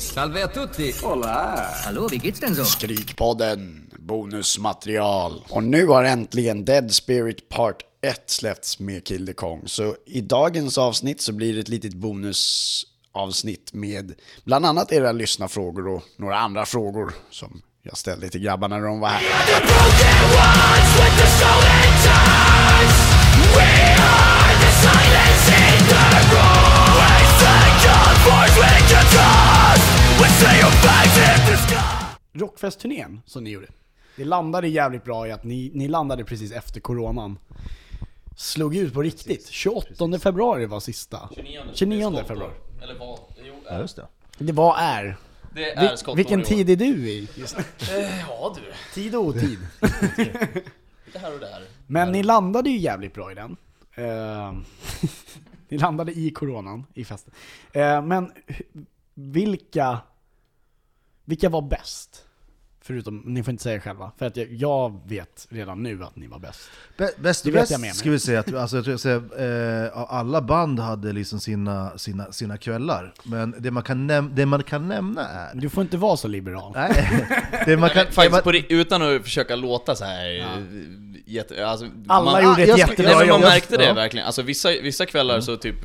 Salve 0.00 0.44
a 0.44 0.48
tutti! 0.48 0.94
Hallå, 1.84 2.08
wie 2.10 2.18
geht's 2.18 2.40
denn 2.40 2.54
so? 2.54 2.64
Skrikpodden, 2.64 3.90
bonusmaterial. 3.98 5.44
Och 5.48 5.62
nu 5.62 5.86
har 5.86 6.04
äntligen 6.04 6.64
Dead 6.64 6.94
Spirit 6.94 7.48
Part 7.48 7.76
1 8.02 8.30
släppts 8.30 8.78
med 8.78 9.06
Kill 9.06 9.26
the 9.26 9.32
Kong. 9.32 9.62
Så 9.66 9.96
i 10.06 10.20
dagens 10.20 10.78
avsnitt 10.78 11.20
så 11.20 11.32
blir 11.32 11.54
det 11.54 11.60
ett 11.60 11.68
litet 11.68 11.94
bonusavsnitt 11.94 13.72
med 13.72 14.14
bland 14.44 14.66
annat 14.66 14.92
era 14.92 15.12
lyssnarfrågor 15.12 15.88
och 15.88 16.02
några 16.16 16.38
andra 16.38 16.66
frågor 16.66 17.14
som 17.30 17.62
jag 17.82 17.96
ställde 17.96 18.28
till 18.28 18.40
grabbarna 18.40 18.78
när 18.78 18.86
de 18.86 19.00
var 19.00 19.08
här. 19.08 19.22
Rockfest-turnén 32.32 33.20
som 33.26 33.44
ni 33.44 33.50
gjorde. 33.50 33.66
Det 34.16 34.24
landade 34.24 34.68
jävligt 34.68 35.04
bra 35.04 35.26
i 35.28 35.32
att 35.32 35.44
ni, 35.44 35.70
ni 35.74 35.88
landade 35.88 36.24
precis 36.24 36.52
efter 36.52 36.80
coronan. 36.80 37.38
Slog 38.36 38.76
ut 38.76 38.94
på 38.94 39.02
riktigt. 39.02 39.48
28 39.48 40.18
februari 40.18 40.66
var 40.66 40.80
sista. 40.80 41.28
29 41.74 42.24
februari. 42.26 42.52
Eller 42.82 42.98
vad? 42.98 43.18
Jo, 43.44 43.54
Ja, 43.68 43.78
just 43.78 43.96
det. 43.96 44.06
Det 44.38 44.52
var 44.52 44.76
är. 44.78 45.16
det 45.54 45.70
är 45.72 45.82
Vil- 45.82 45.96
skottår 45.96 46.16
vilken 46.16 46.42
tid 46.42 46.70
är 46.70 46.76
du 46.76 47.08
i 47.10 47.28
just? 47.34 47.58
Eh, 47.58 47.64
Ja 48.28 48.54
du, 48.56 48.72
Tid 48.94 49.14
och 49.14 49.22
otid. 49.24 49.58
lite 51.06 51.18
här 51.18 51.34
och 51.34 51.40
där. 51.40 51.62
Men 51.86 52.12
ni 52.12 52.22
landade 52.22 52.70
ju 52.70 52.78
jävligt 52.78 53.14
bra 53.14 53.32
i 53.32 53.34
den. 53.34 53.56
Ni 55.74 55.78
landade 55.78 56.12
i 56.12 56.30
coronan, 56.30 56.86
i 56.94 57.04
festen. 57.04 57.34
Eh, 57.72 58.02
men 58.02 58.32
vilka, 59.14 59.98
vilka 61.24 61.48
var 61.48 61.62
bäst? 61.62 62.28
Förutom, 62.86 63.22
ni 63.26 63.42
får 63.42 63.50
inte 63.50 63.62
säga 63.62 63.80
själva, 63.80 64.10
för 64.18 64.26
att 64.26 64.36
jag, 64.36 64.52
jag 64.52 65.00
vet 65.08 65.46
redan 65.50 65.82
nu 65.82 66.04
att 66.04 66.16
ni 66.16 66.26
var 66.26 66.38
bäst. 66.38 66.60
Bä- 66.98 67.10
Bäst 67.20 67.46
och 67.46 67.54
vet 67.54 67.60
bäst 67.62 67.70
jag 67.70 67.80
med 67.80 67.88
mig. 67.88 67.94
ska 67.94 68.10
vi 68.10 68.18
säga 68.18 68.40
att 68.40 68.54
alltså, 68.54 68.76
jag 68.76 68.84
tror 68.84 68.92
jag 68.92 69.00
säger, 69.00 69.84
eh, 69.86 70.12
alla 70.14 70.42
band 70.42 70.80
hade 70.80 71.12
liksom 71.12 71.40
sina, 71.40 71.98
sina, 71.98 72.32
sina 72.32 72.56
kvällar. 72.56 73.14
Men 73.22 73.54
det 73.58 73.70
man, 73.70 73.82
kan 73.82 74.10
näm- 74.10 74.30
det 74.34 74.46
man 74.46 74.62
kan 74.62 74.88
nämna 74.88 75.28
är... 75.28 75.54
Du 75.54 75.68
får 75.68 75.82
inte 75.82 75.96
vara 75.96 76.16
så 76.16 76.28
liberal. 76.28 76.72
Nej, 76.74 77.20
det 77.66 77.76
man 77.76 77.90
kan, 77.90 78.06
faktiskt 78.06 78.30
man, 78.30 78.42
på, 78.42 78.52
utan 78.68 79.02
att 79.16 79.22
försöka 79.22 79.56
låta 79.56 79.94
så 79.94 80.04
här 80.04 80.38
eh, 80.38 80.46
jätte, 81.26 81.66
alltså, 81.66 81.86
Alla 82.08 82.32
man, 82.32 82.44
gjorde 82.44 82.62
ett 82.62 82.68
jag- 82.68 82.78
jättebra 82.78 83.08
men 83.10 83.18
man 83.18 83.28
jobb. 83.28 83.40
märkte 83.40 83.76
det 83.76 83.84
Ja. 83.84 83.94
verkligen. 83.94 84.26
Alltså 84.26 84.42
vissa, 84.42 84.68
vissa 84.68 85.06
kvällar 85.06 85.40
så 85.40 85.56
typ 85.56 85.76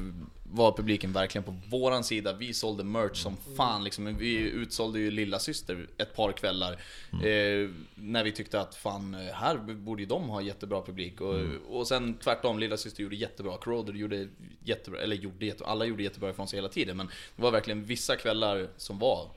var 0.52 0.72
publiken 0.72 1.14
verkligen 1.14 1.44
på 1.44 1.56
våran 1.70 2.04
sida. 2.04 2.34
Vi 2.34 2.54
sålde 2.54 2.84
merch 2.84 3.18
som 3.18 3.38
fan 3.58 3.84
liksom. 3.84 4.04
Men 4.04 4.18
Vi 4.18 4.36
utsålde 4.36 5.00
ju 5.00 5.12
Lilla 5.12 5.40
Syster 5.40 5.88
ett 5.98 6.16
par 6.16 6.32
kvällar. 6.32 6.74
Eh, 7.12 7.70
när 7.96 8.24
vi 8.24 8.32
tyckte 8.32 8.62
att 8.62 8.76
fan, 8.76 9.14
här 9.14 9.58
borde 9.58 10.02
ju 10.02 10.08
de 10.08 10.30
ha 10.30 10.42
jättebra 10.42 10.82
publik. 10.82 11.22
Och, 11.22 11.36
och 11.70 11.88
sen 11.88 12.14
tvärtom, 12.14 12.60
Lilla 12.60 12.78
Syster 12.78 13.04
gjorde 13.04 13.16
jättebra. 13.16 13.58
Corroder 13.58 13.94
gjorde 13.94 14.28
jättebra, 14.64 15.02
eller 15.02 15.16
gjorde 15.16 15.46
jättebra. 15.46 15.72
Alla 15.72 15.86
gjorde 15.86 16.04
jättebra 16.04 16.30
ifrån 16.30 16.48
sig 16.48 16.58
hela 16.58 16.70
tiden. 16.70 16.98
Men 16.98 17.08
det 17.36 17.42
var 17.42 17.52
verkligen 17.52 17.86
vissa 17.86 18.16
kvällar 18.16 18.70
som 18.78 19.00
var 19.00 19.32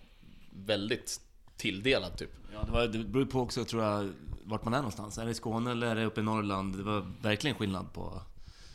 väldigt 0.50 1.20
tilldelad 1.56 2.18
typ. 2.18 2.30
Ja, 2.52 2.62
det, 2.66 2.72
var, 2.72 2.86
det 2.86 2.98
beror 2.98 3.24
på 3.24 3.40
också 3.40 3.64
tror 3.64 3.82
jag 3.82 4.12
vart 4.44 4.64
man 4.64 4.74
är 4.74 4.78
någonstans. 4.78 5.18
Är 5.18 5.24
det 5.24 5.30
i 5.30 5.34
Skåne 5.34 5.70
eller 5.70 5.86
är 5.86 5.94
det 5.94 6.04
uppe 6.04 6.20
i 6.20 6.24
Norrland? 6.24 6.76
Det 6.76 6.82
var 6.82 7.06
verkligen 7.22 7.56
skillnad 7.56 7.92
på... 7.92 8.22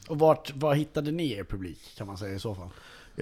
Och 0.07 0.19
vart, 0.19 0.55
var 0.55 0.73
hittade 0.75 1.11
ni 1.11 1.31
er 1.31 1.43
publik, 1.43 1.79
kan 1.97 2.07
man 2.07 2.17
säga 2.17 2.35
i 2.35 2.39
så 2.39 2.55
fall? 2.55 2.69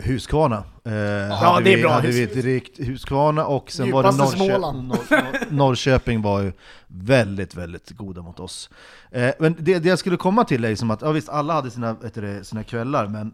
Huskvarna. 0.03 0.63
Eh, 0.83 0.93
Ja, 0.93 1.59
det 1.63 1.73
är 1.73 1.75
vi, 1.77 1.81
bra. 1.81 1.91
Hade 1.91 2.07
vi 2.07 2.23
ett 2.23 2.35
rikt 2.35 2.79
Huskvarna 2.87 3.45
och 3.45 3.71
sen 3.71 3.91
var 3.91 4.03
det 4.03 4.09
Djupaste 4.09 4.37
Norrkö 4.37 4.53
Småland. 4.53 4.87
Norr, 4.87 4.97
Norr, 5.09 5.47
Norrköping 5.51 6.21
var 6.21 6.41
ju 6.41 6.51
väldigt, 6.87 7.55
väldigt 7.55 7.89
goda 7.91 8.21
mot 8.21 8.39
oss. 8.39 8.69
Eh, 9.11 9.31
men 9.39 9.55
det, 9.59 9.79
det 9.79 9.89
jag 9.89 9.99
skulle 9.99 10.17
komma 10.17 10.43
till 10.43 10.65
är 10.65 10.69
liksom 10.69 10.91
att, 10.91 11.01
ja 11.01 11.11
visst 11.11 11.29
alla 11.29 11.53
hade 11.53 11.71
sina, 11.71 11.93
det, 12.13 12.43
sina 12.43 12.63
kvällar, 12.63 13.07
men 13.07 13.27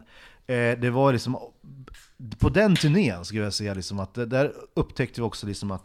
eh, 0.46 0.78
det 0.80 0.90
var 0.90 1.12
liksom 1.12 1.38
på 2.38 2.48
den 2.48 2.76
turnén 2.76 3.24
skulle 3.24 3.42
jag 3.42 3.52
säga 3.54 3.74
liksom 3.74 4.00
att 4.00 4.14
det- 4.14 4.26
där 4.26 4.52
upptäckte 4.74 5.20
vi 5.20 5.26
också 5.26 5.46
liksom 5.46 5.70
att 5.70 5.82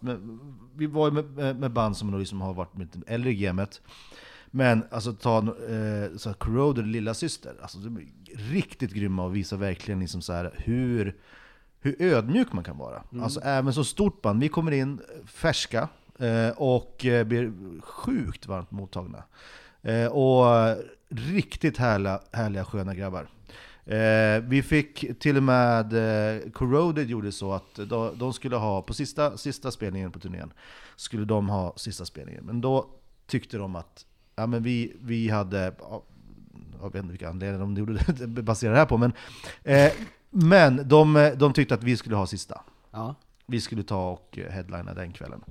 vi 0.75 0.87
var 0.87 1.07
ju 1.07 1.13
med, 1.13 1.25
med, 1.25 1.59
med 1.59 1.71
band 1.71 1.97
som 1.97 2.19
liksom 2.19 2.41
har 2.41 2.53
varit 2.53 2.77
lite 2.77 2.99
äldre 3.07 3.31
i 3.31 3.35
gamet. 3.35 3.81
Men 4.51 4.83
alltså 4.91 5.13
ta 5.13 5.37
eh, 5.37 6.17
så 6.17 6.33
Corroder 6.33 6.83
lilla 6.83 7.13
syster, 7.13 7.55
alltså 7.61 7.77
de 7.77 7.97
är 7.97 8.05
riktigt 8.51 8.93
grymma 8.93 9.23
och 9.25 9.35
visar 9.35 9.57
verkligen 9.57 9.99
liksom 9.99 10.21
så 10.21 10.33
här 10.33 10.53
hur, 10.57 11.15
hur 11.79 12.01
ödmjuk 12.01 12.53
man 12.53 12.63
kan 12.63 12.77
vara. 12.77 13.03
Alltså 13.21 13.39
även 13.39 13.73
så 13.73 13.83
stort 13.83 14.21
band, 14.21 14.41
vi 14.41 14.49
kommer 14.49 14.71
in 14.71 15.01
färska 15.25 15.89
eh, 16.19 16.49
och 16.49 17.05
eh, 17.05 17.23
blir 17.23 17.53
sjukt 17.81 18.47
varmt 18.47 18.71
mottagna. 18.71 19.23
Eh, 19.81 20.07
och 20.07 20.75
riktigt 21.09 21.77
härliga, 21.77 22.21
härliga 22.31 22.65
sköna 22.65 22.95
grabbar. 22.95 23.27
Eh, 23.87 24.41
vi 24.43 24.63
fick 24.63 25.19
till 25.19 25.37
och 25.37 25.43
med, 25.43 25.93
eh, 25.93 26.49
Corroded 26.51 27.09
gjorde 27.09 27.31
så 27.31 27.53
att 27.53 27.75
de, 27.75 28.17
de 28.17 28.33
skulle 28.33 28.55
ha, 28.55 28.81
på 28.81 28.93
sista, 28.93 29.37
sista 29.37 29.71
spelningen 29.71 30.11
på 30.11 30.19
turnén, 30.19 30.53
skulle 30.95 31.25
de 31.25 31.49
ha 31.49 31.73
sista 31.75 32.05
spelningen. 32.05 32.45
Men 32.45 32.61
då 32.61 32.89
tyckte 33.27 33.57
de 33.57 33.75
att 33.75 34.05
ja, 34.37 34.47
men 34.47 34.63
vi, 34.63 34.93
vi 35.01 35.29
hade, 35.29 35.73
ja, 35.79 36.03
jag 36.81 36.93
vet 36.93 36.95
inte 36.95 37.11
vilka 37.11 37.29
anledningar 37.29 37.59
de 37.59 37.77
gjorde 37.77 37.93
det, 38.07 38.41
baserar 38.41 38.71
det 38.71 38.79
här 38.79 38.85
på, 38.85 38.97
men, 38.97 39.13
eh, 39.63 39.91
men 40.29 40.87
de, 40.87 41.33
de 41.37 41.53
tyckte 41.53 41.73
att 41.73 41.83
vi 41.83 41.97
skulle 41.97 42.15
ha 42.15 42.27
sista. 42.27 42.61
Ja. 42.91 43.15
Vi 43.45 43.61
skulle 43.61 43.83
ta 43.83 44.09
och 44.09 44.39
headlina 44.49 44.93
den 44.93 45.13
kvällen. 45.13 45.43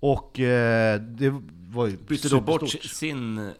Och 0.00 0.40
eh, 0.40 1.00
det 1.00 1.42
var 1.68 1.86
ju 1.86 1.96
Bytte 1.96 2.28
då 2.28 2.40
bort 2.40 2.68
sin, 2.70 3.50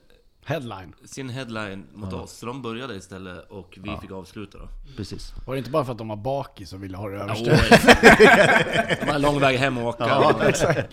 Headline. 0.49 0.93
sin 1.05 1.29
headline 1.29 1.85
mot 1.95 2.13
oss. 2.13 2.33
Så 2.33 2.47
de 2.47 2.63
började 2.63 2.95
istället 2.95 3.47
och 3.51 3.79
vi 3.83 3.97
fick 4.01 4.11
avsluta 4.11 4.59
då. 4.59 4.69
Precis. 4.97 5.33
Var 5.47 5.55
det 5.55 5.59
inte 5.59 5.71
bara 5.71 5.85
för 5.85 5.93
att 5.93 5.99
de 5.99 6.09
var 6.09 6.17
bakis 6.17 6.73
och 6.73 6.83
ville 6.85 6.97
ha 6.97 7.09
det 7.09 7.17
Åh, 7.17 7.23
överstört? 7.23 7.69
de 9.01 9.11
har 9.11 9.19
lång 9.19 9.41
väg 9.41 9.59
hem 9.59 9.79
och 9.79 9.87
åka. 9.89 10.07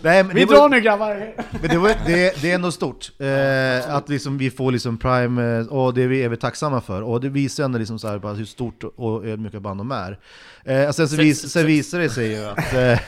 Nej, 0.00 0.24
men 0.24 0.34
Vi 0.34 0.40
det 0.40 0.46
var- 0.46 0.54
drar 0.56 0.68
nu 0.68 0.80
grabbar! 0.80 1.34
Men 1.60 1.70
det, 1.70 1.78
var, 1.78 1.88
det, 2.06 2.42
det 2.42 2.50
är 2.50 2.54
ändå 2.54 2.72
stort, 2.72 3.10
eh, 3.18 3.94
att 3.94 4.08
liksom 4.08 4.38
vi 4.38 4.50
får 4.50 4.72
liksom 4.72 4.98
Prime, 4.98 5.58
eh, 5.58 5.66
och 5.66 5.94
det 5.94 6.02
är 6.02 6.08
vi, 6.08 6.22
är 6.22 6.28
vi 6.28 6.36
tacksamma 6.36 6.80
för. 6.80 7.02
Och 7.02 7.20
det 7.20 7.28
visar 7.28 7.64
ändå 7.64 7.78
liksom 7.78 7.98
så 7.98 8.08
här 8.08 8.18
bara 8.18 8.32
hur 8.32 8.44
stort 8.44 8.84
och 8.96 9.26
ödmjuka 9.26 9.60
band 9.60 9.80
de 9.80 9.90
är. 9.92 10.18
Eh, 10.64 10.88
och 10.88 10.94
sen, 10.94 11.08
så 11.08 11.16
vis, 11.16 11.52
sen 11.52 11.66
visar 11.66 11.98
det 11.98 12.10
sig 12.10 12.32
ju 12.32 12.44
att 12.44 12.74
eh, 12.74 12.98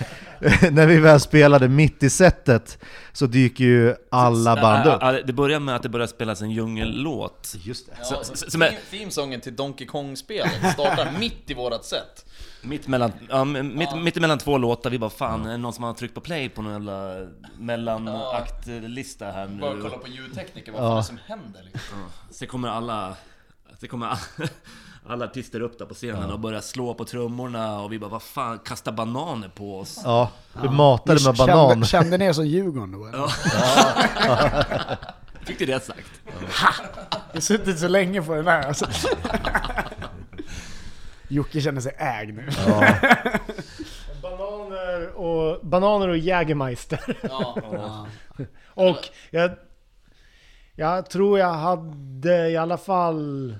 när 0.72 0.86
vi 0.86 0.98
väl 1.00 1.20
spelade 1.20 1.68
mitt 1.68 2.02
i 2.02 2.10
setet 2.10 2.78
så 3.12 3.26
dyker 3.26 3.64
ju 3.64 3.94
alla 4.10 4.54
band 4.56 4.86
upp. 4.88 4.98
Ja, 5.00 5.12
Det 5.12 5.32
börjar 5.32 5.60
med 5.60 5.76
att 5.76 5.82
det 5.82 5.88
börjar 5.88 6.06
spelas 6.06 6.42
en 6.42 6.50
djungellåt. 6.50 7.54
Just 7.62 7.86
det. 7.86 7.92
Ja, 8.10 8.24
Så- 8.24 8.50
som 8.50 8.62
är- 8.62 8.70
theme- 8.70 8.76
Themesången 8.90 9.40
till 9.40 9.56
Donkey 9.56 9.86
Kong-spelet 9.86 10.72
startar 10.72 11.08
mitt 11.18 11.50
i 11.50 11.54
vårat 11.54 11.84
set. 11.84 12.24
Mitt 12.62 12.86
mellan, 12.88 13.12
ja, 13.28 13.44
mitt, 13.44 13.96
mitt 13.96 14.16
emellan 14.16 14.38
två 14.38 14.58
låtar, 14.58 14.90
vi 14.90 14.98
bara 14.98 15.10
fan, 15.10 15.46
är 15.46 15.50
det 15.50 15.56
någon 15.56 15.72
som 15.72 15.84
har 15.84 15.92
tryckt 15.94 16.14
på 16.14 16.20
play 16.20 16.48
på 16.48 16.62
någon 16.62 16.72
jävla 16.72 17.26
mellanaktlista 17.58 19.24
här 19.30 19.46
Bara 19.46 19.74
nu? 19.74 19.82
kolla 19.82 19.98
på 19.98 20.08
ljudtekniker, 20.08 20.72
vad 20.72 20.80
fan 20.80 20.92
är 20.92 20.96
det 20.96 21.02
som 21.02 21.18
händer 21.26 21.62
liksom? 21.72 21.98
Sen 22.30 22.48
kommer 22.48 22.68
alla, 22.68 23.14
sen 23.80 23.88
kommer 23.88 24.06
alla, 24.06 24.18
alla 25.08 25.24
artister 25.24 25.60
upp 25.60 25.78
där 25.78 25.86
på 25.86 25.94
scenen 25.94 26.30
och 26.30 26.40
börjar 26.40 26.60
slå 26.60 26.94
på 26.94 27.04
trummorna 27.04 27.80
och 27.80 27.92
vi 27.92 27.98
bara 27.98 28.10
vad 28.10 28.22
fan, 28.22 28.58
kasta 28.58 28.92
bananer 28.92 29.48
på 29.48 29.78
oss. 29.78 30.00
Ja, 30.04 30.30
vi 30.62 30.68
matade 30.68 31.20
med 31.24 31.34
banan. 31.34 31.68
Kände, 31.68 31.86
kände 31.86 32.18
ni 32.18 32.24
er 32.24 32.32
som 32.32 32.46
Djurgården 32.46 32.92
då? 32.92 33.06
eller? 33.06 33.28
Fick 35.46 35.58
du 35.58 35.66
det 35.66 35.84
sagt? 35.84 36.20
Jag 36.24 37.34
har 37.34 37.40
suttit 37.40 37.78
så 37.78 37.88
länge 37.88 38.22
på 38.22 38.34
den 38.34 38.46
här 38.46 38.62
alltså. 38.62 38.86
Jocke 41.28 41.60
känner 41.60 41.80
sig 41.80 41.94
ägd 41.98 42.34
nu. 42.34 42.48
Bananer 44.22 45.08
och, 45.08 45.66
bananer 45.66 46.08
och 46.08 46.18
Jägermeister. 46.18 47.16
Ja. 47.22 48.06
Och 48.74 49.08
jag, 49.30 49.50
jag 50.74 51.10
tror 51.10 51.38
jag 51.38 51.52
hade 51.52 52.50
i 52.50 52.56
alla 52.56 52.78
fall 52.78 53.54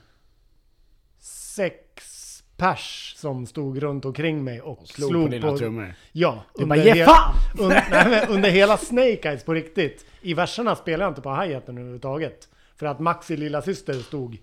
sex 1.63 2.43
pers 2.57 3.15
som 3.17 3.47
stod 3.47 3.83
runt 3.83 4.05
omkring 4.05 4.45
mig 4.45 4.61
och 4.61 4.89
Slog, 4.89 5.09
slog, 5.11 5.25
på 5.25 5.29
dina 5.31 5.57
trummor. 5.57 5.95
Ja, 6.13 6.43
Du 6.55 6.67
bara 6.67 6.77
ge 6.79 7.05
fan! 7.05 7.35
under, 7.59 7.85
nej, 7.91 8.27
under 8.29 8.51
hela 8.51 8.77
Snake 8.77 9.29
Eyes 9.29 9.45
på 9.45 9.55
riktigt. 9.55 10.07
I 10.21 10.35
verserna 10.35 10.77
spelade 10.77 11.05
jag 11.05 11.11
inte 11.11 11.21
på 11.21 11.31
hi-haten 11.35 11.79
överhuvudtaget. 11.79 12.49
För 12.77 12.87
att 12.87 13.01
Maxi 13.01 13.37
lilla 13.37 13.63
syster 13.63 13.95
stod 13.95 14.39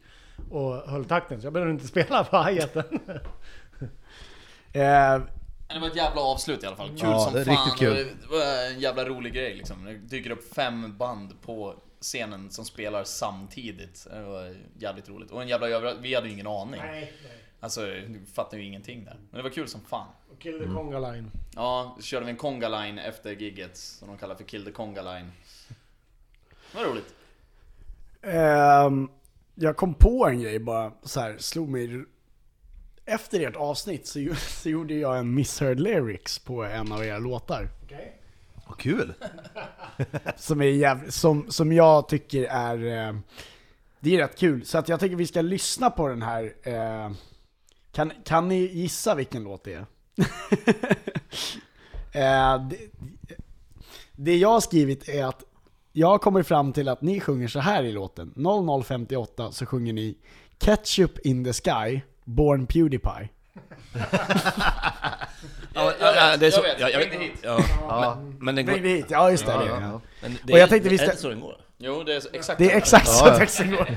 och 0.52 0.74
höll 0.76 1.06
takten, 1.06 1.42
så 1.42 1.46
jag 1.46 1.54
behövde 1.54 1.72
inte 1.74 1.88
spela 1.96 2.24
på 2.24 2.38
hi-haten. 2.44 3.00
Eh, 4.74 5.22
Det 5.74 5.80
var 5.82 5.88
ett 5.88 5.96
jävla 5.96 6.22
avslut 6.22 6.64
i 6.64 6.66
alla 6.68 6.76
fall. 6.76 6.88
Kul 6.90 7.00
Ja, 7.02 7.20
som 7.20 7.34
det 7.34 7.42
är 7.42 7.46
fan. 7.46 7.56
riktigt 7.56 7.80
kul. 7.80 7.90
och 7.90 7.96
Det 8.22 8.38
var 8.38 8.72
en 8.74 8.80
jävla 8.80 9.06
rolig 9.06 9.34
grej 9.34 9.54
liksom. 9.56 9.86
Det 9.86 9.94
dyker 9.94 10.30
upp 10.32 10.54
fem 10.56 10.98
band 10.98 11.42
på 11.42 11.76
scenen 12.06 12.52
som 12.52 12.66
spelar 12.66 13.04
samtidigt. 13.04 14.08
Det 14.12 14.22
var 14.22 14.56
jävligt 14.78 15.10
roligt. 15.10 15.32
Och 15.32 15.42
en 15.42 15.48
jävla 15.48 15.70
överraskning. 15.70 16.04
Vi 16.04 16.16
hade 16.16 16.28
ju 16.28 16.34
ingen 16.34 16.48
aning. 16.48 16.82
Alltså, 17.60 17.86
du 17.86 18.22
fattar 18.34 18.58
ju 18.58 18.64
ingenting 18.64 19.06
där. 19.06 19.18
Men 19.30 19.38
det 19.38 19.44
var 19.44 19.50
kul 19.50 19.68
som 19.68 19.82
fan. 19.82 20.08
Kill 20.40 20.60
the 20.60 20.66
Conga 20.66 21.00
Line. 21.12 21.32
Ja, 21.56 21.96
så 22.00 22.04
körde 22.04 22.26
vi 22.26 22.32
en 22.32 22.38
conga 22.38 22.70
line 22.70 23.00
efter 23.00 23.32
gigget, 23.32 23.78
som 23.78 24.08
de 24.08 24.18
kallar 24.18 24.36
för 24.36 24.44
Kill 24.44 24.66
the 24.66 24.72
Conga 24.72 25.02
line. 25.02 25.32
Det 26.72 26.78
var 26.78 26.86
roligt. 26.86 27.16
Ehm, 28.22 29.10
jag 29.56 29.78
kom 29.78 29.94
på 29.94 30.28
en 30.28 30.42
grej 30.42 30.60
bara, 30.60 30.92
så 31.04 31.20
här, 31.20 31.38
slog 31.38 31.70
mig. 31.70 32.06
Efter 33.06 33.40
ert 33.40 33.56
avsnitt 33.56 34.08
så, 34.08 34.36
så 34.36 34.70
gjorde 34.70 34.94
jag 34.94 35.18
en 35.18 35.34
misheard 35.34 35.80
lyrics 35.80 36.40
på 36.40 36.64
en 36.64 36.92
av 36.92 37.06
era 37.06 37.18
låtar. 37.18 37.70
Vad 38.66 38.78
kul! 38.78 39.14
Som, 40.36 40.62
är 40.62 40.66
jäv, 40.66 41.10
som, 41.10 41.52
som 41.52 41.72
jag 41.72 42.08
tycker 42.08 42.44
är... 42.44 43.08
Eh, 43.08 43.16
det 44.00 44.16
är 44.16 44.18
rätt 44.18 44.38
kul. 44.38 44.66
Så 44.66 44.78
att 44.78 44.90
jag 44.90 45.00
tycker 45.00 45.16
vi 45.16 45.28
ska 45.28 45.42
lyssna 45.42 45.90
på 45.90 46.08
den 46.08 46.22
här. 46.22 46.54
Eh, 46.64 47.12
kan, 47.92 48.12
kan 48.26 48.48
ni 48.48 48.56
gissa 48.56 49.16
vilken 49.16 49.44
låt 49.44 49.64
det 49.64 49.74
är? 49.74 49.86
eh, 52.56 52.68
det, 52.68 52.78
det 54.12 54.38
jag 54.38 54.50
har 54.50 54.60
skrivit 54.60 55.10
är 55.10 55.26
att 55.26 55.44
jag 55.92 56.22
kommer 56.22 56.44
fram 56.44 56.74
till 56.74 56.88
att 56.88 57.02
ni 57.02 57.20
sjunger 57.20 57.48
så 57.48 57.60
här 57.60 57.84
i 57.84 57.92
låten. 57.92 58.34
0058 58.36 59.52
så 59.52 59.66
sjunger 59.66 59.94
ni 59.94 60.18
Ketchup 60.58 61.20
in 61.20 61.44
the 61.44 61.54
sky, 61.54 62.02
Born 62.24 62.68
Pewdiepie. 62.68 63.30
Ja, 65.76 65.94
jag 66.00 66.16
ja, 66.16 66.30
vet, 66.32 66.40
det 66.40 66.48
är 66.48 66.52
så, 66.52 66.58
jag 66.58 66.64
vet. 66.64 66.80
Ja, 66.80 66.90
jag 66.90 67.00
hit. 67.22 67.34
Ja, 67.42 67.60
Ja, 67.88 68.16
men, 68.20 68.38
men 68.40 68.56
den 68.56 68.66
Bring 68.66 68.78
går... 68.78 68.84
det 68.90 68.96
hit, 68.96 69.06
ja 69.10 69.32
just 69.32 69.46
det. 69.46 69.52
ja, 69.52 69.58
det, 69.60 69.66
ja, 69.66 69.76
är 69.76 69.80
det. 69.80 69.86
ja. 69.86 70.02
Men 70.22 70.38
det 70.44 70.54
Och 70.54 70.60
jag 70.60 70.64
är- 70.64 70.68
tänkte 70.70 70.90
vi 70.90 70.96
är 70.96 71.00
ska- 71.00 71.12
det 71.12 71.18
så 71.18 71.30
den 71.30 71.40
går? 71.40 71.56
Jo, 71.78 72.04
det 72.04 72.16
är 72.16 72.20
så- 72.20 72.30
exakt 72.34 72.58
Det 72.60 72.72
är 72.72 72.78
exakt 72.78 73.08
så 73.08 73.26
Ja, 73.26 73.32
ja. 73.32 73.38
texten 73.40 73.72
går. 73.72 73.90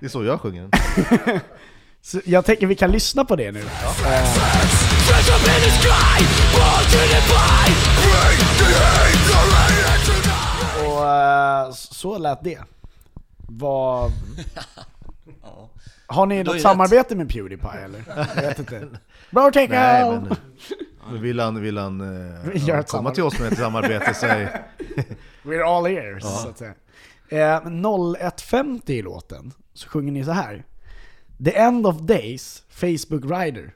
Det 0.00 0.06
är 0.06 0.08
så 0.08 0.24
jag 0.24 0.40
sjunger 0.40 0.68
den. 0.68 1.40
Så 2.02 2.20
jag 2.24 2.44
tänker 2.44 2.66
vi 2.66 2.74
kan 2.74 2.92
lyssna 2.92 3.24
på 3.24 3.36
det 3.36 3.52
nu. 3.52 3.60
Eh, 3.60 3.66
och 10.86 11.06
eh, 11.08 11.70
så 11.72 12.18
lät 12.18 12.44
det. 12.44 12.58
Vad... 13.48 14.12
Har 16.06 16.26
ni 16.26 16.36
är 16.36 16.44
något 16.44 16.60
samarbete 16.60 17.16
med 17.16 17.28
Pewdiepie 17.30 17.70
eller? 17.84 18.02
Jag 18.36 18.42
vet 18.42 18.58
inte. 18.58 18.88
Bro 19.32 19.50
take 19.52 19.68
Nej, 19.68 20.20
men, 21.10 21.22
vill 21.22 21.40
han, 21.40 21.60
vill 21.62 21.78
han 21.78 22.00
eh, 22.00 22.06
ja, 22.54 22.76
ett 22.80 22.88
komma 22.90 23.14
samarbete. 23.14 23.14
till 23.14 23.22
oss 23.24 23.38
med 23.40 23.52
ett 23.52 23.58
samarbete 23.58 24.14
så 24.14 24.26
är 24.26 24.64
We're 25.42 25.62
all 25.76 25.86
ears, 25.86 26.22
så 26.22 26.48
att 26.48 26.58
säga. 26.58 26.74
Eh, 27.28 27.64
men 27.64 27.86
01.50 27.86 28.90
i 28.90 29.02
låten 29.02 29.52
så 29.74 29.88
sjunger 29.88 30.12
ni 30.12 30.24
så 30.24 30.30
här. 30.32 30.64
The 31.44 31.56
end 31.56 31.86
of 31.86 31.96
days, 32.00 32.62
Facebook 32.68 33.24
rider. 33.24 33.74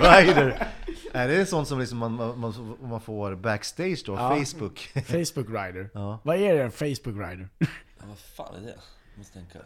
Rider. 0.00 0.68
Är 1.12 1.28
det 1.28 1.46
sånt 1.46 1.68
som 1.68 1.78
liksom 1.78 1.98
man, 1.98 2.12
man, 2.14 2.38
man- 2.40 2.76
man 2.82 3.00
får 3.00 3.34
backstage 3.34 4.02
då? 4.06 4.14
Ja. 4.14 4.36
Facebook? 4.36 4.78
Facebook 5.06 5.48
rider. 5.48 5.90
Ja. 5.94 6.20
Vad 6.22 6.36
är 6.36 6.54
det 6.54 6.62
en 6.62 6.70
Facebook 6.70 7.28
rider? 7.28 7.48
Ja, 7.58 7.66
vad 8.08 8.18
fan 8.18 8.54
är 8.54 8.60
det? 8.60 8.66
Jag 9.12 9.18
måste 9.18 9.32
tänka. 9.32 9.58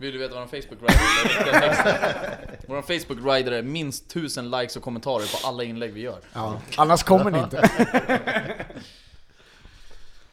Vill 0.00 0.12
du 0.12 0.18
veta 0.18 0.34
vad 0.34 0.42
en 0.42 0.48
Facebook 0.48 0.80
rider 0.82 1.62
är? 1.62 2.38
Vår 2.66 2.82
Facebook 2.82 3.34
rider 3.36 3.52
är 3.52 3.62
minst 3.62 4.06
1000 4.10 4.50
likes 4.50 4.76
och 4.76 4.82
kommentarer 4.82 5.40
på 5.42 5.48
alla 5.48 5.62
inlägg 5.64 5.92
vi 5.92 6.00
gör. 6.00 6.18
Ja, 6.32 6.60
annars 6.76 7.02
kommer 7.02 7.30
ni 7.30 7.38
inte. 7.38 7.70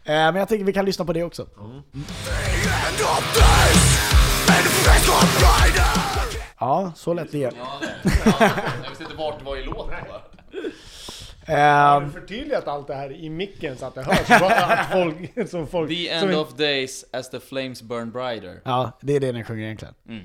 Eh, 0.07 0.13
Men 0.13 0.35
jag 0.35 0.47
tänker 0.47 0.65
vi 0.65 0.73
kan 0.73 0.85
lyssna 0.85 1.05
på 1.05 1.13
det 1.13 1.23
också. 1.23 1.47
Ja, 6.59 6.91
så 6.95 7.13
lätt 7.13 7.31
det 7.31 7.43
är. 7.43 7.53
Ja, 7.57 7.79
det. 7.81 8.11
Ja, 8.25 8.49
jag 8.83 8.89
visste 8.89 9.03
inte 9.03 9.15
vart 9.15 9.39
det 9.39 9.45
var 9.45 9.57
i 9.57 9.63
låten 9.63 9.93
Har 11.47 12.01
du 12.01 12.09
förtydligat 12.11 12.67
allt 12.67 12.87
det 12.87 12.95
här 12.95 13.11
i 13.11 13.29
micken 13.29 13.77
så 13.77 13.85
att 13.85 13.95
det 13.95 14.03
hörs? 14.03 14.31
Att 14.41 14.91
folk, 14.91 15.49
som 15.49 15.67
folk 15.67 15.89
The 15.89 16.05
som 16.07 16.13
end 16.17 16.23
inte- 16.23 16.37
of 16.37 16.53
days 16.57 17.05
as 17.13 17.29
the 17.29 17.39
flames 17.39 17.81
burn 17.81 18.11
brighter. 18.11 18.61
Ja, 18.65 18.91
det 19.01 19.15
är 19.15 19.19
det 19.19 19.31
den 19.31 19.43
sjunger 19.43 19.63
egentligen. 19.63 19.93
Mm. 20.09 20.23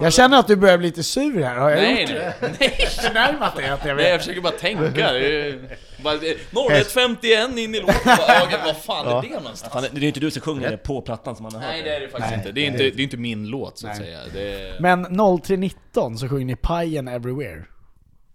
Jag 0.00 0.12
känner 0.12 0.38
att 0.38 0.46
du 0.46 0.56
börjar 0.56 0.78
bli 0.78 0.86
lite 0.86 1.02
sur 1.02 1.42
här, 1.42 1.56
har 1.56 1.70
jag 1.70 1.82
Nej, 1.82 2.00
gjort 2.00 2.10
det? 2.10 2.34
nej, 2.40 2.52
nej, 2.60 2.86
Förnärmat 3.02 3.56
dig 3.56 3.68
att 3.68 3.84
jag 3.86 3.96
nej, 3.96 4.04
jag 4.04 4.12
vet. 4.12 4.20
försöker 4.20 4.40
bara 4.40 4.52
tänka. 4.52 5.12
Det 5.12 5.48
är- 5.48 5.76
bara, 6.04 6.16
det 6.16 6.30
är 6.30 6.36
0151 6.52 7.58
in 7.58 7.74
i 7.74 7.80
låten. 7.80 7.94
Bara, 8.04 8.16
ja, 8.50 8.58
Vad 8.64 8.76
fan 8.76 9.06
är 9.06 9.22
det 9.28 9.34
någonstans? 9.34 9.72
Fan, 9.72 9.82
det 9.92 9.98
är 9.98 10.00
ju 10.00 10.06
inte 10.08 10.20
du 10.20 10.30
som 10.30 10.42
sjunger 10.42 10.70
det 10.70 10.76
på 10.76 11.00
plattan 11.02 11.36
som 11.36 11.42
man 11.42 11.54
har 11.54 11.60
hört. 11.60 11.70
Nej 11.70 11.82
det 11.82 11.96
är 11.96 12.00
det 12.00 12.08
faktiskt 12.08 12.30
Nej, 12.30 12.38
inte. 12.38 12.52
Det 12.52 12.60
är 12.60 12.66
inte, 12.66 12.78
det 12.78 13.02
är 13.02 13.04
inte 13.04 13.16
min 13.16 13.46
låt 13.46 13.78
så 13.78 13.86
att 13.88 13.96
Nej. 13.98 14.06
säga. 14.06 14.18
Det 14.32 14.68
är... 14.68 14.80
Men 14.80 15.04
0319 15.42 16.18
så 16.18 16.28
sjunger 16.28 16.44
ni 16.44 16.56
Pajen 16.56 17.08
Everywhere. 17.08 17.64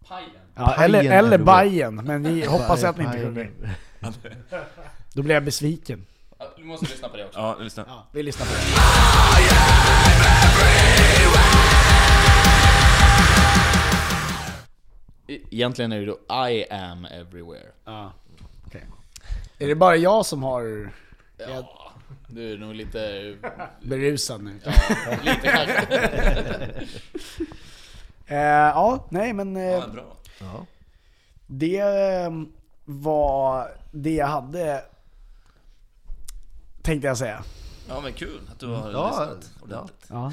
Pajen. 0.07 0.29
Ja, 0.55 0.73
Pajen 0.77 0.95
eller, 0.95 1.17
eller. 1.17 1.37
Bajen, 1.37 1.95
men 1.95 2.21
ni 2.23 2.45
hoppas 2.45 2.83
att 2.83 2.97
ni 2.97 3.03
inte 3.03 3.17
sjunger. 3.21 3.51
Då 5.13 5.21
blir 5.23 5.33
jag 5.35 5.43
besviken. 5.43 6.05
Du 6.57 6.63
måste 6.63 6.85
lyssna 6.85 7.09
på 7.09 7.17
det 7.17 7.25
också. 7.25 7.39
Ja, 7.39 7.57
lyssna. 7.59 7.85
Ja, 7.87 8.07
vi 8.11 8.23
lyssnar 8.23 8.45
på 8.45 8.51
det. 8.53 10.13
E- 15.27 15.39
Egentligen 15.51 15.91
är 15.91 15.99
det 15.99 16.05
då 16.05 16.47
I 16.49 16.65
am 16.69 17.05
everywhere. 17.05 17.67
Ja, 17.85 18.13
okej. 18.67 18.85
Är 19.59 19.67
det 19.67 19.75
bara 19.75 19.95
jag 19.95 20.25
som 20.25 20.43
har 20.43 20.89
Ja, 21.37 21.91
du 22.27 22.53
är 22.53 22.57
nog 22.57 22.73
lite... 22.75 23.35
berusad 23.81 24.43
nu? 24.43 24.59
Ja, 24.65 24.71
lite 25.23 25.47
kanske. 25.47 25.87
Eh, 28.25 28.37
ja, 28.37 29.07
nej 29.09 29.33
men 29.33 29.57
eh, 29.57 29.63
Ja, 29.63 29.87
bra. 29.93 30.03
Ja. 30.39 30.65
det 31.47 31.79
eh, 31.79 32.31
var 32.85 33.67
det 33.91 34.13
jag 34.15 34.27
hade, 34.27 34.81
tänkte 36.81 37.07
jag 37.07 37.17
säga. 37.17 37.43
Ja 37.89 37.99
men 38.01 38.13
kul 38.13 38.39
att 38.51 38.59
du 38.59 38.67
har 38.67 38.91
Ja, 38.91 39.07
lyssnat 39.09 39.51
ordentligt. 39.61 40.05
Ja. 40.09 40.31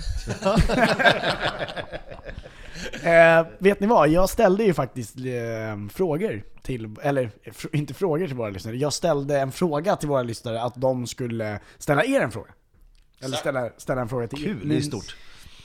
eh, 3.40 3.46
vet 3.58 3.80
ni 3.80 3.86
vad? 3.86 4.08
Jag 4.08 4.28
ställde 4.30 4.64
ju 4.64 4.74
faktiskt 4.74 5.16
eh, 5.16 5.88
frågor 5.92 6.42
till, 6.62 6.96
eller 7.02 7.30
fr- 7.44 7.68
inte 7.76 7.94
frågor 7.94 8.26
till 8.26 8.36
våra 8.36 8.50
lyssnare. 8.50 8.76
Jag 8.76 8.92
ställde 8.92 9.40
en 9.40 9.52
fråga 9.52 9.96
till 9.96 10.08
våra 10.08 10.22
lyssnare 10.22 10.62
att 10.62 10.74
de 10.76 11.06
skulle 11.06 11.60
ställa 11.78 12.04
er 12.04 12.20
en 12.20 12.30
fråga. 12.30 12.50
Eller 13.22 13.36
ställa, 13.36 13.70
ställa 13.76 14.00
en 14.00 14.08
fråga 14.08 14.28
till 14.28 14.42
er. 14.44 14.46
Kul, 14.46 14.68
det 14.68 14.76
är 14.76 14.80
stort. 14.80 15.16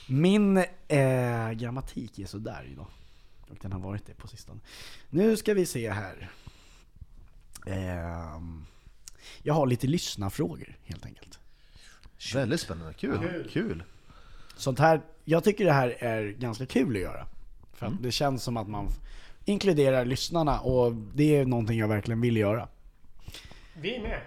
Min 0.08 0.56
eh, 0.88 1.50
grammatik 1.52 2.18
är 2.18 2.26
sådär 2.26 2.68
idag. 2.72 2.86
Och 3.50 3.56
den 3.60 3.72
har 3.72 3.80
varit 3.80 4.06
det 4.06 4.14
på 4.14 4.28
sistone. 4.28 4.60
Nu 5.10 5.36
ska 5.36 5.54
vi 5.54 5.66
se 5.66 5.90
här. 5.90 6.30
Ehm, 7.66 8.66
jag 9.42 9.54
har 9.54 9.66
lite 9.66 9.86
lyssnarfrågor 9.86 10.76
helt 10.84 11.06
enkelt. 11.06 11.38
Väldigt 12.34 12.60
spännande, 12.60 12.92
kul. 12.94 13.48
Kul. 13.52 13.82
Sånt 14.56 14.78
här, 14.78 15.00
jag 15.24 15.44
tycker 15.44 15.64
det 15.64 15.72
här 15.72 15.96
är 15.98 16.28
ganska 16.30 16.66
kul 16.66 16.96
att 16.96 17.02
göra. 17.02 17.26
För 17.74 17.86
att 17.86 18.02
det 18.02 18.12
känns 18.12 18.42
som 18.42 18.56
att 18.56 18.68
man 18.68 18.88
inkluderar 19.44 20.04
lyssnarna 20.04 20.60
och 20.60 20.94
det 20.94 21.36
är 21.36 21.46
någonting 21.46 21.78
jag 21.78 21.88
verkligen 21.88 22.20
vill 22.20 22.36
göra. 22.36 22.68
Vi 23.76 23.96
är 23.96 24.02
med. 24.02 24.20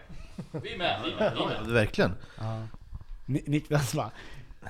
Vi 0.64 0.74
är 0.74 0.78
med, 0.78 1.02
vi 1.06 1.12
är 1.12 1.18
med. 1.18 1.34
Vi 1.36 1.42
är 1.42 1.46
med. 1.48 1.58
Ja, 1.68 1.74
verkligen. 1.74 2.12
Ni- 3.26 3.44
Niklas 3.48 3.94
bara 3.94 4.12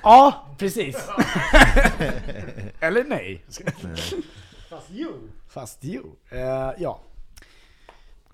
Ja, 0.04 0.48
precis! 0.58 0.96
Eller 2.80 3.04
nej. 3.04 3.44
Fast 4.70 4.88
jo. 4.90 5.12
Fast 5.48 5.78
jo. 5.82 6.16
Eh, 6.30 6.72
ja. 6.78 7.00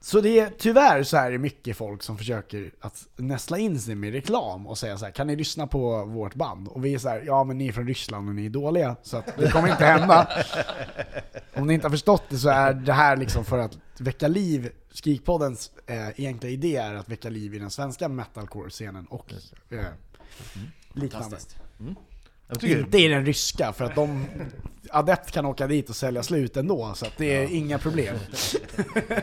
Så 0.06 0.22
det 0.22 0.40
är 0.40 0.52
tyvärr 0.58 1.04
så 1.04 1.18
är 1.18 1.32
det 1.32 1.38
mycket 1.38 1.78
folk 1.78 2.04
som 2.04 2.18
försöker 2.18 2.72
att 2.80 3.08
näsla 3.16 3.58
in 3.58 3.80
sig 3.80 3.96
med 3.96 4.14
reklam 4.14 4.68
och 4.68 4.78
säga 4.78 4.98
så 4.98 5.06
här, 5.06 5.12
kan 5.12 5.28
ni 5.28 5.36
lyssna 5.36 5.68
på 5.68 6.06
vårt 6.06 6.36
band? 6.36 6.68
Och 6.68 6.86
vi 6.86 6.94
är 6.94 7.00
så 7.00 7.10
här, 7.10 7.24
ja 7.26 7.44
men 7.44 7.58
ni 7.58 7.68
är 7.68 7.72
från 7.72 7.88
Ryssland 7.88 8.30
och 8.30 8.36
ni 8.36 8.46
är 8.46 8.50
dåliga, 8.50 8.96
så 9.02 9.18
att 9.18 9.38
det 9.38 9.52
kommer 9.52 9.72
inte 9.72 9.86
hända. 9.86 10.30
Om 11.54 11.68
ni 11.68 11.74
inte 11.74 11.86
har 11.88 11.92
förstått 11.92 12.24
det 12.30 12.38
så 12.38 12.50
är 12.50 12.74
det 12.74 12.94
här 12.94 13.18
liksom 13.18 13.46
för 13.46 13.60
att 13.60 13.78
väcka 13.98 14.28
liv, 14.28 14.72
Skrikpoddens 14.92 15.72
eh, 15.86 16.20
egentliga 16.20 16.52
idé 16.52 16.76
är 16.76 16.96
att 16.96 17.10
väcka 17.10 17.30
liv 17.30 17.56
i 17.56 17.60
den 17.60 17.72
svenska 17.72 18.08
metalcore-scenen 18.08 19.06
och 19.06 19.34
eh, 19.70 19.86
liknande. 20.96 21.38
Tycker, 22.60 22.80
Inte 22.80 22.98
i 22.98 23.08
den 23.08 23.26
ryska, 23.26 23.74
för 23.74 23.86
att 23.86 23.96
de... 23.96 24.26
Adept 24.90 25.32
kan 25.32 25.46
åka 25.46 25.68
dit 25.68 25.90
och 25.90 25.96
sälja 25.96 26.24
slut 26.24 26.58
ändå, 26.58 26.94
så 26.96 27.06
att 27.06 27.18
det 27.18 27.36
är 27.36 27.56
inga 27.56 27.80
problem. 27.80 28.16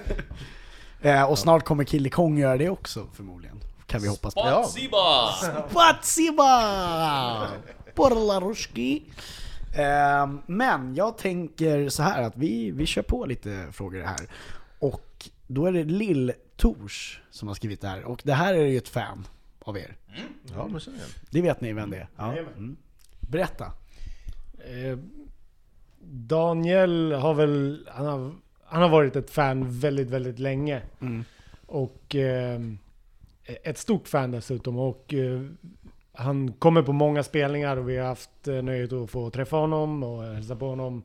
eh, 1.03 1.23
och 1.23 1.39
snart 1.39 1.65
kommer 1.65 1.85
Kille 1.85 2.09
Kong 2.09 2.39
göra 2.39 2.57
det 2.57 2.69
också, 2.69 3.07
förmodligen. 3.13 3.61
Kan 3.87 4.01
vi 4.01 4.09
hoppas 4.09 4.35
på. 4.35 4.41
Spatsiba! 4.41 5.33
Spatsiba! 5.71 7.49
Porlaruski! 7.95 9.03
Eh, 9.77 10.31
men 10.47 10.95
jag 10.95 11.19
tänker 11.19 11.89
så 11.89 12.03
här 12.03 12.23
att 12.23 12.37
vi, 12.37 12.71
vi 12.71 12.87
kör 12.87 13.03
på 13.03 13.27
lite 13.27 13.69
frågor 13.73 14.03
här. 14.03 14.29
Och 14.79 15.29
då 15.47 15.67
är 15.67 15.73
det 15.73 15.85
Lill 15.85 16.33
Tors 16.57 17.21
som 17.31 17.49
har 17.49 17.55
skrivit 17.55 17.81
det 17.81 17.89
här. 17.89 18.05
Och 18.05 18.21
det 18.25 18.35
här 18.35 18.55
är 18.55 18.67
ju 18.67 18.79
ett 18.79 18.89
fan. 18.89 19.27
Av 19.65 19.79
er. 19.79 19.97
Ja, 20.55 20.69
men. 20.69 20.81
Det 21.31 21.43
vet 21.43 21.61
ni 21.61 21.73
vem 21.73 21.91
det 21.91 21.97
är? 21.97 22.09
Ja. 22.17 22.31
Jajamän. 22.31 22.55
Mm. 22.57 22.77
Berätta. 23.21 23.73
Eh, 24.59 24.99
Daniel 26.05 27.13
har 27.13 27.35
väl, 27.35 27.89
han 27.93 28.07
har, 28.07 28.33
han 28.65 28.83
har 28.83 28.89
varit 28.89 29.17
ett 29.17 29.31
fan 29.31 29.81
väldigt, 29.81 30.11
väldigt 30.11 30.39
länge. 30.39 30.83
Mm. 31.01 31.25
Och 31.67 32.15
eh, 32.15 32.61
ett 33.45 33.79
stort 33.79 34.09
fan 34.09 34.31
dessutom. 34.31 34.79
Och 34.79 35.15
eh, 35.15 35.43
han 36.13 36.53
kommer 36.53 36.83
på 36.83 36.93
många 36.93 37.23
spelningar 37.23 37.77
och 37.77 37.89
vi 37.89 37.97
har 37.97 38.07
haft 38.07 38.49
eh, 38.49 38.63
nöjet 38.63 38.93
att 38.93 39.11
få 39.11 39.31
träffa 39.31 39.57
honom 39.57 40.03
och 40.03 40.23
hälsa 40.23 40.57
på 40.57 40.69
honom. 40.69 41.03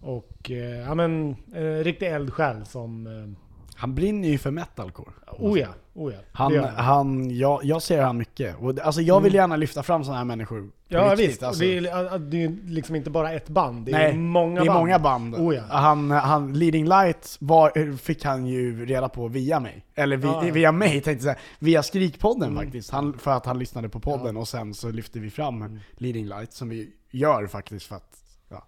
Och 0.00 0.50
eh, 0.50 0.78
ja 0.80 0.94
men, 0.94 1.36
en 1.54 1.84
riktig 1.84 2.06
eldsjäl 2.06 2.66
som... 2.66 3.36
Han 3.80 3.94
brinner 3.94 4.28
ju 4.28 4.38
för 4.38 4.50
metalcore. 4.50 5.10
oh 5.38 5.58
ja, 5.58 5.68
oh 5.94 6.12
ja. 6.12 6.18
Han, 6.32 6.56
han. 6.58 6.68
han, 6.84 7.36
jag, 7.38 7.64
jag 7.64 7.82
ser 7.82 8.02
han 8.02 8.16
mycket. 8.16 8.56
Och, 8.58 8.74
det- 8.74 8.82
alltså 8.82 9.00
jag 9.00 9.20
vill 9.20 9.34
gärna 9.34 9.56
lyfta 9.56 9.82
fram 9.82 10.04
sådana 10.04 10.18
här 10.18 10.24
människor. 10.24 10.60
på 10.62 10.68
Ja 10.88 11.10
riktigt, 11.12 11.28
visst, 11.28 11.42
alltså. 11.42 11.60
det, 11.62 11.76
är, 11.78 12.18
det 12.18 12.44
är 12.44 12.56
liksom 12.66 12.96
inte 12.96 13.10
bara 13.10 13.32
ett 13.32 13.48
band. 13.48 13.86
Det 13.86 13.92
är 13.92 13.98
Nej, 13.98 14.16
många 14.18 14.60
det 14.60 14.66
är 14.66 14.66
band. 14.66 14.78
många 14.78 14.98
band. 14.98 15.34
Oh 15.34 15.54
ja. 15.54 15.62
han, 15.68 16.10
han, 16.10 16.52
Leading 16.58 16.84
Light 16.88 17.36
var, 17.40 17.96
fick 17.96 18.24
han 18.24 18.46
ju 18.46 18.86
reda 18.86 19.08
på 19.08 19.28
via 19.28 19.60
mig. 19.60 19.84
Eller 19.94 20.16
vi, 20.16 20.26
Ja. 20.26 20.40
via 20.40 20.72
mig 20.72 20.90
tänkte 20.92 21.10
jag 21.10 21.22
säga. 21.22 21.36
Via 21.58 21.82
Skrikpodden 21.82 22.50
Mm. 22.50 22.64
faktiskt. 22.64 22.90
Han, 22.90 23.18
för 23.18 23.30
att 23.30 23.46
han 23.46 23.58
lyssnade 23.58 23.88
på 23.88 24.00
podden 24.00 24.36
och 24.36 24.48
sen 24.48 24.74
så 24.74 24.90
lyfte 24.90 25.18
vi 25.18 25.30
fram 25.30 25.62
Mm. 25.62 25.78
Leading 25.92 26.26
Light 26.26 26.52
som 26.52 26.68
vi 26.68 26.90
gör 27.10 27.46
faktiskt 27.46 27.86
för 27.86 27.96
att 27.96 28.16
ja, 28.48 28.66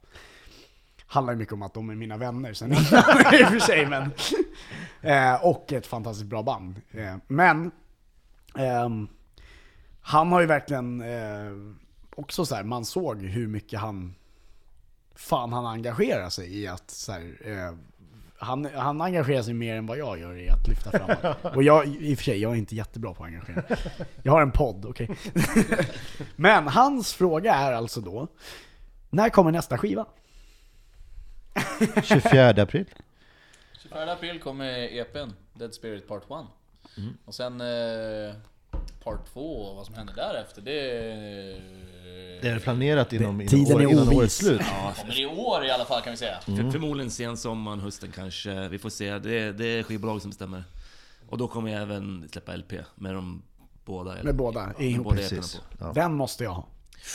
handlar 1.13 1.33
ju 1.33 1.39
mycket 1.39 1.55
om 1.55 1.63
att 1.63 1.75
de 1.75 1.91
är 1.91 1.95
mina 1.95 2.17
vänner 2.17 2.53
sen 2.53 2.73
innan 2.73 2.85
i 3.35 3.45
och 3.45 3.49
för 3.49 3.59
sig. 3.59 3.87
Men, 3.87 4.11
eh, 5.01 5.45
och 5.45 5.73
ett 5.73 5.87
fantastiskt 5.87 6.27
bra 6.27 6.43
band. 6.43 6.81
Eh, 6.91 7.17
men 7.27 7.71
ehm, 8.59 9.09
han 10.01 10.33
har 10.33 10.41
ju 10.41 10.47
verkligen 10.47 11.01
eh, 11.01 11.53
också 12.15 12.47
så 12.47 12.55
här, 12.55 12.65
man 12.65 12.85
såg 12.85 13.23
hur 13.23 13.49
mycket 13.49 13.81
han 13.81 14.15
fan 15.15 15.53
han 15.53 15.67
engagerar 15.67 16.29
sig 16.29 16.59
i 16.59 16.67
att 16.67 16.91
så 16.91 17.13
här, 17.13 17.37
eh, 17.45 17.75
han, 18.39 18.69
han 18.75 19.01
engagerar 19.01 19.43
sig 19.43 19.55
mer 19.55 19.77
än 19.77 19.87
vad 19.87 19.99
jag 19.99 20.21
gör 20.21 20.37
i 20.37 20.49
att 20.49 20.69
lyfta 20.69 20.91
fram. 20.91 21.35
Och 21.55 21.63
jag, 21.63 21.87
i 21.87 22.15
och 22.15 22.19
för 22.19 22.25
sig, 22.25 22.39
jag 22.39 22.53
är 22.53 22.57
inte 22.57 22.77
jättebra 22.77 23.15
på 23.15 23.25
att 23.25 23.29
engagera. 23.29 23.63
Jag 24.23 24.33
har 24.33 24.43
en 24.43 24.53
podd, 24.53 24.87
okej. 24.87 25.11
Men 26.37 26.69
hans 26.69 27.15
fråga 27.15 27.55
är 27.55 27.73
alltså 27.73 28.01
då, 28.01 28.29
när 29.11 29.29
kommer 29.29 29.53
nästa 29.53 29.79
skiva? 29.79 30.07
24 32.03 32.63
april. 32.63 32.85
24 33.83 34.13
april 34.13 34.41
kommer 34.41 34.69
EPn, 34.99 35.31
Dead 35.55 35.75
Spirit 35.75 36.09
Part 36.09 36.23
1. 36.23 36.31
Och 37.25 37.35
sen 37.35 37.61
eh, 37.61 38.35
Part 39.05 39.33
2, 39.33 39.75
vad 39.75 39.87
som 39.87 39.95
händer 39.95 40.15
därefter, 40.15 40.63
det... 40.63 40.73
Det 42.43 42.49
är 42.49 42.59
planerat 42.59 43.13
inom, 43.13 43.41
inom, 43.41 43.51
tiden 43.51 43.77
år, 43.77 43.83
är 43.83 43.89
innan 43.89 44.09
årets 44.09 44.37
slut. 44.37 44.61
kommer 45.01 45.21
i 45.21 45.27
år 45.27 45.65
i 45.65 45.71
alla 45.71 45.85
fall 45.85 46.03
kan 46.03 46.11
vi 46.13 46.17
säga. 46.17 46.41
För, 46.45 46.71
förmodligen 46.71 47.11
sen 47.11 47.37
sommaren, 47.37 47.81
hösten 47.81 48.13
kanske. 48.15 48.69
Vi 48.69 48.79
får 48.79 48.91
se. 48.91 49.19
Det, 49.19 49.53
det 49.53 49.65
är 49.67 49.83
skivbolag 49.83 50.21
som 50.23 50.31
bestämmer. 50.31 50.65
Och 51.29 51.39
då 51.39 51.49
kommer 51.49 51.73
jag 51.73 51.83
även 51.83 52.29
släppa 52.33 52.57
LP 52.57 52.73
med 52.95 53.15
de 53.15 53.43
båda. 53.85 54.13
eller- 54.13 54.25
Med 54.25 54.37
båda 54.37 54.67
med 54.67 54.75
ihop, 54.81 55.05
båda 55.05 55.17
precis. 55.17 55.55
EP:na 55.55 55.77
på. 55.79 55.85
Ja. 55.85 55.93
Den 56.03 56.15
måste 56.15 56.45
jag 56.45 56.51
ha 56.51 56.67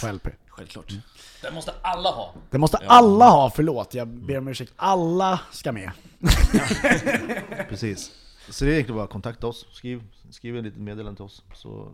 på 0.01 0.07
LP. 0.11 0.27
Självklart. 0.57 0.93
Den 1.41 1.53
måste 1.53 1.73
alla 1.81 2.09
ha. 2.09 2.33
Det 2.49 2.57
måste 2.57 2.77
alla 2.77 3.29
ha, 3.29 3.49
förlåt, 3.49 3.93
jag 3.93 4.07
ber 4.07 4.37
om 4.37 4.47
ursäkt. 4.47 4.73
Alla 4.75 5.39
ska 5.51 5.71
med. 5.71 5.91
Precis. 7.69 8.11
Så 8.49 8.65
det 8.65 8.71
är 8.71 8.73
egentligen 8.73 8.97
bara 8.97 9.07
kontakta 9.07 9.47
oss. 9.47 9.65
Skriv, 9.71 10.03
skriv 10.29 10.57
en 10.57 10.63
liten 10.63 10.83
meddelande 10.83 11.15
till 11.15 11.25
oss. 11.25 11.43
Så 11.53 11.93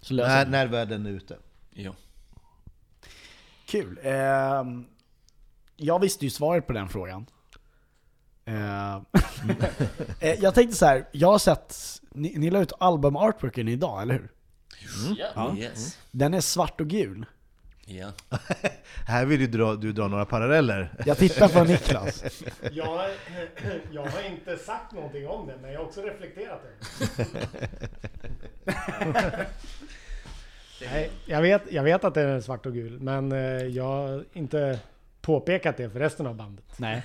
Så 0.00 0.14
löser 0.14 0.34
när, 0.34 0.46
när 0.46 0.66
världen 0.66 1.06
är 1.06 1.10
ute. 1.10 1.36
Ja. 1.70 1.94
Kul. 3.66 3.98
Ehm, 4.02 4.86
jag 5.76 5.98
visste 5.98 6.24
ju 6.24 6.30
svaret 6.30 6.66
på 6.66 6.72
den 6.72 6.88
frågan. 6.88 7.26
Ehm, 8.44 9.04
eh, 10.20 10.34
jag 10.34 10.54
tänkte 10.54 10.76
så 10.76 10.86
här, 10.86 11.08
jag 11.12 11.28
har 11.28 11.38
sett, 11.38 11.76
ni, 12.10 12.34
ni 12.36 12.50
la 12.50 12.60
ut 12.60 12.72
album-artworken 12.78 13.68
idag, 13.68 14.02
eller 14.02 14.14
hur? 14.14 14.30
Ja. 15.34 15.56
Yes. 15.56 15.98
Den 16.10 16.34
är 16.34 16.40
svart 16.40 16.80
och 16.80 16.88
gul. 16.88 17.26
Ja. 17.86 18.12
Här 19.06 19.24
vill 19.24 19.40
ju 19.40 19.46
dra, 19.46 19.74
du 19.74 19.92
dra 19.92 20.08
några 20.08 20.24
paralleller. 20.24 20.90
Jag 21.06 21.18
tittar 21.18 21.48
på 21.48 21.64
Niklas. 21.64 22.24
Jag, 22.72 23.10
jag 23.92 24.06
har 24.06 24.22
inte 24.30 24.56
sagt 24.56 24.92
någonting 24.92 25.28
om 25.28 25.46
det, 25.46 25.54
men 25.62 25.72
jag 25.72 25.80
har 25.80 25.86
också 25.86 26.02
reflekterat 26.02 26.62
det. 26.62 27.26
Nej, 30.92 31.10
jag, 31.26 31.42
vet, 31.42 31.62
jag 31.72 31.82
vet 31.82 32.04
att 32.04 32.14
det 32.14 32.20
är 32.20 32.40
svart 32.40 32.66
och 32.66 32.72
gul, 32.72 33.00
men 33.00 33.32
eh, 33.32 33.38
jag 33.66 33.84
har 33.84 34.24
inte 34.32 34.78
påpekat 35.20 35.76
det 35.76 35.90
för 35.90 35.98
resten 35.98 36.26
av 36.26 36.34
bandet. 36.34 36.64
Nej. 36.76 37.02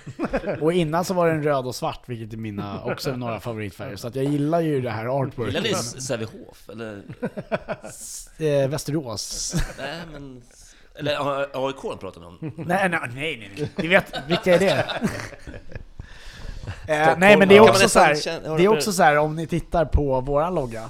Och 0.62 0.74
innan 0.74 1.06
så 1.06 1.14
var 1.14 1.28
den 1.28 1.44
röd 1.44 1.66
och 1.66 1.76
svart, 1.76 2.10
vilket 2.10 2.34
är 2.34 2.38
mina 2.38 2.84
också 2.84 3.16
några 3.16 3.40
favoritfärger. 3.40 3.96
Så 3.96 4.08
att 4.08 4.16
jag 4.16 4.26
gillar 4.26 4.62
ju 4.62 4.82
det 4.82 4.90
här 4.90 5.02
Gillar 5.02 5.22
artworken. 5.24 5.64
vi 5.64 5.76
Sävehof? 5.76 6.70
Eller? 6.70 7.02
Eh, 8.40 8.70
Västerås. 8.70 9.56
Nej 9.78 10.00
men... 10.12 10.42
Eller 11.00 11.68
AIK 11.68 12.00
pratar 12.00 12.22
vi 12.22 12.28
om. 12.28 12.38
Nej, 12.56 12.90
nej, 12.90 13.00
nej, 13.16 13.54
nej. 13.58 13.72
Ni 13.76 13.88
vet, 13.88 14.14
vilka 14.28 14.56
är 14.56 14.60
det? 14.60 14.86
Eh, 16.88 17.18
nej 17.18 17.38
men 17.38 17.48
det 17.48 17.58
är 17.58 17.60
också 17.60 17.90
så 17.90 18.00
här, 18.00 18.58
det 18.58 18.64
är 18.64 18.68
också 18.68 18.94
så 18.94 19.04
här 19.04 19.18
om 19.18 19.36
ni 19.36 19.48
tittar 19.48 19.86
på 19.86 20.22
våran 20.22 20.56
logga 20.56 20.90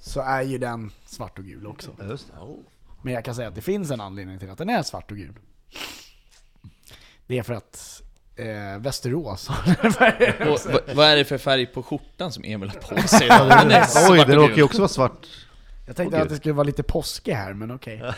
så 0.00 0.20
är 0.20 0.42
ju 0.42 0.58
den 0.58 0.90
svart 1.06 1.38
och 1.38 1.44
gul 1.44 1.66
också. 1.66 1.90
Ja, 1.98 2.04
just 2.04 2.26
det. 2.32 2.40
Oh. 2.40 2.56
Men 3.02 3.14
jag 3.14 3.24
kan 3.24 3.34
säga 3.34 3.48
att 3.48 3.54
det 3.54 3.60
finns 3.60 3.90
en 3.90 4.00
anledning 4.00 4.38
till 4.38 4.50
att 4.50 4.58
den 4.58 4.68
är 4.68 4.82
svart 4.82 5.10
och 5.10 5.16
gul. 5.16 5.32
Det 7.26 7.38
är 7.38 7.42
för 7.42 7.54
att 7.54 8.02
eh, 8.36 8.78
Västerås. 8.78 9.48
Och, 9.48 9.54
vad, 10.00 10.96
vad 10.96 11.06
är 11.06 11.16
det 11.16 11.24
för 11.24 11.38
färg 11.38 11.66
på 11.66 11.82
skjortan 11.82 12.32
som 12.32 12.44
Emil 12.44 12.68
har 12.68 12.76
på 12.76 13.08
sig? 13.08 13.28
Den 13.28 13.70
är 13.70 13.84
svart 13.84 14.10
Oj, 14.10 14.24
den 14.26 14.36
råkar 14.36 14.56
ju 14.56 14.62
också 14.62 14.78
vara 14.78 14.88
svart. 14.88 15.26
Jag 15.86 15.96
tänkte 15.96 16.16
Åh, 16.16 16.22
att 16.22 16.28
det 16.28 16.36
skulle 16.36 16.54
vara 16.54 16.64
lite 16.66 16.82
påske 16.82 17.34
här, 17.34 17.54
men 17.54 17.70
okej. 17.70 18.02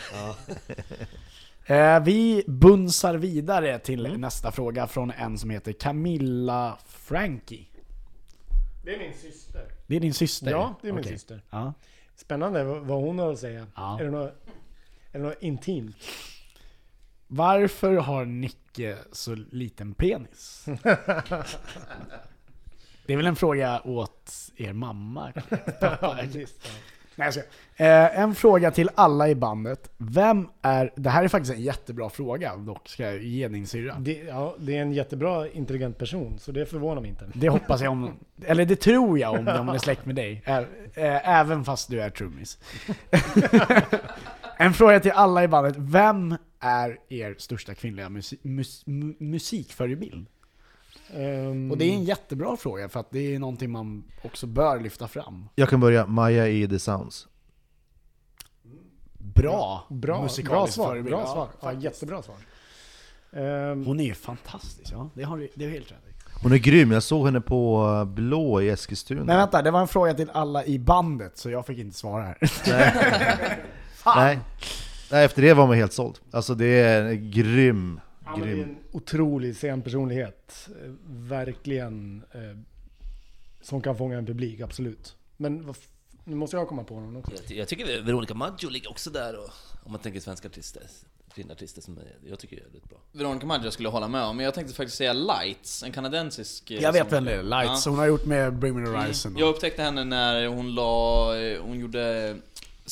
Eh, 1.65 2.03
vi 2.03 2.43
bunsar 2.47 3.15
vidare 3.15 3.79
till 3.79 4.05
Mm. 4.05 4.21
nästa 4.21 4.51
fråga 4.51 4.87
från 4.87 5.11
en 5.11 5.37
som 5.37 5.49
heter 5.49 5.73
Camilla 5.73 6.77
Frankie. 6.87 7.65
Det 8.83 8.95
är 8.95 8.99
min 8.99 9.13
syster. 9.13 9.65
Det 9.87 9.95
är 9.95 9.99
din 9.99 10.13
syster? 10.13 10.51
Ja, 10.51 10.75
det 10.81 10.87
är 10.89 10.93
min 10.93 11.03
syster. 11.03 11.41
Ja. 11.49 11.73
Spännande 12.15 12.63
vad 12.63 13.01
hon 13.01 13.19
har 13.19 13.33
att 13.33 13.39
säga. 13.39 13.67
Ja. 13.75 13.99
Är, 13.99 14.03
det 14.03 14.11
något, 14.11 14.33
är 15.11 15.19
det 15.19 15.25
något 15.25 15.41
intimt? 15.43 15.95
Varför 17.27 17.93
har 17.95 18.25
Nicke 18.25 18.97
så 19.11 19.35
liten 19.35 19.93
penis? 19.93 20.65
Det 23.05 23.13
är 23.13 23.17
väl 23.17 23.27
en 23.27 23.35
fråga 23.35 23.81
åt 23.81 24.31
er 24.55 24.73
mamma? 24.73 25.33
Ja, 25.81 26.17
visst, 26.33 26.55
ja. 26.63 26.69
Nej, 27.19 27.25
jag 27.27 27.33
skojar. 27.33 27.47
eh, 27.75 28.19
En 28.19 28.35
fråga 28.35 28.71
till 28.71 28.89
alla 28.95 29.29
i 29.29 29.35
bandet. 29.35 29.91
Vem 29.97 30.47
är... 30.61 30.91
Det 30.95 31.09
här 31.09 31.23
är 31.23 31.27
faktiskt 31.27 31.53
en 31.55 31.61
jättebra 31.61 32.09
fråga 32.09 32.55
dock, 32.55 32.89
ska 32.89 33.03
jag 33.03 33.23
ge 33.23 33.47
din 33.47 33.67
syrra. 33.67 33.95
Det, 33.99 34.13
ja, 34.27 34.55
det 34.59 34.77
är 34.77 34.81
en 34.81 34.93
jättebra 34.93 35.47
intelligent 35.49 35.97
person, 35.97 36.39
så 36.39 36.51
det 36.51 36.65
förvånar 36.65 37.01
mig 37.01 37.09
inte. 37.09 37.25
Det 37.33 37.49
hoppas 37.49 37.81
jag 37.81 37.91
om... 37.91 38.11
Eller 38.45 38.65
det 38.65 38.75
tror 38.75 39.19
jag 39.19 39.33
om 39.33 39.45
de 39.45 39.69
är 39.69 39.77
släkt 39.77 40.05
med 40.05 40.15
dig. 40.15 40.41
Ä- 40.45 40.65
eh, 40.93 41.29
Även 41.39 41.65
fast 41.65 41.89
du 41.89 42.01
är 42.01 42.09
trummis. 42.09 42.57
En 44.57 44.73
fråga 44.73 44.99
till 44.99 45.11
alla 45.11 45.43
i 45.43 45.47
bandet. 45.47 45.75
Vem 45.77 46.35
är 46.59 46.97
er 47.09 47.35
största 47.37 47.73
kvinnliga 47.73 48.09
mus- 48.09 48.33
mu- 48.43 49.15
musikförebild? 49.19 50.27
Ehm, 51.13 51.71
Och 51.71 51.77
det 51.77 51.85
är 51.85 51.93
en 51.93 52.03
jättebra 52.03 52.57
fråga 52.57 52.89
för 52.89 52.99
att 52.99 53.11
det 53.11 53.35
är 53.35 53.39
någonting 53.39 53.71
man 53.71 54.03
också 54.23 54.47
bör 54.47 54.79
lyfta 54.79 55.07
fram. 55.07 55.49
Jag 55.55 55.69
kan 55.69 55.79
börja, 55.79 56.05
Maja 56.05 56.47
i 56.47 56.67
The 56.67 56.79
Sounds. 56.79 57.27
Bra, 59.17 59.85
bra, 59.89 59.97
bra 59.97 60.21
musikalisk 60.23 60.73
svar. 60.73 61.01
Bra 61.01 61.19
Ja, 61.19 61.25
svar. 61.33 61.47
Ja, 61.61 61.67
faktiskt. 61.67 61.83
jättebra 61.83 62.21
svar. 62.21 62.35
Ehm, 63.33 63.85
Hon 63.85 63.99
är 63.99 64.03
ju 64.05 64.13
fantastisk, 64.13 64.93
ja. 64.93 65.09
Det 65.13 65.23
har 65.23 65.37
du, 65.37 65.49
det 65.55 65.65
är 65.65 65.69
helt 65.69 65.91
rätt. 65.91 65.97
Hon 66.43 66.51
är 66.51 66.57
grym, 66.57 66.91
jag 66.91 67.03
såg 67.03 67.25
henne 67.25 67.41
på 67.41 67.85
eh, 67.99 68.05
Blå 68.05 68.61
i 68.61 68.69
Eskilstuna. 68.69 69.23
Men 69.23 69.37
vänta, 69.37 69.61
det 69.61 69.71
var 69.71 69.81
en 69.81 69.87
fråga 69.87 70.13
till 70.13 70.29
alla 70.33 70.65
i 70.65 70.79
bandet 70.79 71.37
så 71.37 71.49
jag 71.49 71.65
fick 71.65 71.77
inte 71.79 71.97
svara 71.97 72.23
här. 72.23 72.37
Nej. 74.15 74.39
Nej, 75.11 75.25
efter 75.25 75.41
det 75.41 75.53
var 75.53 75.67
man 75.67 75.75
helt 75.77 75.93
såld. 75.93 76.19
Alltså 76.31 76.55
det 76.55 76.65
är 76.65 77.03
en 77.03 77.31
grym, 77.31 77.99
Ja, 78.31 78.37
men 78.37 78.47
det 78.47 78.53
är 78.53 78.55
grym. 78.55 78.69
en 78.69 78.77
otrolig 78.91 79.55
scenpersonlighet. 79.55 80.69
Eh, 80.83 80.91
Verkligen. 81.09 82.23
Eh, 82.33 82.57
som 83.61 83.81
kan 83.81 83.97
fånga 83.97 84.17
en 84.17 84.25
publik, 84.25 84.59
absolut. 84.61 85.15
Men 85.37 85.73
nu 86.23 86.35
måste 86.35 86.55
jag 86.57 86.67
komma 86.67 86.83
på 86.83 86.99
någon 86.99 87.15
också. 87.15 87.31
Jag, 87.47 87.57
jag 87.57 87.67
tycker 87.67 88.01
Veronica 88.01 88.33
Maggio 88.33 88.69
ligger 88.69 88.89
också 88.89 89.09
där 89.09 89.37
och, 89.43 89.49
om 89.83 89.91
man 89.91 90.01
tänker 90.01 90.19
svenska 90.19 90.47
artister. 90.47 90.83
Kvinnliga 91.33 91.53
artister 91.55 91.81
som 91.81 91.97
är- 91.97 92.29
jag 92.29 92.39
tycker 92.39 92.57
är 92.57 92.63
väldigt 92.63 92.89
bra. 92.89 92.97
Veronica 93.11 93.45
Maggio 93.45 93.71
skulle 93.71 93.87
jag 93.87 93.91
hålla 93.91 94.07
med 94.07 94.23
om, 94.23 94.35
men 94.37 94.43
jag 94.45 94.53
tänkte 94.53 94.73
faktiskt 94.73 94.97
säga 94.97 95.13
Lights, 95.13 95.83
en 95.83 95.91
kanadensisk... 95.91 96.71
eh, 96.71 96.81
Jag 96.81 96.93
vet 96.93 97.11
vem 97.11 97.23
det 97.25 97.33
är, 97.33 97.43
Lights. 97.43 97.85
Ja. 97.85 97.89
Hon 97.91 97.99
har 97.99 98.05
gjort 98.07 98.25
med 98.25 98.53
Bring 98.53 98.79
Me 98.79 98.85
The 98.85 98.91
Horizon. 98.97 99.35
Jag 99.37 99.49
upptäckte 99.49 99.81
henne 99.83 100.03
när 100.03 100.47
hon 100.47 100.75
la, 100.75 101.35
eh, 101.37 101.61
hon 101.61 101.79
gjorde 101.79 102.35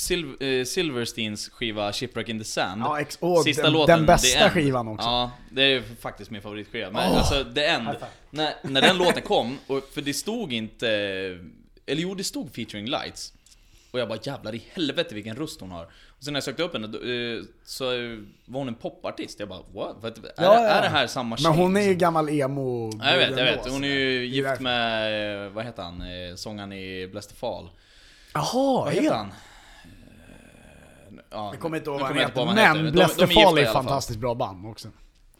Sil 0.06 0.22
eh, 0.40 0.64
Silversteins 0.66 1.50
skiva 1.50 1.94
Shipwreck 1.94 2.30
in 2.30 2.40
the 2.40 2.46
Sand. 2.46 2.82
Ja, 2.82 3.00
ex- 3.02 3.18
åh, 3.22 3.44
Sista 3.44 3.64
den, 3.64 3.74
låten, 3.74 3.98
den 3.98 4.06
bästa 4.06 4.40
The 4.44 4.50
skivan 4.50 4.88
också. 4.88 5.08
Ja, 5.08 5.32
det 5.52 5.62
är 5.64 5.68
ju 5.70 5.84
faktiskt 6.02 6.32
min 6.32 6.42
favoritskiva. 6.42 6.92
Men 6.92 7.12
alltså, 7.14 7.46
The 7.56 7.66
End. 7.66 7.88
När, 8.30 8.54
när 8.64 8.82
den 8.82 8.98
låten 8.98 9.22
kom, 9.22 9.58
och, 9.68 9.90
för 9.94 10.02
det 10.02 10.14
stod 10.14 10.54
inte... 10.54 10.88
Eller 11.86 12.02
jo, 12.02 12.16
det 12.16 12.24
stod 12.24 12.56
featuring 12.56 12.86
lights. 12.90 13.34
Och 13.92 14.00
jag 14.00 14.08
bara 14.08 14.20
jävlar 14.24 14.56
i 14.56 14.64
helvete 14.74 15.16
vilken 15.16 15.36
röst 15.36 15.62
hon 15.62 15.72
har. 15.72 15.84
Och 15.86 16.24
sen 16.24 16.34
när 16.34 16.38
jag 16.38 16.44
sökte 16.44 16.64
upp 16.64 16.74
henne, 16.74 16.86
eh, 16.88 17.44
så 17.66 17.92
eh, 17.94 18.18
var 18.46 18.60
hon 18.60 18.68
en 18.68 18.76
popartist. 18.76 19.40
Jag 19.40 19.50
bara 19.50 19.60
what? 19.74 19.96
Vad- 20.02 20.18
Är, 20.18 20.22
Ja, 20.38 20.44
ja. 20.44 20.60
är 20.68 20.82
det 20.82 20.88
här 20.90 21.08
samma 21.08 21.38
tjej? 21.38 21.50
Men 21.50 21.60
hon 21.60 21.78
är 21.78 21.82
ju 21.82 21.94
gammal 21.96 22.30
emo 22.30 22.92
Ja, 23.00 23.10
jag 23.12 23.18
vet, 23.18 23.38
jag 23.38 23.46
vet. 23.46 23.70
Hon 23.72 23.84
är 23.84 23.88
ju 23.88 24.18
är 24.20 24.24
gift 24.24 24.60
med, 24.62 25.46
eh, 25.46 25.52
vad 25.52 25.66
heter 25.66 25.84
han, 25.84 26.04
sångaren 26.38 26.74
i 26.74 27.08
Blessed 27.12 27.38
Fall. 27.38 27.70
Jaha, 28.34 28.84
Vad 28.86 28.94
heter 28.94 29.16
han? 29.16 29.32
Ja, 31.30 31.50
Jag 31.54 31.60
kommer 31.62 31.78
inte 31.78 31.90
ihåg 31.90 32.00
vad 32.00 32.08
han 32.10 32.18
heter. 32.18 32.46
Men 32.46 32.94
de 32.96 33.02
är 33.02 33.64
ett 33.64 33.74
fantastiskt 33.74 34.20
bra 34.20 34.36
band 34.36 34.66
också. 34.66 34.88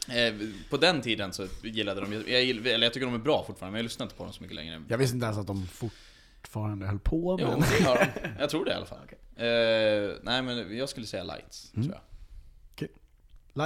Eh, 0.08 0.34
På 0.70 0.76
den 0.76 1.00
tiden 1.02 1.32
så 1.32 1.46
gillade 1.62 2.00
de, 2.00 2.12
jag, 2.12 2.22
gill- 2.42 2.66
eller 2.66 2.86
jag 2.86 2.92
tycker 2.94 3.06
de 3.06 3.14
är 3.14 3.18
bra 3.18 3.44
fortfarande, 3.46 3.72
men 3.72 3.78
jag 3.78 3.82
lyssnar 3.82 4.06
inte 4.06 4.16
på 4.16 4.24
dem 4.24 4.32
så 4.32 4.42
mycket 4.42 4.56
längre. 4.56 4.82
Jag 4.88 4.98
visste 4.98 5.14
inte 5.14 5.24
ens 5.24 5.38
att 5.38 5.46
de 5.46 5.66
fortfarande 5.66 6.86
höll 6.86 6.98
på 6.98 7.36
med 7.36 7.46
Jo, 7.46 7.58
men 7.58 7.68
det 7.70 7.78
gör 7.84 8.10
de. 8.22 8.28
Jag 8.40 8.50
tror 8.50 8.64
det 8.64 8.70
i 8.70 8.74
alla 8.74 8.86
fall. 8.86 8.98
Eh, 9.36 10.16
nej 10.22 10.42
men 10.42 10.76
jag 10.76 10.88
skulle 10.88 11.06
säga 11.06 11.22
Lights, 11.22 11.72
Mm. 11.76 11.88
tror 11.88 11.98
jag. 11.98 12.02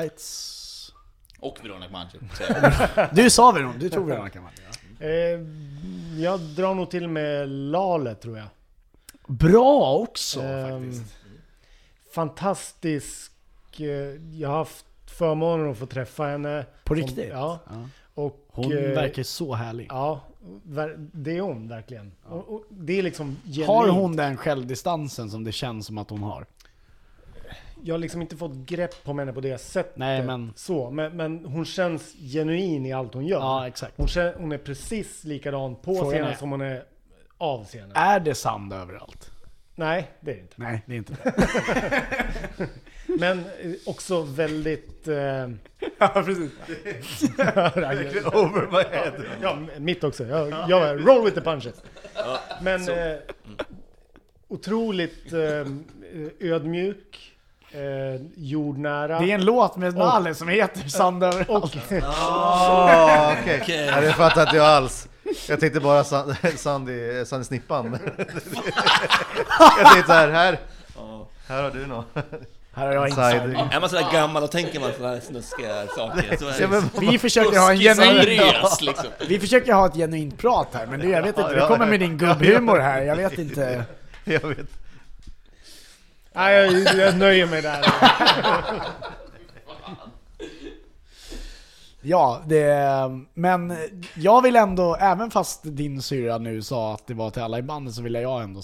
Lights... 0.03 0.69
Och 1.39 1.59
Veronica 1.63 1.93
Maggio. 1.93 2.21
Du 3.15 3.31
sa 3.31 3.53
Veronica, 3.53 3.79
du 3.79 3.89
tog 3.91 4.07
Veronica 4.09 4.41
Maggio. 4.41 4.63
ja. 4.99 5.07
Eh, 5.07 5.41
jag 6.23 6.41
drar 6.41 6.75
nog 6.75 6.91
till 6.91 7.09
med 7.09 7.49
Lale 7.49 8.15
tror 8.15 8.39
jag. 8.39 8.47
Bra 9.27 9.93
också 9.99 10.41
Ehm, 10.43 10.93
faktiskt. 10.93 11.17
Fantastisk. 12.15 13.33
eh, 13.81 13.87
Jag 14.41 14.49
har 14.49 14.57
haft 14.57 14.87
förmånen 15.07 15.71
att 15.71 15.79
få 15.79 15.87
träffa 15.87 16.25
henne. 16.25 16.67
På 16.85 16.95
Som- 16.95 17.03
riktigt? 17.03 17.29
Ja. 17.33 17.59
Ja. 17.71 17.89
Och, 18.15 18.47
Hon 18.49 18.73
eh, 18.73 18.79
verkar 18.79 19.23
så 19.23 19.55
härlig. 19.55 19.87
Ja, 19.91 20.21
det 21.13 21.37
är 21.37 21.41
hon 21.41 21.69
verkligen. 21.69 22.13
Och, 22.25 22.55
och 22.55 22.65
det 22.71 22.99
är 22.99 23.03
liksom 23.03 23.37
genuint. 23.45 23.67
Har 23.67 23.89
hon 23.89 24.17
den 24.17 24.37
självdistansen 24.37 25.31
som 25.31 25.45
det 25.45 25.53
känns 25.53 25.87
som 25.87 25.99
att 25.99 26.11
hon 26.11 26.23
har? 26.23 26.47
Jag 27.85 27.95
har 27.95 27.99
liksom 27.99 28.23
inte 28.23 28.37
fått 28.37 28.55
grepp 28.55 29.05
på 29.05 29.13
henne 29.13 29.33
på 29.33 29.41
det 29.41 29.59
sättet. 29.59 29.97
Nej, 29.97 30.23
men- 30.27 30.53
Så, 30.57 30.91
men, 30.91 31.17
men 31.17 31.45
hon 31.45 31.65
känns 31.65 32.13
genuin 32.33 32.87
i 32.87 32.93
allt 32.93 33.15
hon 33.15 33.27
gör. 33.27 33.39
Ja, 33.41 33.69
exakt. 33.69 33.93
Hon, 33.97 34.07
kän- 34.07 34.35
hon 34.39 34.53
är 34.53 34.59
precis 34.59 35.25
likadan 35.25 35.75
på 35.77 35.95
Frågan 35.95 36.11
scenen 36.13 36.29
är- 36.33 36.35
som 36.37 36.51
hon 36.51 36.61
är 36.61 36.85
av 37.39 37.65
scenen. 37.65 37.93
Är 37.95 38.21
det 38.21 38.35
sand 38.35 38.73
överallt? 38.73 39.31
Nej, 39.75 40.11
det 40.21 40.31
är 40.31 40.35
det 40.35 40.41
inte. 40.41 40.55
Nej, 40.57 40.83
det 40.87 40.93
är 40.95 40.97
inte 40.97 41.13
det. 41.25 42.69
Men 43.19 43.39
eh, 43.39 43.45
också 43.87 44.23
väldigt... 44.23 45.09
Eh, 45.09 45.15
ja, 45.99 46.09
precis. 46.09 46.51
Over 48.33 48.67
my 48.71 48.97
head. 48.97 49.13
ja, 49.43 49.59
mitt 49.79 50.05
också. 50.05 50.25
Jag, 50.27 50.55
jag 50.69 51.09
roll 51.09 51.25
with 51.25 51.35
the 51.37 51.41
punches. 51.45 51.75
Men 52.63 52.89
eh, 52.89 53.17
otroligt 54.49 55.33
eh, 55.33 55.67
ödmjuk. 56.41 57.29
Eh, 57.75 57.81
jordnära. 58.37 59.19
Det 59.21 59.31
är 59.31 59.35
en 59.35 59.45
låt 59.45 59.77
med 59.77 59.95
Nalle 59.95 60.35
som 60.35 60.49
heter 60.49 60.89
Sand 60.89 61.23
överallt. 61.25 61.49
och, 61.75 62.03
Ah, 62.03 63.33
okej. 63.41 63.87
Ja, 63.87 64.01
det 64.01 64.13
fattar 64.13 64.43
inte 64.43 64.57
jag 64.57 64.67
alls. 64.67 65.09
Jag 65.49 65.61
tänkte 65.61 65.81
bara 65.81 66.05
San- 66.05 66.35
Sandy, 66.57 67.25
Sandy 67.25 67.45
Snippan. 67.45 67.99
jag 69.79 69.93
tänkte 69.93 70.07
så 70.07 70.13
här, 70.13 70.29
här, 70.29 70.59
här 71.49 71.63
har 71.63 71.71
du 71.71 71.87
något. 71.87 72.07
Här 72.75 72.87
har 72.87 72.93
jag 72.93 73.09
Inside. 73.09 73.35
inside. 73.35 73.73
Är 73.73 73.81
man 73.81 73.91
sådär 73.91 74.13
gammal 74.13 74.43
och 74.43 74.51
tänker 74.51 74.81
man 74.81 74.93
sådana 74.93 75.15
här 75.15 75.21
snuskiga 75.21 75.87
saker 75.87 76.37
så 76.37 76.45
Ja, 76.45 76.53
det 76.59 76.69
men, 76.69 77.11
Vi 77.11 77.19
försöker 77.19 77.59
ha 77.59 77.71
en 77.71 77.79
genuin... 77.79 78.19
Andreas 78.19 78.81
liksom. 78.81 79.07
Vi 79.29 79.41
försöker 79.41 79.73
ha 79.73 79.87
ett 79.87 79.95
genuint 79.95 80.39
prat 80.39 80.69
här, 80.73 80.87
men 80.87 81.01
du, 81.01 81.09
jag 81.11 81.23
vet 81.23 81.39
inte, 81.39 81.55
du 81.55 81.67
kommer 81.67 81.87
med 81.87 82.01
din 82.01 82.19
gubbhumor 82.19 82.79
här, 82.79 83.03
jag 83.03 83.17
vet 83.17 83.39
inte. 83.39 83.85
jag 84.25 84.41
vet. 84.41 84.67
nej, 86.33 86.55
jag, 86.55 86.97
jag 86.99 87.17
nöjer 87.17 87.47
mig 87.47 87.63
där. 87.63 87.85
Ja, 92.03 92.43
det, 92.47 92.85
men 93.35 93.77
jag 94.15 94.43
vill 94.43 94.57
ändå, 94.57 94.97
även 94.97 95.31
fast 95.31 95.61
din 95.65 96.03
syra 96.03 96.39
nu 96.39 96.63
sa 96.63 96.95
att 96.95 97.07
det 97.07 97.15
var 97.15 97.31
till 97.31 97.43
alla 97.43 97.59
i 97.59 97.63
bandet 97.63 97.95
så 97.95 98.03
vill 98.03 98.15
jag 98.15 98.43
ändå 98.43 98.63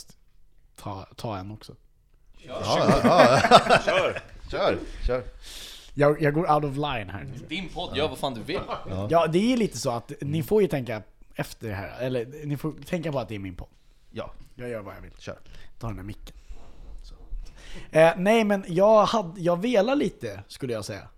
ta, 0.77 1.07
ta 1.17 1.37
en 1.37 1.51
också. 1.51 1.75
Ja, 2.47 2.61
ja, 2.65 3.01
ja. 3.05 3.41
Kör! 3.85 4.21
Kör, 4.51 4.79
kör. 5.07 5.23
Jag, 5.95 6.23
jag 6.23 6.35
går 6.35 6.53
out 6.55 6.65
of 6.65 6.75
line 6.77 7.11
här. 7.11 7.27
Din 7.49 7.69
podd, 7.69 7.97
gör 7.97 8.09
vad 8.09 8.19
fan 8.19 8.35
du 8.35 8.43
vill. 8.43 8.61
Ja, 9.11 9.27
det 9.27 9.53
är 9.53 9.57
lite 9.57 9.79
så 9.79 9.91
att 9.91 10.13
ni 10.21 10.43
får 10.43 10.63
ju 10.63 10.69
tänka 10.69 11.03
efter 11.35 11.69
det 11.69 11.75
här, 11.75 12.01
eller 12.01 12.47
ni 12.47 12.57
får 12.57 12.73
tänka 12.87 13.13
på 13.13 13.19
att 13.19 13.29
det 13.29 13.35
är 13.35 13.39
min 13.39 13.55
podd. 13.57 13.69
Ja, 14.11 14.31
Jag 14.55 14.69
gör 14.69 14.81
vad 14.81 14.97
jag 14.97 15.01
vill. 15.01 15.13
kör. 15.19 15.39
Ta 15.79 15.87
den 15.87 15.97
där 15.97 16.03
micken. 16.03 16.37
Så. 17.03 17.15
Eh, 17.99 18.13
nej 18.17 18.45
men 18.45 18.65
jag, 18.69 19.05
hade, 19.05 19.41
jag 19.41 19.63
velar 19.63 19.97
lite, 19.97 20.43
skulle 20.49 20.73
jag 20.73 20.85
säga. 20.85 21.09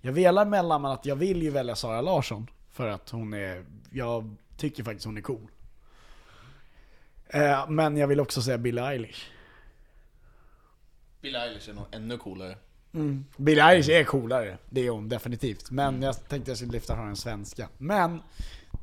Jag 0.00 0.12
velar 0.12 0.44
mellan 0.44 0.84
att 0.84 1.06
jag 1.06 1.16
vill 1.16 1.42
ju 1.42 1.50
välja 1.50 1.76
Sara 1.76 2.00
Larsson. 2.00 2.50
För 2.70 2.88
att 2.88 3.10
hon 3.10 3.34
är, 3.34 3.64
jag 3.92 4.36
tycker 4.56 4.84
faktiskt 4.84 5.06
hon 5.06 5.16
är 5.16 5.20
cool. 5.20 5.50
Eh, 7.26 7.68
men 7.68 7.96
jag 7.96 8.06
vill 8.06 8.20
också 8.20 8.42
säga 8.42 8.58
Billie 8.58 8.80
Eilish. 8.80 9.26
Billie 11.20 11.38
Eilish 11.38 11.68
är 11.68 11.74
nog 11.74 11.84
ännu 11.92 12.18
coolare. 12.18 12.56
Billie 13.36 13.60
Eilish 13.60 13.90
är 13.90 14.04
coolare, 14.04 14.58
det 14.70 14.86
är 14.86 14.90
hon 14.90 15.08
definitivt. 15.08 15.70
Men 15.70 16.02
jag 16.02 16.28
tänkte 16.28 16.50
jag 16.50 16.58
skulle 16.58 16.72
lyfta 16.72 16.94
fram 16.94 17.08
en 17.08 17.16
svenska. 17.16 17.68
Men, 17.78 18.22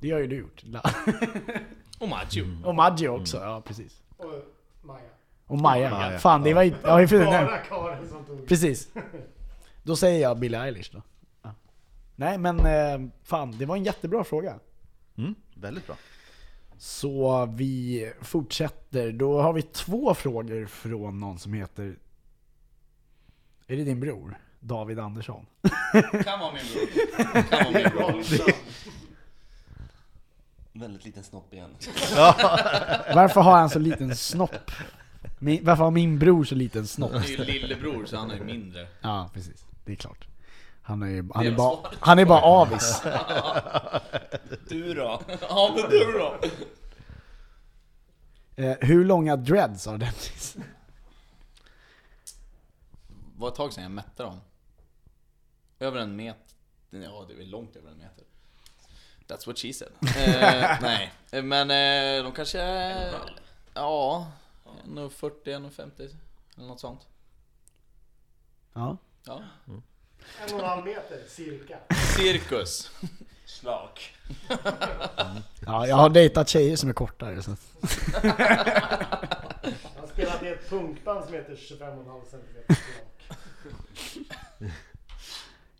det 0.01 0.12
har 0.12 0.19
ju 0.19 0.27
du 0.27 0.38
gjort. 0.38 0.63
Och 1.99 2.10
Maggio. 2.10 2.58
Och 2.63 2.75
Maggio 2.75 3.10
också, 3.10 3.38
ja 3.38 3.62
precis. 3.65 4.01
Och 4.17 4.25
Maja. 4.81 5.10
Och 5.47 5.58
Maja. 5.58 5.89
Maja. 5.89 6.19
Fan, 6.19 6.43
det 6.43 6.53
var 6.53 6.63
ju... 6.63 6.73
Ja, 6.84 6.97
nej. 6.97 7.08
Bara 7.08 7.58
Karin 7.58 8.10
som 8.10 8.25
tog 8.25 8.47
Precis. 8.47 8.89
Då 9.85 9.95
säger 9.95 10.21
jag 10.21 10.39
Billie 10.39 10.57
Eilish 10.57 10.91
då. 10.91 11.01
Ja. 11.41 11.53
Nej 12.15 12.37
men 12.37 12.59
eh, 12.59 13.09
fan, 13.23 13.57
det 13.57 13.65
var 13.65 13.75
en 13.75 13.83
jättebra 13.83 14.23
fråga. 14.23 14.59
Mm, 15.17 15.35
väldigt 15.55 15.87
bra. 15.87 15.95
Så 16.77 17.45
vi 17.45 18.11
fortsätter. 18.21 19.11
Då 19.11 19.41
har 19.41 19.53
vi 19.53 19.61
två 19.61 20.13
frågor 20.13 20.65
från 20.65 21.19
någon 21.19 21.39
som 21.39 21.53
heter... 21.53 21.97
Är 23.67 23.77
det 23.77 23.83
din 23.83 23.99
bror? 23.99 24.37
David 24.59 24.99
Andersson? 24.99 25.45
Kan 26.23 26.39
vara 26.39 26.53
min 26.53 26.63
bror. 26.73 27.41
Kan 27.41 27.63
vara 27.63 27.83
min 27.83 27.89
bror. 27.89 28.23
väldigt 30.79 31.05
liten 31.05 31.23
snopp 31.23 31.53
igen. 31.53 31.69
Varför 33.15 33.41
har 33.41 33.57
han 33.57 33.69
så 33.69 33.79
liten 33.79 34.15
snopp? 34.15 34.71
Min, 35.39 35.65
varför 35.65 35.83
har 35.83 35.91
min 35.91 36.19
bror 36.19 36.43
så 36.43 36.55
liten 36.55 36.87
snopp? 36.87 37.11
Det 37.11 37.17
är 37.17 37.37
ju 37.37 37.43
lillebror 37.43 38.05
så 38.05 38.17
han 38.17 38.31
är 38.31 38.39
mindre. 38.39 38.87
Ja, 39.01 39.29
precis. 39.33 39.65
Det 39.85 39.91
är 39.91 39.95
klart. 39.95 40.27
Han 40.81 41.03
är, 41.03 41.33
han 41.33 41.45
är, 41.47 41.51
bara, 41.51 41.91
han 41.99 42.19
är 42.19 42.25
bara 42.25 42.41
avis. 42.41 43.01
Du 44.69 44.93
då? 44.93 45.21
Ja 45.49 45.73
men 45.75 45.89
du 45.89 46.11
då? 46.11 46.39
Eh, 48.55 48.77
hur 48.81 49.05
långa 49.05 49.35
dreads 49.35 49.85
har 49.85 49.97
Dennis? 49.97 50.55
Det 52.97 53.41
var 53.41 53.47
ett 53.47 53.55
tag 53.55 53.73
sedan 53.73 53.83
jag 53.83 53.91
mätte 53.91 54.23
dem. 54.23 54.39
Över 55.79 55.99
en 55.99 56.15
meter. 56.15 56.41
Ja, 56.89 57.25
det 57.27 57.43
är 57.43 57.45
långt 57.45 57.75
över 57.75 57.91
en 57.91 57.97
meter. 57.97 58.23
That's 59.27 59.47
what 59.47 59.57
she 59.59 59.73
said. 59.73 59.91
eh, 60.01 60.77
nej, 60.81 61.11
men 61.43 61.71
eh, 61.71 62.23
de 62.23 62.31
kanske 62.31 62.61
är... 62.61 63.13
Ja, 63.73 64.31
1,40, 64.85 65.31
1,50 65.45 66.15
eller 66.57 66.67
något 66.67 66.79
sånt. 66.79 67.07
Ja. 68.73 68.97
Ja. 69.25 69.41
En 69.67 70.53
och 70.53 70.59
en 70.59 70.65
halv 70.65 70.85
meter 70.85 71.23
cirka. 71.27 71.77
Cirkus. 72.17 72.91
Slak. 73.45 74.13
ja, 75.65 75.88
jag 75.88 75.95
har 75.95 76.09
dejtat 76.09 76.49
tjejer 76.49 76.75
som 76.75 76.89
är 76.89 76.93
kortare. 76.93 77.41
Så. 77.41 77.51
Han 77.51 78.31
har 79.97 80.07
spelat 80.07 80.43
i 80.43 80.47
ett 80.47 80.69
punkband 80.69 81.25
som 81.25 81.33
heter 81.33 81.55
25,5 81.55 82.21
cm. 82.29 82.77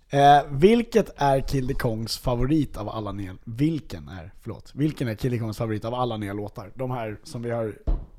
Eh, 0.10 0.44
vilket 0.50 1.14
är 1.16 1.42
Kill 1.42 1.68
the 1.68 1.74
Kongs 1.74 2.18
favorit 2.18 2.78
av 2.78 2.90
alla 2.90 3.12
nya... 3.12 3.38
Vilken 3.44 4.08
är, 4.08 4.32
förlåt. 4.42 4.72
Vilken 4.76 5.08
är 5.08 5.16
Kill 5.16 5.32
the 5.32 5.40
Kongs 5.40 5.58
favorit 5.58 5.86
av 5.86 5.94
alla 5.94 6.18
nya 6.18 6.34
låtar? 6.34 6.72
De 6.76 6.92
här 6.92 7.20
som 7.24 7.42
vi 7.42 7.52
har... 7.52 7.76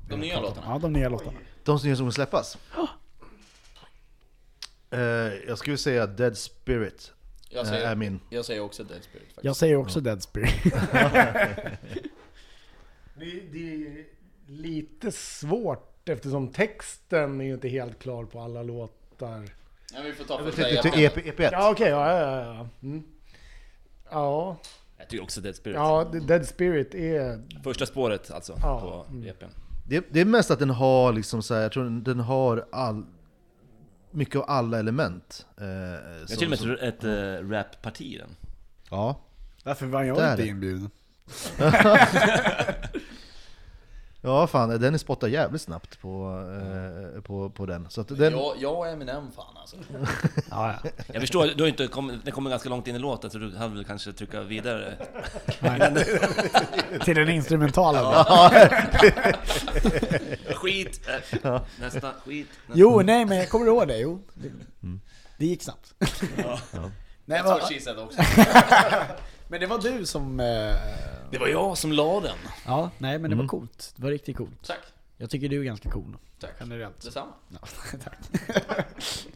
De 0.09 0.19
nya 0.19 0.41
låtarna. 0.41 0.67
Ja, 0.69 0.79
de 0.79 0.93
nya 0.93 1.09
låtarna. 1.09 1.37
De 1.63 1.79
som 1.79 1.89
just 1.89 1.99
kommer 1.99 2.11
släppas? 2.11 2.57
Eh, 4.91 4.99
jag 5.47 5.57
skulle 5.57 5.77
säga 5.77 6.07
Dead 6.07 6.37
Spirit 6.37 7.13
Jag 7.49 7.65
eh, 7.65 7.69
säger, 7.71 7.85
är 7.87 7.95
min. 7.95 8.19
jag 8.29 8.45
säger 8.45 8.61
också 8.61 8.83
Dead 8.83 9.03
Spirit 9.03 9.25
faktiskt. 9.27 9.45
Jag 9.45 9.55
säger 9.55 9.75
också 9.75 9.99
Dead 10.01 10.23
Spirit. 10.23 10.63
Det, 13.19 13.25
det 13.51 13.85
är 13.85 14.05
lite 14.47 15.11
svårt 15.11 16.09
eftersom 16.09 16.47
texten 16.47 17.41
är 17.41 17.45
ju 17.45 17.53
inte 17.53 17.67
helt 17.67 17.99
klar 17.99 18.25
på 18.25 18.39
alla 18.41 18.63
låtar. 18.63 19.43
Ja, 19.93 19.99
vi 20.05 20.13
får 20.13 20.23
ta 20.23 20.37
första. 20.43 20.69
EP, 20.69 21.15
EP1. 21.17 21.49
Ja 21.51 21.71
okej, 21.71 21.89
ja 21.89 22.11
ja 22.19 22.41
ja. 22.41 22.45
ja. 22.55 22.69
Mm. 22.87 23.03
Ja, 24.11 24.57
Jag 24.97 25.09
tycker 25.09 25.23
också 25.23 25.41
Dead 25.41 25.55
Spirit. 25.55 25.75
ja, 25.75 26.03
Dead 26.27 26.45
Spirit 26.47 26.95
är... 26.95 27.41
Första 27.63 27.85
spåret 27.85 28.31
alltså, 28.31 28.57
Ja. 28.61 28.79
på 29.07 29.13
Mm. 29.13 29.27
EPn. 29.29 29.45
Det, 29.87 30.05
det 30.11 30.21
är 30.21 30.25
mest 30.25 30.51
att 30.51 30.59
den 30.59 30.69
har 30.69 31.13
liksom 31.13 31.43
så 31.43 31.53
här, 31.53 31.61
jag 31.61 31.71
tror 31.71 31.89
den 32.01 32.19
har 32.19 32.65
all, 32.71 33.05
mycket 34.17 34.35
av 34.35 34.45
alla 34.47 34.79
element. 34.79 35.45
Eh, 35.61 35.67
Jag 35.67 36.29
som- 36.29 36.37
till 36.37 36.53
och 36.53 36.67
med 36.67 36.73
ett, 36.73 37.03
ett 37.03 37.03
äh, 37.03 37.49
rapparti 37.49 38.01
i 38.13 38.17
den. 38.17 38.29
Ja. 38.89 39.19
Varför 39.63 39.85
var 39.85 40.03
jag 40.03 40.17
Där 40.17 40.31
inte 40.31 40.47
inbjuden? 40.47 40.89
Ja 44.27 44.47
fan, 44.47 44.69
den 44.69 44.99
spottar 44.99 45.27
jävligt 45.27 45.61
snabbt 45.61 46.01
på, 46.01 46.43
eh, 47.15 47.21
på, 47.21 47.49
på 47.49 47.65
den. 47.65 47.89
Så 47.89 48.01
att 48.01 48.07
den, 48.07 48.33
Jag, 48.33 48.55
jag 48.59 48.77
och 48.77 48.87
Eminem 48.87 49.31
fan 49.31 49.57
alltså. 49.57 49.75
Ja, 50.49 50.75
ja. 50.83 50.89
Jag 51.07 51.21
förstår, 51.21 51.47
du 51.55 51.63
har 51.63 51.67
inte 51.67 51.87
kommit, 51.87 52.25
den 52.25 52.33
kommer 52.33 52.49
ganska 52.49 52.69
långt 52.69 52.87
in 52.87 52.95
i 52.95 52.99
låten 52.99 53.29
så 53.29 53.37
du 53.37 53.55
hade 53.57 53.75
väl 53.75 53.85
kanske 53.85 54.13
trycka 54.13 54.41
vidare. 54.41 54.93
Till 57.05 57.15
den 57.15 57.29
instrumentala. 57.29 58.25
Skit! 60.55 61.01
Äh, 61.43 61.61
nästa, 61.79 62.11
skit. 62.25 62.47
Nästa. 62.67 62.79
Jo, 62.79 63.01
nej 63.01 63.25
men 63.25 63.37
jag 63.37 63.49
kommer 63.49 63.65
ihåg 63.65 63.87
det. 63.87 63.97
Jo. 63.97 64.21
Det, 64.33 64.49
det 65.37 65.45
gick 65.45 65.63
snabbt. 65.63 65.93
Nej, 67.25 67.41
That's 67.41 67.43
what 67.43 67.73
she 67.73 67.79
said 67.79 67.99
också. 67.99 68.21
Men 69.47 69.59
det 69.59 69.65
var 69.67 69.77
du 69.79 70.05
som... 70.05 70.39
Eh, 70.39 70.75
Det 71.31 71.37
var 71.37 71.47
jag 71.47 71.77
som 71.77 71.91
la 71.91 72.19
den. 72.19 72.37
ja, 72.65 72.89
nej 72.97 73.19
men 73.19 73.29
det 73.29 73.35
var 73.37 73.47
coolt. 73.47 73.93
Det 73.95 74.03
var 74.03 74.09
riktigt 74.11 74.37
coolt. 74.37 74.63
Tack. 74.67 74.79
Jag 75.17 75.29
tycker 75.29 75.49
du 75.49 75.59
är 75.59 75.63
ganska 75.63 75.91
cool. 75.91 76.17
Tack. 76.39 76.51
Generellt. 76.59 77.01
Detsamma. 77.01 77.33
Ja, 77.49 77.59
tack. 78.03 78.17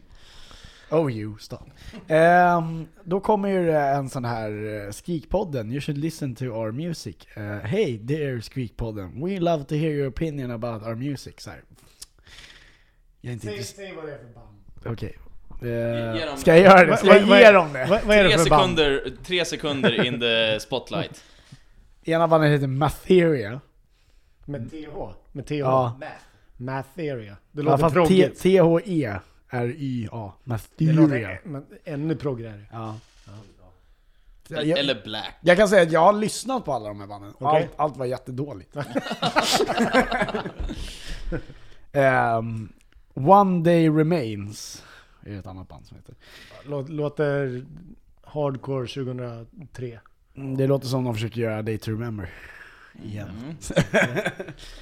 oh 0.89 1.11
you, 1.11 1.37
stop. 1.39 1.63
Ehm, 2.07 2.87
då 3.03 3.19
kommer 3.19 3.49
ju 3.49 3.71
en 3.71 4.09
sån 4.09 4.25
här 4.25 4.51
uh, 4.51 4.91
Skrikpodden, 4.91 5.71
you 5.71 5.81
should 5.81 5.97
listen 5.97 6.35
to 6.35 6.45
our 6.45 6.71
music. 6.71 7.15
Uh, 7.37 7.43
hey 7.57 7.97
dear 7.97 8.39
Skrikpodden, 8.41 9.25
we 9.25 9.39
love 9.39 9.63
to 9.63 9.75
hear 9.75 9.91
your 9.91 10.07
opinion 10.09 10.51
about 10.51 10.83
our 10.83 10.95
music. 10.95 11.33
Så 11.37 11.49
här. 11.49 11.61
Jag 13.21 13.29
är 13.29 13.33
inte 13.33 13.47
Säg, 13.47 13.63
säg 13.63 13.95
vad 13.95 14.05
det 14.05 14.13
är 14.13 14.17
för 14.17 14.25
band. 14.25 14.57
Okej. 14.85 15.17
Ge 15.17 15.30
Eh, 15.61 16.35
ska 16.35 16.51
jag 16.57 16.59
göra 16.59 16.85
det? 16.85 16.97
Ska 16.97 17.07
Vad- 17.07 17.17
jag 17.17 17.39
ge 17.41 17.51
dem 17.51 17.73
det? 17.73 17.85
Vad, 17.89 18.03
vad 18.03 18.17
är 18.17 18.23
det 18.23 18.29
Tre 18.29 18.37
för 18.37 18.49
band? 18.49 18.77
sekunder, 18.77 19.11
tre 19.23 19.45
sekunder 19.45 20.05
in 20.05 20.19
the 20.19 20.59
spotlight. 20.59 21.23
Ena 22.03 22.27
bandet 22.27 22.51
heter 22.51 22.67
Matheria. 22.67 23.61
Med 24.45 24.71
TH? 24.71 25.13
Med 25.31 25.45
TH? 25.47 25.51
Ja. 25.53 25.97
Math. 25.99 26.11
Math 26.57 26.89
area. 26.99 27.37
Det 27.51 27.61
låter 27.61 27.89
proggigt. 27.89 28.41
T-H-E 28.41 29.15
är 29.49 29.65
Y-A. 29.67 30.33
Det 30.43 30.49
Matheria. 30.49 31.37
men, 31.43 31.65
ännu 31.83 32.15
proggigare. 32.15 32.65
Ja. 32.71 32.95
Eller, 34.49 34.63
Jag, 34.63 34.79
eller 34.79 35.01
Black. 35.03 35.35
jag 35.41 35.57
kan 35.57 35.69
säga 35.69 35.81
att 35.83 35.91
jag 35.91 35.99
har 35.99 36.13
lyssnat 36.13 36.65
på 36.65 36.73
alla 36.73 36.87
de 36.87 36.99
här 36.99 37.07
banden. 37.07 37.33
Okej. 37.39 37.61
Allt, 37.63 37.71
allt 37.75 37.97
var 37.97 38.05
jättedåligt. 38.05 38.75
Ehm, 41.91 42.73
One 43.13 43.63
Day 43.63 43.89
Remains 43.89 44.83
är 45.25 45.39
ett 45.39 45.47
annat 45.47 45.67
band 45.67 45.85
som 45.87 45.97
heter. 45.97 46.15
Lå- 46.65 46.87
Låter 46.91 47.65
hardcore 48.23 48.87
2003. 48.87 49.99
Mm, 50.35 50.57
Det 50.57 50.67
låter 50.67 50.87
som 50.87 51.03
de 51.03 51.13
försöker 51.13 51.41
göra 51.41 51.61
Day 51.61 51.77
to 51.77 51.91
Remember. 51.91 52.29
Igen. 53.03 53.29
Mm. 53.29 53.55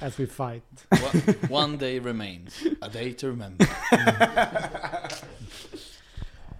As 0.00 0.20
we 0.20 0.26
fight. 0.26 0.86
One, 0.90 1.34
one 1.64 1.76
day 1.76 2.00
remains, 2.00 2.62
a 2.80 2.88
day 2.92 3.12
to 3.12 3.26
remember. 3.26 3.66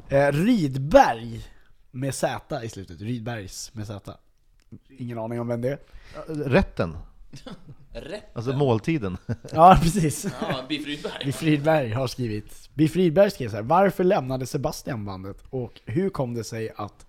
Eh, 0.08 0.32
Rydberg 0.32 1.46
med 1.90 2.14
Z 2.14 2.60
i 2.64 2.68
slutet. 2.68 3.00
Rydbergs 3.00 3.74
med 3.74 3.86
Z. 3.86 4.16
Ingen 4.88 5.18
aning 5.18 5.40
om 5.40 5.48
vem 5.48 5.60
det 5.60 5.68
är. 5.68 5.78
Rätten, 6.48 6.96
Rätt. 7.92 8.36
alltså 8.36 8.52
måltiden. 8.52 9.16
Ja, 9.52 9.78
precis. 9.82 10.26
Ja, 10.40 10.64
Biff 10.68 10.86
Rydberg. 10.86 11.24
Biff 11.24 11.42
Rydberg 11.42 11.90
har 11.92 12.06
skrivit. 12.06 12.70
Biff 12.74 12.96
Rydberg 12.96 13.30
skrev 13.30 13.48
så 13.48 13.56
här. 13.56 13.62
Varför 13.62 14.04
lämnade 14.04 14.46
Sebastian 14.46 15.04
bandet? 15.04 15.44
Och 15.50 15.80
hur 15.84 16.10
kom 16.10 16.34
det 16.34 16.44
sig 16.44 16.70
att 16.76 17.06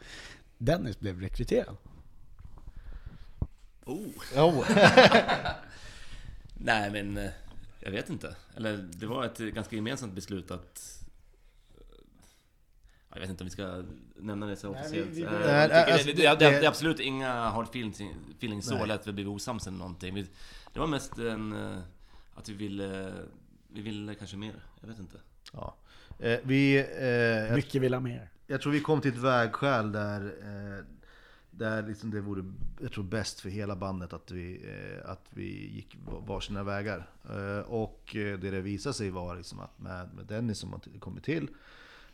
Dennis 0.57 0.99
blev 0.99 1.21
rekryterad? 1.21 1.77
Oh. 3.85 4.65
Nej 6.53 6.91
men, 6.91 7.17
eh, 7.17 7.29
jag 7.79 7.91
vet 7.91 8.09
inte. 8.09 8.35
Eller 8.57 8.77
det 8.77 9.05
var 9.05 9.25
ett 9.25 9.37
ganska 9.37 9.75
gemensamt 9.75 10.13
beslut 10.13 10.51
att... 10.51 10.97
Jag 13.13 13.19
vet 13.21 13.29
inte 13.29 13.43
om 13.43 13.45
vi 13.45 13.51
ska 13.51 13.83
nämna 14.15 14.45
det 14.45 14.55
så 14.55 14.71
Nej, 14.71 14.81
officiellt. 14.81 15.09
vi- 15.09 15.13
vi- 15.15 15.23
Nej, 15.23 15.69
jag 15.69 15.69
tycker 15.69 15.93
alltså, 15.93 16.39
det, 16.39 16.45
är 16.45 16.67
absolut 16.67 16.99
inga 16.99 17.33
hard 17.49 17.65
feelings, 17.65 18.01
feelings 18.37 18.65
så, 18.65 18.75
eller 18.75 18.95
att 18.95 19.07
vi 19.07 19.11
blev 19.13 19.29
osams 19.29 19.67
eller 19.67 19.77
någonting. 19.77 20.15
Vi, 20.15 20.27
det 20.73 20.79
var 20.79 20.87
mest 20.87 21.17
en... 21.17 21.53
eh, 21.53 21.79
Att 22.35 22.49
vi 22.49 22.53
ville... 22.53 23.13
Vi 23.73 23.81
ville 23.81 24.15
kanske 24.15 24.37
mer. 24.37 24.53
Jag 24.81 24.87
vet 24.87 24.99
inte. 24.99 25.17
Ja. 25.53 25.75
Eh, 26.19 26.39
vi, 26.43 26.77
eh, 26.77 27.05
jag, 27.07 27.55
Mycket 27.55 27.81
vill 27.81 27.93
ha 27.93 28.01
mer. 28.01 28.29
jag 28.47 28.61
tror 28.61 28.71
vi 28.73 28.79
kom 28.79 29.01
till 29.01 29.11
ett 29.11 29.17
vägskäl 29.17 29.91
där, 29.91 30.21
eh, 30.25 30.85
där 31.51 31.87
liksom 31.87 32.11
det 32.11 32.21
vore 32.21 32.43
jag 32.81 32.91
tror, 32.91 33.03
bäst 33.03 33.39
för 33.39 33.49
hela 33.49 33.75
bandet 33.75 34.13
att 34.13 34.31
vi, 34.31 34.61
eh, 35.03 35.09
att 35.09 35.25
vi 35.29 35.67
gick 35.75 35.97
varsina 36.27 36.63
vägar. 36.63 37.09
Eh, 37.29 37.59
och 37.59 38.01
det 38.13 38.37
det 38.37 38.61
visade 38.61 38.93
sig 38.93 39.09
var 39.09 39.35
liksom 39.37 39.59
att 39.59 39.79
med, 39.79 40.09
med 40.15 40.25
Dennis 40.25 40.57
som 40.57 40.71
har 40.73 40.99
kommit 40.99 41.23
till 41.23 41.47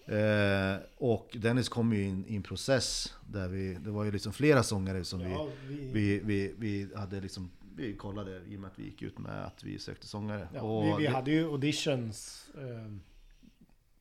eh, 0.07 0.75
och 0.97 1.29
Dennis 1.39 1.69
kom 1.69 1.93
ju 1.93 2.03
in 2.03 2.25
i 2.27 2.35
en 2.35 2.43
process 2.43 3.13
där 3.29 3.47
vi, 3.47 3.73
det 3.73 3.89
var 3.91 4.03
ju 4.03 4.11
liksom 4.11 4.33
flera 4.33 4.63
sångare 4.63 5.03
som 5.05 5.19
vi, 5.19 5.31
Ja, 5.31 5.47
vi, 5.69 5.75
vi, 5.93 6.19
vi, 6.23 6.53
vi 6.57 6.87
hade 6.95 7.21
liksom, 7.21 7.51
vi 7.75 7.93
kollade 7.93 8.41
i 8.47 8.55
och 8.55 8.59
med 8.59 8.67
att 8.71 8.79
vi 8.79 8.83
gick 8.83 9.01
ut 9.01 9.17
med 9.19 9.45
att 9.45 9.63
vi 9.63 9.79
sökte 9.79 10.07
sångare. 10.07 10.47
ja, 10.53 10.61
och 10.61 10.85
vi, 10.85 10.93
vi 10.97 11.03
det- 11.03 11.09
hade 11.13 11.31
ju 11.31 11.45
auditions 11.51 12.47
eh, 12.57 12.93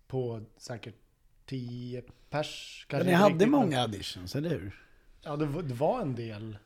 på 0.07 0.43
säkert 0.57 0.95
10 1.47 2.03
pers. 2.31 2.87
Men 2.91 2.91
kanske 2.91 3.07
ni 3.07 3.13
inte 3.13 3.23
hade 3.23 3.35
riktigt, 3.35 3.51
men- 3.51 3.61
många 3.61 3.81
auditions, 3.83 4.37
eller 4.37 4.51
hur? 4.51 4.83
Ja, 5.23 5.37
det 5.37 5.47
var, 5.47 5.63
det 5.63 5.75
var 5.75 6.01
en 6.03 6.15
del 6.15 6.59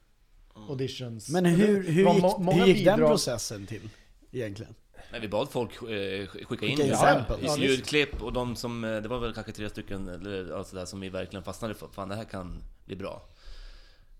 auditions. 0.54 1.28
Men 1.28 1.44
hur, 1.44 1.82
hur 1.82 2.12
gick, 2.14 2.24
hur 2.54 2.66
gick 2.66 2.84
den 2.84 2.98
processen 2.98 3.66
till? 3.66 3.88
Egentligen? 4.32 4.74
Nej, 5.12 5.20
vi 5.20 5.28
bad 5.28 5.48
folk 5.50 5.70
eh, 5.82 6.26
skicka 6.26 6.38
in 6.40 6.46
Skicka 6.48 6.66
in 6.66 6.78
ljud- 6.88 6.96
samples. 6.96 7.38
Ja, 7.42 7.56
ljudklipp 7.56 8.22
och 8.22 8.32
de 8.32 8.56
som, 8.56 8.84
eh, 8.84 8.96
det 9.02 9.08
var 9.08 9.18
väl 9.18 9.34
kanske 9.34 9.52
tre 9.52 9.70
stycken 9.70 10.08
eller 10.08 10.46
ja, 10.50 10.64
sådär, 10.64 10.84
som 10.84 11.00
vi 11.00 11.08
verkligen 11.08 11.42
fastnade 11.42 11.74
för. 11.74 11.88
Fan 11.92 12.08
det 12.08 12.14
här 12.16 12.24
kan 12.24 12.62
bli 12.84 12.96
bra. 12.96 13.22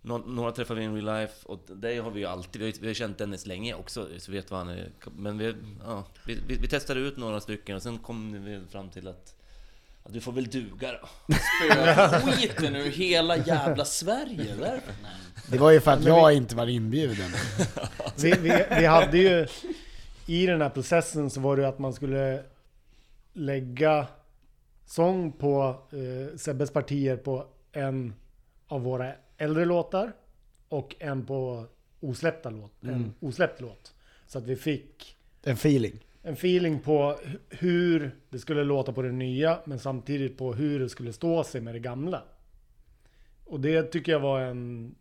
Nå- 0.03 0.19
några 0.19 0.53
träffade 0.53 0.81
vi 0.81 0.87
in 0.87 0.95
real 1.05 1.21
life 1.21 1.35
och 1.47 1.61
det 1.77 1.99
har 1.99 2.11
vi 2.11 2.21
ju 2.21 2.27
alltid, 2.27 2.61
vi 2.63 2.67
har, 2.71 2.75
vi 2.81 2.87
har 2.87 2.95
känt 2.95 3.19
Dennis 3.19 3.47
länge 3.47 3.75
också 3.75 4.09
så 4.19 4.31
vi 4.31 4.37
vet 4.37 4.51
vad 4.51 4.61
han 4.61 4.69
är. 4.69 4.89
Men 5.17 5.39
vi, 5.39 5.55
ja, 5.85 6.05
vi, 6.27 6.39
vi, 6.49 6.55
vi 6.57 6.69
testade 6.69 7.01
ut 7.01 7.17
några 7.17 7.41
stycken 7.41 7.77
och 7.77 7.83
sen 7.83 7.99
kom 7.99 8.45
vi 8.45 8.61
fram 8.73 8.91
till 8.91 9.09
att, 9.09 9.35
att 10.03 10.13
du 10.13 10.21
får 10.21 10.33
väl 10.33 10.47
duga 10.51 10.93
då. 10.93 11.09
Skiten 12.33 12.77
ur 12.77 12.91
hela 12.91 13.37
jävla 13.37 13.85
Sverige. 13.85 14.55
Nej. 14.61 14.81
Det 15.49 15.59
var 15.59 15.71
ju 15.71 15.81
för 15.81 15.91
att 15.91 16.05
jag 16.05 16.33
inte 16.33 16.57
var 16.57 16.67
inbjuden. 16.67 17.31
Vi, 18.17 18.31
vi, 18.33 18.65
vi 18.79 18.87
hade 18.87 19.19
ju... 19.19 19.47
I 20.31 20.47
den 20.47 20.61
här 20.63 20.71
processen 20.71 21.31
så 21.31 21.41
var 21.41 21.57
det 21.57 21.63
ju 21.63 21.69
att 21.69 21.79
man 21.79 21.93
skulle 21.93 22.43
lägga 23.33 24.07
sång 24.87 25.33
på 25.33 25.77
eh, 25.93 26.37
Sebbes 26.37 26.71
partier 26.71 27.17
på 27.17 27.47
en 27.73 28.15
av 28.67 28.83
våra 28.83 29.13
äldre 29.37 29.65
låtar 29.65 30.13
och 30.69 30.97
en 30.99 31.27
på 31.27 31.67
osläppta 32.01 32.51
låt, 32.51 32.73
en 32.83 33.15
osläppt 33.21 33.61
låt. 33.61 33.95
Så 34.27 34.39
att 34.39 34.45
vi 34.45 34.57
fick 34.57 35.17
En 35.43 35.53
feeling. 35.55 35.93
en 36.23 36.33
feeling 36.33 36.81
på 36.81 36.93
hu- 37.25 37.39
hur 37.49 38.11
det 38.29 38.39
skulle 38.39 38.65
låta 38.65 38.93
på 38.93 39.03
det 39.03 39.13
nya 39.13 39.59
men 39.65 39.79
samtidigt 39.79 40.39
på 40.39 40.53
hur 40.55 40.81
det 40.81 40.89
skulle 40.89 41.13
stå 41.13 41.45
sig 41.45 41.61
med 41.61 41.75
det 41.75 41.79
gamla. 41.79 42.23
Och 43.47 43.61
det 43.61 43.83
tycker 43.83 44.13
jag 44.13 44.21
var 44.21 44.41
en 44.41 44.95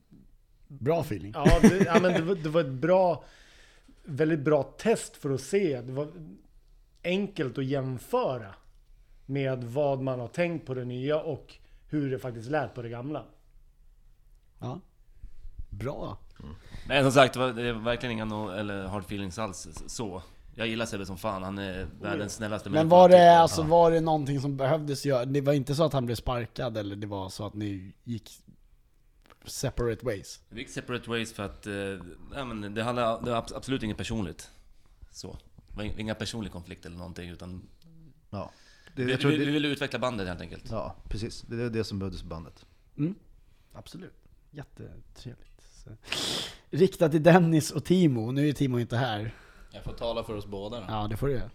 Bra 0.68 1.02
feeling. 1.02 1.32
Ja, 1.36 1.60
det, 1.62 1.84
ja 1.86 2.00
men 2.00 2.28
det, 2.28 2.36
det 2.36 2.50
var 2.50 2.62
ett 2.62 2.68
bra, 2.68 3.24
väldigt 4.04 4.40
bra 4.40 4.64
test 4.64 5.16
för 5.16 5.30
att 5.30 5.42
se. 5.42 5.82
Det 5.82 5.92
var 5.92 6.08
enkelt 7.04 7.58
att 7.58 7.66
jämföra 7.66 8.56
med 9.26 9.64
vad 9.64 10.02
man 10.02 10.20
har 10.20 10.28
tänkt 10.28 10.66
på 10.66 10.74
det 10.74 10.86
nya 10.86 11.20
och 11.20 11.56
hur 11.88 12.12
det 12.12 12.20
faktiskt 12.20 12.50
lät 12.50 12.74
på 12.74 12.82
det 12.82 12.90
gamla. 12.90 13.24
Ja. 14.60 14.80
Bra. 15.70 16.18
Nej 16.88 17.04
som 17.04 17.12
sagt, 17.12 17.34
det 17.34 17.74
var 17.74 17.82
verkligen 17.82 18.14
inga 18.14 18.26
no, 18.26 18.52
eller 18.52 18.88
hard 18.88 19.04
feelings 19.04 19.40
alls 19.40 19.68
så. 19.88 20.22
Jag 20.56 20.68
gillar 20.68 20.86
Sebbe 20.86 21.06
som 21.06 21.18
fan, 21.18 21.44
han 21.44 21.58
är 21.58 21.88
världens 22.02 22.34
snällaste 22.34 22.70
Men 22.70 22.90
var 22.90 23.10
det, 23.10 23.40
alltså, 23.40 23.62
var 23.62 23.92
det 23.92 24.02
någonting 24.02 24.42
som 24.42 24.58
behövdes 24.58 25.06
göra? 25.06 25.26
Det 25.26 25.42
var 25.42 25.54
inte 25.54 25.76
så 25.76 25.84
att 25.84 25.94
han 25.94 26.06
blev 26.06 26.16
sparkad 26.16 26.78
eller 26.78 26.96
det 26.96 27.08
var 27.08 27.30
så 27.30 27.46
att 27.46 27.54
ni 27.54 27.94
gick 28.04 28.32
separate 29.50 30.06
ways? 30.06 30.40
Vi 30.50 30.60
gick 30.62 30.70
separate 30.70 31.10
ways 31.10 31.34
för 31.34 31.44
att... 31.44 31.68
Eh, 31.68 32.44
men 32.46 32.74
det, 32.74 32.84
handlar, 32.84 33.22
det 33.22 33.32
var 33.32 33.42
abs- 33.42 33.56
absolut 33.56 33.84
inget 33.84 33.98
personligt. 33.98 34.50
Så. 35.12 35.38
Det 35.70 35.76
var 35.78 35.84
inga 36.00 36.16
personlig 36.16 36.52
konflikt 36.52 36.86
eller 36.86 36.98
någonting 36.98 37.30
utan... 37.30 37.62
Ja. 38.30 38.52
Det, 38.96 39.04
Vi, 39.04 39.12
jag 39.12 39.22
tror 39.22 39.32
vi, 39.32 39.38
vi 39.38 39.46
ville 39.52 39.68
utveckla 39.68 40.00
bandet 40.00 40.28
helt 40.28 40.42
enkelt. 40.42 40.64
ja, 40.72 40.96
precis. 41.10 41.42
Det 41.42 41.64
är 41.64 41.70
det 41.70 41.84
som 41.84 42.00
behövdes 42.00 42.22
i 42.22 42.26
bandet. 42.26 42.66
Mm. 42.98 43.16
Absolut. 43.74 44.14
Jättetrevligt. 44.52 45.62
Så. 45.84 45.90
Riktat 46.70 47.12
till 47.12 47.24
Dennis 47.24 47.72
och 47.72 47.86
Timo. 47.86 48.32
Nu 48.32 48.50
är 48.50 48.54
Timo 48.54 48.80
inte 48.80 48.98
här. 48.98 49.36
Jag 49.72 49.84
får 49.84 49.94
tala 49.94 50.24
för 50.24 50.36
oss 50.36 50.46
båda 50.46 50.80
då. 50.80 50.86
Ja, 50.90 51.08
det 51.10 51.18
får 51.18 51.28
du 51.28 51.34
göra. 51.34 51.50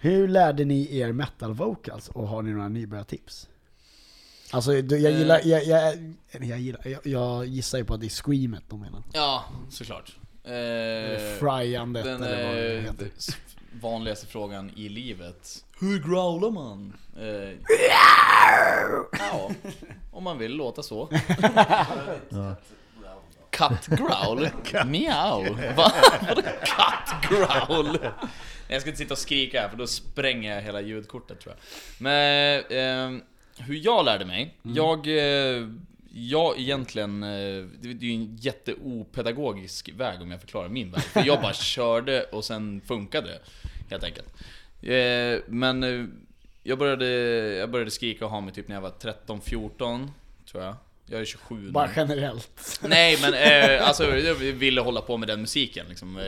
Hur 0.00 0.28
lärde 0.28 0.64
ni 0.64 0.96
er 0.98 1.12
metal 1.12 1.54
vocals 1.54 2.08
och 2.08 2.28
har 2.28 2.42
ni 2.42 2.50
några 2.52 2.68
nybörjartips? 2.68 3.48
Alltså, 4.50 4.74
jag 4.74 5.12
gillar, 5.12 5.40
jag, 5.44 5.64
jag, 5.64 5.92
eller 6.30 6.46
jag, 6.46 6.58
gillar 6.58 6.80
jag, 6.88 7.00
jag 7.06 7.46
gissar 7.46 7.78
ju 7.78 7.84
på 7.84 7.94
att 7.94 8.00
det 8.00 8.06
är 8.06 8.22
screamet 8.24 8.62
de 8.68 8.80
menar. 8.80 9.02
Ja, 9.12 9.44
såklart. 9.70 10.16
Eh, 10.44 11.38
Fryandet 11.38 12.04
den 12.04 12.22
eller 12.22 12.46
vad 12.46 12.56
det 12.56 12.74
eh, 12.76 12.82
heter. 12.82 13.08
vanligaste 13.80 14.26
frågan 14.26 14.70
i 14.76 14.88
livet. 14.88 15.64
Hur 15.80 15.98
growlar 15.98 16.50
man? 16.50 16.92
Eh, 17.18 17.50
ja, 19.18 19.50
om 20.12 20.24
man 20.24 20.38
vill 20.38 20.52
låta 20.52 20.82
så. 20.82 21.08
Cut 23.50 23.86
growl? 23.86 24.48
Miau? 24.86 25.54
Va? 25.76 25.92
Vadå 26.28 26.42
cut 26.42 27.30
growl? 27.30 27.98
Jag 28.68 28.80
ska 28.80 28.90
inte 28.90 28.98
sitta 28.98 29.14
och 29.14 29.18
skrika 29.18 29.60
här 29.60 29.68
för 29.68 29.76
då 29.76 29.86
spränger 29.86 30.54
jag 30.54 30.62
hela 30.62 30.80
ljudkortet 30.80 31.40
tror 31.40 31.54
jag. 31.54 31.62
Men 32.02 32.58
eh, 33.16 33.22
hur 33.58 33.80
jag 33.84 34.04
lärde 34.04 34.24
mig? 34.24 34.54
Jag, 34.62 35.06
eh, 35.06 35.68
jag 36.12 36.58
egentligen, 36.58 37.22
eh, 37.22 37.66
det 37.80 37.88
är 37.88 38.04
ju 38.04 38.14
en 38.14 38.36
jätteopedagogisk 38.36 39.90
väg 39.96 40.22
om 40.22 40.30
jag 40.30 40.40
förklarar 40.40 40.68
min 40.68 40.90
väg. 40.90 41.02
För 41.02 41.26
jag 41.26 41.40
bara 41.40 41.52
körde 41.54 42.22
och 42.22 42.44
sen 42.44 42.80
funkade 42.80 43.28
det, 43.28 43.40
helt 43.90 44.04
enkelt. 44.04 44.28
Eh, 44.82 45.42
men 45.46 45.82
jag 46.62 46.78
började, 46.78 47.06
jag 47.56 47.70
började 47.70 47.90
skrika 47.90 48.24
och 48.24 48.30
ha 48.30 48.40
mig 48.40 48.54
typ 48.54 48.68
när 48.68 48.76
jag 48.76 48.82
var 48.82 48.92
13-14, 49.26 50.08
tror 50.50 50.62
jag. 50.64 50.76
Jag 51.06 51.20
är 51.20 51.24
27 51.24 51.56
nu. 51.62 51.70
Bara 51.70 51.90
generellt. 51.96 52.80
Nej 52.82 53.18
men 53.20 53.34
eh, 53.34 53.86
alltså 53.88 54.04
jag 54.04 54.34
ville 54.34 54.80
hålla 54.80 55.00
på 55.00 55.16
med 55.16 55.28
den 55.28 55.40
musiken 55.40 55.86
liksom. 55.88 56.20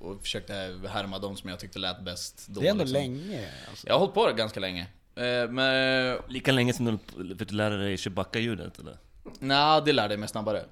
Och 0.00 0.22
försökte 0.22 0.52
härma 0.88 1.18
de 1.18 1.36
som 1.36 1.50
jag 1.50 1.60
tyckte 1.60 1.78
lät 1.78 2.00
bäst 2.00 2.46
då. 2.48 2.60
Det 2.60 2.66
är 2.66 2.70
ändå 2.70 2.84
liksom. 2.84 3.00
länge. 3.00 3.48
Alltså. 3.68 3.86
Jag 3.86 3.94
har 3.94 3.98
hållit 3.98 4.14
på 4.14 4.26
det 4.26 4.32
ganska 4.32 4.60
länge. 4.60 4.86
Eh, 5.16 5.50
men 5.50 6.18
Lika 6.28 6.52
länge 6.52 6.72
som 6.72 6.98
du 7.18 7.36
fick 7.36 7.52
lära 7.52 7.76
dig 7.76 7.96
Chewbacca-ljudet 7.96 8.78
eller? 8.78 8.96
nej, 9.38 9.82
det 9.86 9.92
lärde 9.92 10.12
jag 10.14 10.20
mig 10.20 10.28
snabbare. 10.28 10.62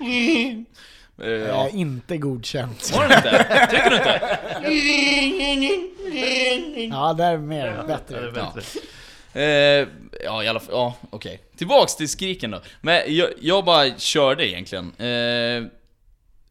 Eh, 0.00 1.28
Jag 1.28 1.48
ja. 1.48 1.68
är 1.68 1.74
inte 1.76 2.16
godkänt. 2.16 2.92
Var 2.94 3.08
det 3.08 3.14
inte? 3.14 3.66
Tycker 3.70 3.90
du 3.90 3.96
inte? 3.96 4.20
Ja, 6.96 7.12
där 7.12 7.32
är 7.32 7.38
mer 7.38 7.82
bättre. 7.86 8.32
Ja. 8.36 8.54
Eh, 9.40 9.88
ja, 10.24 10.44
i 10.44 10.48
alla 10.48 10.60
fall, 10.60 10.70
ja, 10.74 10.94
okej. 11.10 11.40
Tillbaks 11.56 11.96
till 11.96 12.08
skriken 12.08 12.50
då. 12.50 12.60
Men 12.80 13.14
jag, 13.14 13.28
jag 13.40 13.64
bara 13.64 13.98
körde 13.98 14.48
egentligen. 14.48 14.92
Eh, 14.98 15.64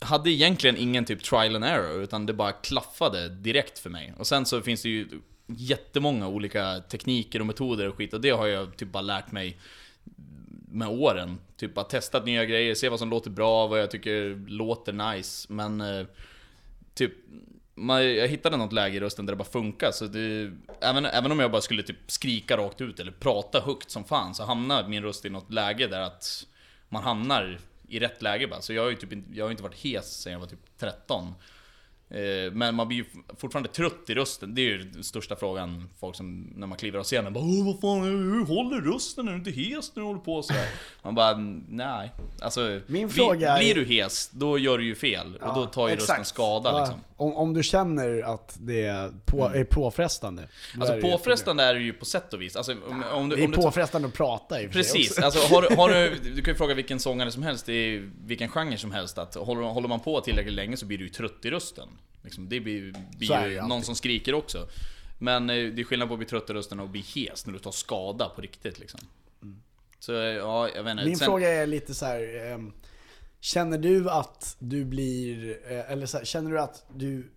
hade 0.03 0.29
egentligen 0.29 0.77
ingen 0.77 1.05
typ 1.05 1.23
trial 1.23 1.55
and 1.55 1.65
error, 1.65 2.01
utan 2.01 2.25
det 2.25 2.33
bara 2.33 2.51
klaffade 2.51 3.29
direkt 3.29 3.79
för 3.79 3.89
mig. 3.89 4.13
Och 4.17 4.27
sen 4.27 4.45
så 4.45 4.61
finns 4.61 4.81
det 4.81 4.89
ju 4.89 5.07
jättemånga 5.47 6.27
olika 6.27 6.79
tekniker 6.79 7.39
och 7.39 7.45
metoder 7.45 7.89
och 7.89 7.95
skit, 7.95 8.13
och 8.13 8.21
det 8.21 8.29
har 8.29 8.47
jag 8.47 8.77
typ 8.77 8.91
bara 8.91 9.01
lärt 9.01 9.31
mig 9.31 9.57
med 10.73 10.87
åren. 10.87 11.39
Typ 11.57 11.73
bara 11.73 11.85
testat 11.85 12.25
nya 12.25 12.45
grejer, 12.45 12.75
se 12.75 12.89
vad 12.89 12.99
som 12.99 13.09
låter 13.09 13.29
bra, 13.29 13.67
vad 13.67 13.79
jag 13.79 13.91
tycker 13.91 14.47
låter 14.47 14.93
nice. 14.93 15.53
Men 15.53 15.81
eh, 15.81 16.05
typ, 16.93 17.13
man, 17.75 18.15
jag 18.15 18.27
hittade 18.27 18.57
något 18.57 18.73
läge 18.73 18.97
i 18.97 18.99
rösten 18.99 19.25
där 19.25 19.33
det 19.33 19.37
bara 19.37 19.49
funkar. 19.49 19.91
Så 19.91 20.05
det, 20.05 20.51
även, 20.81 21.05
även 21.05 21.31
om 21.31 21.39
jag 21.39 21.51
bara 21.51 21.61
skulle 21.61 21.83
typ 21.83 21.97
skrika 22.07 22.57
rakt 22.57 22.81
ut 22.81 22.99
eller 22.99 23.11
prata 23.11 23.59
högt 23.59 23.91
som 23.91 24.03
fan, 24.03 24.35
så 24.35 24.43
hamnar 24.43 24.87
min 24.87 25.03
röst 25.03 25.25
i 25.25 25.29
något 25.29 25.53
läge 25.53 25.87
där 25.87 26.01
att 26.01 26.45
man 26.89 27.03
hamnar 27.03 27.59
i 27.93 27.99
rätt 27.99 28.21
läge 28.21 28.47
bara. 28.47 28.61
Så 28.61 28.73
jag 28.73 28.83
har 28.83 28.89
ju 28.89 28.95
typ 28.95 29.13
inte, 29.13 29.29
jag 29.33 29.45
har 29.45 29.51
inte 29.51 29.63
varit 29.63 29.75
hes 29.85 30.21
sedan 30.21 30.33
jag 30.33 30.39
var 30.39 30.47
typ 30.47 30.77
13. 30.79 31.27
Eh, 32.09 32.51
Men 32.51 32.75
man 32.75 32.87
blir 32.87 32.97
ju 32.97 33.05
fortfarande 33.37 33.69
trött 33.69 34.09
i 34.09 34.13
rösten. 34.15 34.55
Det 34.55 34.61
är 34.61 34.65
ju 34.65 34.77
den 34.83 35.03
största 35.03 35.35
frågan 35.35 35.89
folk 35.99 36.15
som, 36.15 36.53
när 36.55 36.67
man 36.67 36.77
kliver 36.77 36.99
av 36.99 37.03
scenen, 37.03 37.33
bara 37.33 37.43
Åh, 37.43 37.65
vad 37.65 37.81
fan, 37.81 38.03
hur 38.03 38.45
håller 38.45 38.81
rösten? 38.93 39.27
Är 39.27 39.31
du 39.31 39.37
inte 39.37 39.51
hes 39.51 39.95
när 39.95 40.01
du 40.03 40.07
håller 40.07 40.19
på 40.19 40.43
så 40.43 40.53
här? 40.53 40.67
Man 41.03 41.15
bara, 41.15 41.37
nej. 41.69 42.11
Alltså, 42.41 42.79
Min 42.87 43.07
bli- 43.07 43.15
fråga 43.15 43.49
är- 43.51 43.59
blir 43.59 43.75
du 43.75 43.85
hes, 43.85 44.29
då 44.33 44.57
gör 44.57 44.77
du 44.77 44.85
ju 44.85 44.95
fel. 44.95 45.35
och 45.41 45.55
då 45.55 45.65
tar 45.65 45.87
ju 45.87 45.93
exakt. 45.93 46.09
rösten 46.09 46.25
skada 46.25 46.69
Ja, 46.71 46.79
liksom. 46.79 46.99
Om, 47.17 47.33
om 47.35 47.53
du 47.53 47.63
känner 47.63 48.21
att 48.33 48.57
det 48.59 48.85
är, 48.85 49.11
på, 49.25 49.45
är 49.49 49.63
påfrestande. 49.63 50.47
Alltså 50.77 50.93
är 50.93 50.95
det 50.95 51.01
påfrestande 51.01 51.63
är 51.63 51.73
det 51.73 51.79
ju 51.79 51.93
på 51.93 52.05
sätt 52.05 52.33
och 52.33 52.41
vis. 52.41 52.55
Alltså, 52.55 52.71
om, 52.73 52.79
om 52.81 52.89
du, 52.93 53.03
problem. 53.03 53.21
om 53.23 53.29
Det 53.29 53.35
du 53.35 53.43
är 53.43 53.47
påfrestande 53.55 54.07
att 54.07 54.13
prata 54.13 54.61
i 54.61 54.67
och 54.67 54.71
för 54.73 54.83
sig 54.83 54.93
Precis, 54.93 55.11
också. 55.11 55.21
alltså, 55.25 55.53
har, 55.55 55.61
du- 55.61 55.75
har 55.75 55.89
du, 55.89 56.15
du 56.35 56.41
kan 56.41 56.53
ju 56.53 56.57
fråga 56.57 56.73
vilken 56.73 56.99
sångare 56.99 57.31
som 57.31 57.43
helst 57.43 57.69
i 57.69 58.09
vilken 58.25 58.49
genre 58.49 58.77
som 58.77 58.91
helst 58.91 59.17
att 59.17 59.35
håller, 59.35 59.61
håller 59.61 59.87
man 59.87 59.99
på 59.99 60.21
tillräckligt 60.21 60.53
länge 60.55 60.77
så 60.77 60.85
blir 60.85 60.97
du 60.97 61.03
ju 61.03 61.09
trött 61.09 61.45
i 61.45 61.49
rösten. 61.51 61.87
Liksom, 62.23 62.49
det 62.49 62.59
blir, 62.59 62.93
blir 63.17 63.27
Så 63.27 63.33
är 63.33 63.47
det 63.47 63.53
ju 63.53 63.61
någon 63.61 63.83
som 63.83 63.95
skriker 63.95 64.33
också. 64.33 64.67
Men 65.19 65.49
eh, 65.49 65.55
det 65.55 65.81
är 65.81 65.83
skillnad 65.83 66.07
på 66.07 66.13
att 66.13 66.19
bli 66.19 66.27
trött 66.27 66.49
i 66.49 66.53
rösten 66.53 66.79
och 66.79 66.89
bli 66.89 67.01
hes 67.15 67.45
när 67.45 67.53
du 67.53 67.59
tar 67.59 67.71
skada 67.71 68.29
på 68.35 68.41
riktigt 68.41 68.79
liksom. 68.79 68.99
Så 69.99 70.13
eh, 70.15 70.19
ja, 70.21 70.69
jag 70.75 70.83
vet 70.83 70.91
inte. 70.91 71.05
Min 71.05 71.17
Sen- 71.17 71.25
fråga 71.25 71.49
är 71.49 71.67
lite 71.67 71.93
så 71.93 72.05
här. 72.05 72.19
Känner 73.43 73.77
du 73.77 74.09
att 74.09 74.55
du 74.59 74.85
blir, 74.85 75.57
eh, 75.71 75.91
eller 75.91 76.05
så 76.05 76.17
här, 76.17 76.25
känner 76.25 76.51
du 76.51 76.59
att 76.59 76.85
du 76.95 77.31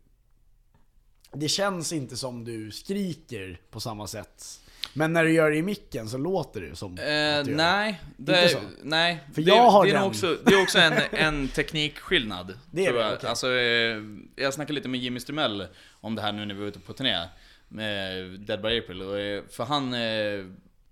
Det 1.32 1.48
känns 1.48 1.92
inte 1.92 2.16
som 2.16 2.44
du 2.44 2.70
skriker 2.70 3.60
på 3.70 3.80
samma 3.80 4.06
sätt 4.06 4.60
Men 4.92 5.12
när 5.12 5.24
du 5.24 5.32
gör 5.32 5.50
det 5.50 5.56
i 5.56 5.62
micken 5.62 6.08
så 6.08 6.18
låter 6.18 6.60
det 6.60 6.76
som 6.76 6.98
Eh, 6.98 6.98
att 6.98 7.00
du 7.00 7.08
gör 7.08 7.42
det. 7.44 7.50
nej, 7.56 8.00
det, 8.16 8.42
Inte 8.42 8.54
så? 8.54 8.60
nej. 8.82 9.18
För 9.34 9.42
det, 9.42 9.48
jag 9.48 9.70
har 9.70 9.84
det, 9.84 9.90
är 9.90 9.94
den. 9.94 10.02
också, 10.02 10.36
det 10.44 10.54
är 10.54 10.62
också 10.62 10.78
en, 10.78 10.92
en 11.12 11.48
teknikskillnad. 11.54 12.58
Det 12.70 12.86
är 12.86 12.92
det, 12.92 13.00
jag. 13.00 13.14
okej. 13.14 13.28
Alltså, 13.28 13.52
eh, 13.52 14.02
jag 14.36 14.54
snackade 14.54 14.72
lite 14.72 14.88
med 14.88 15.00
Jimmy 15.00 15.20
Strumell 15.20 15.66
om 16.00 16.14
det 16.14 16.22
här 16.22 16.32
nu 16.32 16.46
när 16.46 16.54
vi 16.54 16.60
var 16.60 16.68
ute 16.68 16.80
på 16.80 16.92
turné. 16.92 17.28
Med 17.68 18.24
Dead 18.40 18.62
by 18.62 18.78
April. 18.78 19.00
Eh, 19.00 19.42
för 19.50 19.64
han, 19.64 19.94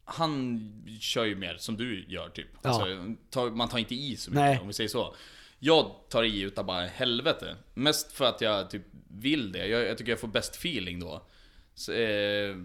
han 0.04 0.70
kör 1.00 1.24
ju 1.24 1.36
mer 1.36 1.56
som 1.56 1.76
du 1.76 2.04
gör 2.08 2.28
typ. 2.28 2.46
Ja. 2.62 2.70
Alltså, 2.70 3.50
man 3.50 3.68
tar 3.68 3.78
inte 3.78 3.94
i 3.94 4.16
så 4.16 4.30
mycket 4.30 4.40
Nej. 4.40 4.58
om 4.60 4.66
vi 4.66 4.72
säger 4.72 4.88
så. 4.88 5.14
Jag 5.58 5.90
tar 6.08 6.22
i 6.22 6.40
utav 6.40 6.64
bara 6.64 6.86
helvete. 6.86 7.56
Mest 7.74 8.12
för 8.12 8.24
att 8.24 8.40
jag 8.40 8.70
typ 8.70 8.82
vill 9.08 9.52
det. 9.52 9.66
Jag, 9.66 9.86
jag 9.86 9.98
tycker 9.98 10.12
jag 10.12 10.20
får 10.20 10.28
bäst 10.28 10.56
feeling 10.56 11.00
då. 11.00 11.26
Så, 11.74 11.92
eh, 11.92 12.56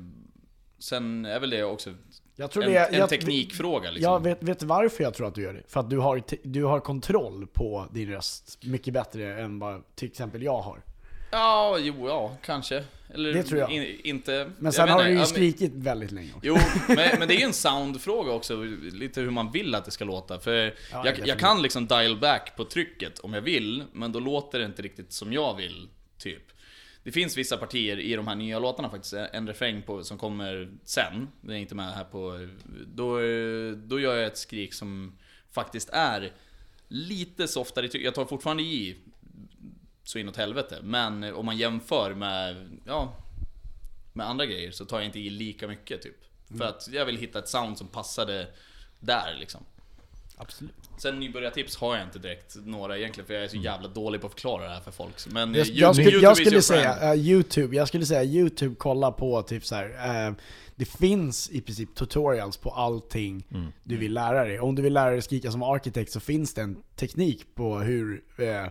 sen 0.80 1.26
är 1.26 1.40
väl 1.40 1.50
det 1.50 1.64
också 1.64 1.90
en, 1.90 2.50
det 2.54 2.78
är, 2.78 2.88
en 2.88 2.98
jag, 2.98 3.10
teknikfråga 3.10 3.92
liksom. 3.92 4.12
Jag 4.12 4.24
vet, 4.24 4.44
vet 4.44 4.64
varför 4.64 5.04
jag 5.04 5.14
tror 5.14 5.28
att 5.28 5.36
du 5.36 5.42
gör 5.42 5.54
det? 5.54 5.64
För 5.68 5.80
att 5.80 5.90
du 5.90 5.98
har, 5.98 6.24
du 6.44 6.64
har 6.64 6.80
kontroll 6.80 7.48
på 7.48 7.88
din 7.94 8.10
röst 8.10 8.66
mycket 8.66 8.94
bättre 8.94 9.42
än 9.42 9.60
vad 9.60 9.96
till 9.96 10.08
exempel 10.08 10.44
jag 10.44 10.62
har. 10.62 10.84
Ja, 11.32 11.78
jo, 11.80 12.08
ja, 12.08 12.38
kanske. 12.42 12.84
Eller 13.14 13.34
Det 13.34 13.44
tror 13.44 13.60
jag. 13.60 13.72
In, 13.72 14.00
inte... 14.04 14.46
Men 14.58 14.66
jag 14.66 14.74
sen 14.74 14.90
har 14.90 15.04
du 15.04 15.10
ju 15.10 15.14
Ja, 15.14 15.20
men- 15.20 15.28
skrikit 15.28 15.72
väldigt 15.74 16.12
länge 16.12 16.30
också. 16.36 16.48
Jo, 16.48 16.58
men, 16.88 17.20
men 17.20 17.28
det 17.28 17.36
är 17.36 17.40
ju 17.40 17.44
en 17.46 17.54
soundfråga 17.54 18.32
också, 18.32 18.64
lite 18.92 19.22
hur 19.22 19.30
man 19.32 19.52
vill 19.52 19.76
att 19.76 19.86
det 19.86 19.92
ska 19.92 20.06
låta. 20.06 20.40
För 20.40 20.52
jag, 20.56 20.74
definitivt. 21.04 21.28
jag 21.28 21.40
kan 21.40 21.62
liksom 21.62 21.88
dial 21.88 22.18
back 22.20 22.56
på 22.56 22.66
trycket 22.66 23.20
om 23.20 23.34
jag 23.34 23.42
vill, 23.42 23.84
men 23.94 24.12
då 24.12 24.20
låter 24.20 24.60
det 24.60 24.66
inte 24.66 24.82
riktigt 24.82 25.14
som 25.14 25.34
jag 25.34 25.56
vill, 25.56 25.88
typ. 26.18 26.44
Det 27.04 27.12
finns 27.12 27.38
vissa 27.38 27.58
partier 27.58 28.00
i 28.00 28.16
de 28.16 28.28
här 28.28 28.36
nya 28.36 28.60
låtarna 28.60 28.90
faktiskt, 28.90 29.14
en 29.14 29.48
refräng 29.48 29.82
på, 29.82 30.04
som 30.04 30.18
kommer 30.18 30.72
sen, 30.84 31.28
den 31.42 31.56
är 31.56 31.60
inte 31.60 31.76
med 31.76 31.94
här 31.94 32.04
på... 32.04 32.48
Då, 32.88 33.18
då 33.88 34.00
gör 34.00 34.16
jag 34.16 34.26
ett 34.26 34.38
skrik 34.38 34.74
som 34.74 35.18
faktiskt 35.52 35.90
är 35.90 36.32
lite 36.88 37.48
softare. 37.48 37.90
Jag 37.94 38.16
tar 38.16 38.26
fortfarande 38.26 38.64
i 38.64 38.96
så 40.10 40.20
inåt 40.20 40.38
helvete, 40.38 40.80
men 40.84 41.24
om 41.24 41.46
man 41.46 41.58
jämför 41.58 42.14
med, 42.14 42.80
ja, 42.86 43.16
med 44.14 44.28
andra 44.28 44.46
grejer 44.46 44.72
så 44.72 44.86
tar 44.86 44.98
jag 44.98 45.06
inte 45.06 45.20
i 45.20 45.30
lika 45.30 45.68
mycket 45.68 46.02
typ. 46.02 46.18
För 46.58 46.66
att 46.66 46.90
jag 46.92 47.06
vill 47.06 47.18
hitta 47.18 47.40
ett 47.40 47.50
sound 47.50 47.78
som 47.78 47.88
passade 47.88 48.48
där 49.00 49.36
liksom. 49.40 49.66
Absolut. 50.42 50.74
Sen 50.98 51.20
nybörjartips 51.20 51.78
har 51.78 51.96
jag 51.96 52.04
inte 52.06 52.20
direkt 52.20 52.56
några 52.66 52.98
egentligen, 52.98 53.28
för 53.28 53.34
jag 53.34 53.44
är 53.44 53.48
så 53.48 53.58
jävla 53.58 53.88
dålig 53.88 54.22
på 54.22 54.28
att 54.28 54.34
förklara 54.34 54.64
det 54.64 54.70
här 54.74 54.80
för 54.82 54.92
folk. 54.92 55.14
Men 55.30 55.54
Jag, 55.54 55.68
eh, 55.68 55.74
jag, 55.74 55.96
skulle, 55.96 56.10
YouTube 56.10 56.24
jag 56.28 56.38
skulle 56.38 56.62
säga 56.62 57.14
eh, 57.14 57.20
YouTube, 57.20 57.76
jag 57.76 57.88
skulle 57.88 58.06
säga 58.06 58.24
YouTube, 58.24 58.76
kolla 58.78 59.12
på 59.12 59.42
typ 59.42 59.66
så 59.66 59.76
här. 59.76 60.28
eh, 60.28 60.34
det 60.76 60.86
finns 60.86 61.50
i 61.50 61.62
princip 61.62 61.96
tutorials 61.96 62.58
på 62.58 62.70
allting 62.70 63.48
du 63.84 63.98
vill 63.98 64.14
lära 64.14 64.44
dig. 64.44 64.60
Om 64.60 64.76
du 64.76 64.82
vill 64.82 64.94
lära 64.94 65.10
dig 65.12 65.22
skrika 65.22 65.52
som 65.52 65.64
arkitekt 65.64 66.12
så 66.12 66.20
finns 66.20 66.54
det 66.54 66.62
en 66.62 66.78
teknik 66.96 67.56
på 67.56 67.78
hur 67.80 68.24
eh, 68.38 68.66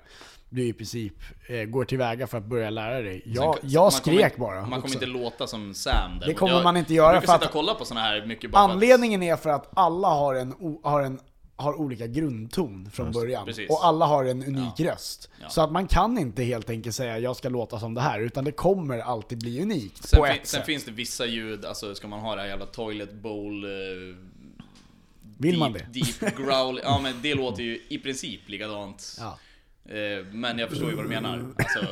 du 0.50 0.68
i 0.68 0.72
princip 0.72 1.14
eh, 1.48 1.62
går 1.64 1.84
tillväga 1.84 2.26
för 2.26 2.38
att 2.38 2.44
börja 2.44 2.70
lära 2.70 3.00
dig. 3.00 3.22
Jag, 3.26 3.46
Man 3.46 3.56
jag 3.62 3.92
skrek 3.92 4.34
kommer, 4.34 4.46
bara. 4.48 4.60
Man 4.60 4.64
kommer 4.70 4.78
också. 4.78 4.94
inte 4.94 5.06
låta 5.06 5.46
som 5.46 5.74
Sam 5.74 6.18
däremot. 6.20 6.38
kommer 6.38 6.52
jag, 6.54 6.64
man 6.64 6.76
inte 6.76 6.94
göra 6.94 7.06
Jag 7.06 7.14
för 7.14 7.20
brukar 7.20 7.34
att- 7.34 7.40
sitta 7.40 7.48
och 7.48 7.52
kolla 7.52 7.74
på 7.74 7.84
såna 7.84 8.00
här 8.00 8.26
mycket 8.26 8.50
bara 8.50 8.62
Anledningen 8.62 9.22
är 9.22 9.36
för 9.36 9.50
att 9.50 9.70
alla 9.74 10.08
har 10.08 10.34
en, 10.34 10.54
har 10.82 11.02
en 11.02 11.20
har 11.58 11.74
olika 11.80 12.06
grundton 12.06 12.90
från 12.92 13.12
början. 13.12 13.46
precis. 13.46 13.70
Och 13.70 13.86
alla 13.86 14.06
har 14.06 14.24
en 14.24 14.44
unik 14.44 14.80
röst. 14.80 15.30
Ja. 15.42 15.48
Så 15.48 15.60
att 15.60 15.72
man 15.72 15.86
kan 15.88 16.18
inte 16.18 16.42
helt 16.42 16.70
enkelt 16.70 16.94
säga 16.94 17.18
jag 17.18 17.36
ska 17.36 17.48
låta 17.48 17.80
som 17.80 17.94
det 17.94 18.00
här, 18.00 18.20
utan 18.20 18.44
det 18.44 18.52
kommer 18.52 18.98
alltid 18.98 19.38
bli 19.38 19.62
unikt 19.62 20.08
Sen, 20.08 20.20
på 20.20 20.26
fin, 20.26 20.34
ett 20.34 20.46
sen 20.46 20.58
sätt. 20.58 20.66
finns 20.66 20.84
det 20.84 20.90
vissa 20.90 21.26
ljud, 21.26 21.64
alltså 21.64 21.94
ska 21.94 22.08
man 22.08 22.20
ha 22.20 22.34
det 22.34 22.40
här 22.40 22.48
jävla 22.48 22.66
toilet 22.66 23.12
bowl... 23.14 23.64
Eh, 23.64 23.70
Vill 25.40 25.58
man 25.58 25.72
deep, 25.72 25.84
det? 25.92 26.00
Deep 26.20 26.36
growl, 26.36 26.80
ja 26.84 27.00
men 27.02 27.14
det 27.22 27.34
låter 27.34 27.62
ju 27.62 27.80
i 27.88 27.98
princip 27.98 28.48
likadant. 28.48 29.16
Ja. 29.20 29.38
Eh, 29.88 30.24
men 30.32 30.58
jag 30.58 30.68
förstår 30.68 30.90
ju 30.90 30.96
vad 30.96 31.04
du 31.04 31.08
menar. 31.08 31.44
Alltså... 31.56 31.86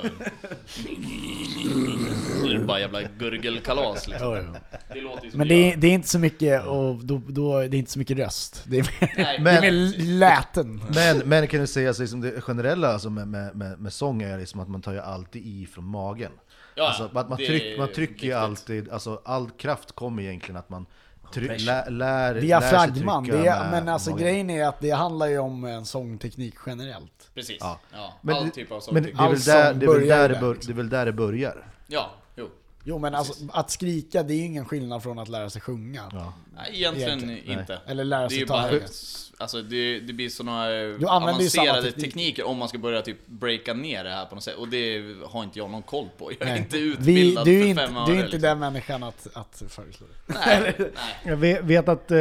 Det 2.45 2.53
är 2.55 2.65
bara 2.65 2.81
jävla 2.81 3.03
gurgelkalas 3.03 4.09
liksom. 4.09 4.47
Det 4.93 5.01
låter 5.01 5.25
ju 5.25 5.31
som 5.31 5.39
Men 5.39 5.49
det 5.49 5.73
är, 5.73 5.77
det 5.77 5.87
är 5.87 5.93
inte 5.93 6.09
så 6.09 6.19
mycket, 6.19 6.67
och 6.67 7.05
då, 7.05 7.23
då, 7.29 7.59
det 7.59 7.65
är 7.65 7.75
inte 7.75 7.91
så 7.91 7.99
mycket 7.99 8.19
röst. 8.19 8.65
Det 8.67 8.79
är 8.79 8.83
mer, 8.83 9.13
Nej, 9.17 9.39
det 9.45 9.51
är 9.51 9.61
Men- 9.61 9.61
mer 9.61 9.95
läten. 10.19 10.81
Men, 10.95 11.19
men 11.19 11.49
kan 11.49 11.61
du 11.61 11.67
säga 11.67 11.95
så 11.95 12.03
liksom 12.03 12.21
det 12.21 12.41
generella 12.41 12.89
alltså 12.93 13.11
med, 13.11 13.29
med, 13.29 13.57
med, 13.57 13.81
med 13.81 13.93
sång 13.93 14.23
är 14.23 14.39
liksom 14.39 14.61
att 14.61 14.69
man 14.69 14.83
tar 14.83 14.93
ju 14.93 15.01
alltid 15.01 15.47
i 15.47 15.67
från 15.67 15.85
magen. 15.85 16.33
Ja, 16.75 16.89
alltså, 16.89 17.11
man, 17.13 17.29
man, 17.29 17.39
det 17.39 17.47
tryck, 17.47 17.79
man 17.79 17.93
trycker 17.93 18.27
ju 18.27 18.33
alltid, 18.33 18.89
alltså 18.89 19.21
all 19.25 19.51
kraft 19.51 19.93
kommer 19.93 20.23
egentligen 20.23 20.57
att 20.57 20.69
man 20.69 20.87
try, 21.33 21.49
lär, 21.49 21.91
lär, 21.91 21.91
lär 21.91 22.33
sig 22.33 22.41
Diafragman, 22.41 23.25
trycka 23.25 23.39
det 23.39 23.49
är, 23.49 23.61
med 23.61 23.71
men 23.71 23.89
alltså 23.89 24.15
grejen 24.15 24.51
är 24.51 24.65
att 24.65 24.81
det 24.81 24.91
handlar 24.91 25.27
ju 25.27 25.39
om 25.39 25.65
en 25.65 25.87
sångteknik 25.87 26.55
generellt. 26.67 27.31
Precis. 27.35 27.57
Ja. 27.61 27.81
Ja. 27.93 28.15
Men, 28.21 28.37
All 28.37 28.51
typ 28.51 28.73
av 28.73 28.81
sång. 28.81 28.95
men 28.95 29.03
det, 29.03 29.11
är 29.11 29.29
väl 29.29 29.41
där, 29.41 29.75
det, 29.75 29.87
är 29.87 29.99
väl 29.99 30.09
där 30.09 30.29
det, 30.29 30.41
bör, 30.41 30.57
det 30.67 30.73
är 30.73 30.75
väl 30.75 30.89
där 30.89 31.07
det 31.07 31.13
börjar. 31.13 31.67
Ja, 31.87 32.11
jo. 32.37 32.49
Jo 32.85 32.99
men 32.99 33.15
alltså, 33.15 33.45
att 33.53 33.71
skrika 33.71 34.23
det 34.23 34.35
är 34.35 34.37
ju 34.37 34.45
ingen 34.45 34.65
skillnad 34.65 35.03
från 35.03 35.19
att 35.19 35.29
lära 35.29 35.51
sig 35.51 35.61
sjunga. 35.61 36.03
Ja. 36.13 36.33
Nej, 36.55 36.71
egentligen 36.73 37.31
Egentligen, 37.31 37.59
inte. 37.61 37.81
Eller 37.87 38.05
lära 38.05 38.29
sig 38.29 38.47
ta 38.47 38.61
högt. 38.61 38.93
Alltså 39.39 39.63
det, 39.63 40.01
det 40.01 40.13
blir 40.13 40.27
Du 40.27 40.31
samma 40.31 41.17
avancerade 41.17 41.83
teknik. 41.83 42.05
tekniker 42.05 42.47
om 42.47 42.57
man 42.59 42.69
ska 42.69 42.79
börja 42.79 43.03
typ 43.03 43.27
breaka 43.27 43.75
ner 43.75 44.05
det 44.05 44.11
här 44.11 44.27
på 44.27 44.35
något 44.35 44.45
sätt. 44.45 44.57
Och 44.57 44.69
det 44.69 45.05
har 45.27 45.45
inte 45.45 45.59
jag 45.59 45.71
någon 45.71 45.83
koll 45.83 46.09
på. 46.19 46.33
Jag 46.33 46.49
är 46.49 46.53
Nej. 46.53 46.59
inte 46.59 46.77
Vi, 46.77 46.83
utbildad 46.93 47.45
du 47.45 47.59
är 47.59 47.63
för 47.63 47.69
inte, 47.69 47.83
fem 47.87 47.95
du 47.95 48.01
öre. 48.01 48.11
är 48.11 48.15
inte 48.15 48.23
liksom. 48.23 48.41
den 48.41 48.59
människan 48.59 49.03
att, 49.03 49.27
att 49.35 49.63
föreslå 49.69 50.07
det. 50.27 50.35
Nej, 50.47 50.75
nej. 50.79 50.91
Jag 51.25 51.37
vet, 51.37 51.65
vet 51.65 51.89
att... 51.89 52.11
Eh, 52.11 52.19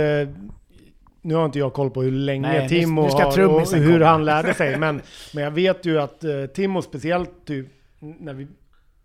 nu 1.22 1.36
har 1.36 1.46
inte 1.46 1.60
jag 1.60 1.74
koll 1.74 1.90
på 1.90 2.02
hur 2.02 2.12
länge 2.12 2.48
Nej, 2.48 2.62
nu- 2.62 2.70
Timo 2.70 3.04
nu 3.04 3.10
ska 3.10 3.18
har 3.24 3.40
och 3.46 3.68
hur 3.72 3.94
komma. 4.00 4.06
han 4.06 4.26
lärde 4.26 4.54
sig. 4.54 4.78
Men, 4.78 5.02
men 5.34 5.44
jag 5.44 5.52
vet 5.52 5.86
ju 5.86 6.00
att 6.02 6.24
eh, 6.24 6.46
Timo 6.46 6.82
speciellt 6.82 7.46
typ 7.46 7.68
när 8.00 8.34
vi 8.34 8.48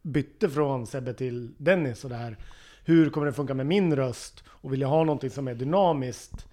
bytte 0.03 0.49
från 0.51 0.87
Sebbe 0.87 1.13
till 1.15 1.51
Dennis 1.59 2.05
och 2.05 2.11
det 2.11 2.17
här. 2.17 2.37
Hur 2.85 3.11
kommer 3.11 3.27
det 3.27 3.33
funka 3.33 3.55
med 3.55 3.67
min 3.67 3.97
röst? 3.97 4.45
Och 4.49 4.73
vill 4.73 4.81
jag 4.81 4.89
ha 4.89 5.05
någonting 5.05 5.31
som 5.31 5.49
är 5.49 5.55
dynamiskt? 5.55 6.47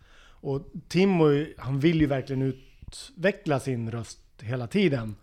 Och 0.47 0.61
Timo, 0.87 1.45
han 1.57 1.79
vill 1.79 2.01
ju 2.01 2.07
verkligen 2.07 2.41
utveckla 2.41 3.59
sin 3.59 3.91
röst 3.91 4.19
hela 4.41 4.67
tiden. 4.67 5.15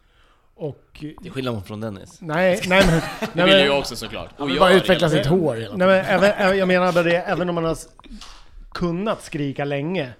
Och... 0.55 1.05
Till 1.23 1.31
skillnad 1.31 1.67
från 1.67 1.81
Dennis. 1.81 2.19
Nej, 2.21 2.61
nej 2.67 2.87
men... 2.87 3.01
Det 3.21 3.29
nej, 3.33 3.45
vill 3.45 3.55
men- 3.55 3.67
jag 3.67 3.79
också 3.79 3.97
såklart. 3.97 4.31
Och 4.39 4.49
vill 4.49 4.57
jag 4.57 4.61
bara 4.61 4.71
är 4.71 4.77
utveckla 4.77 5.11
sitt 5.11 5.27
hår 5.27 5.57
hela 5.57 5.77
Nej, 5.77 5.89
men 5.89 6.05
även, 6.05 6.59
jag 6.59 6.69
menar 6.69 6.93
bara 6.93 7.05
det, 7.05 7.17
även 7.17 7.49
om 7.49 7.55
man 7.55 7.65
har 7.65 7.77
kunnat 8.73 9.23
skrika 9.23 9.65
länge 9.65 10.13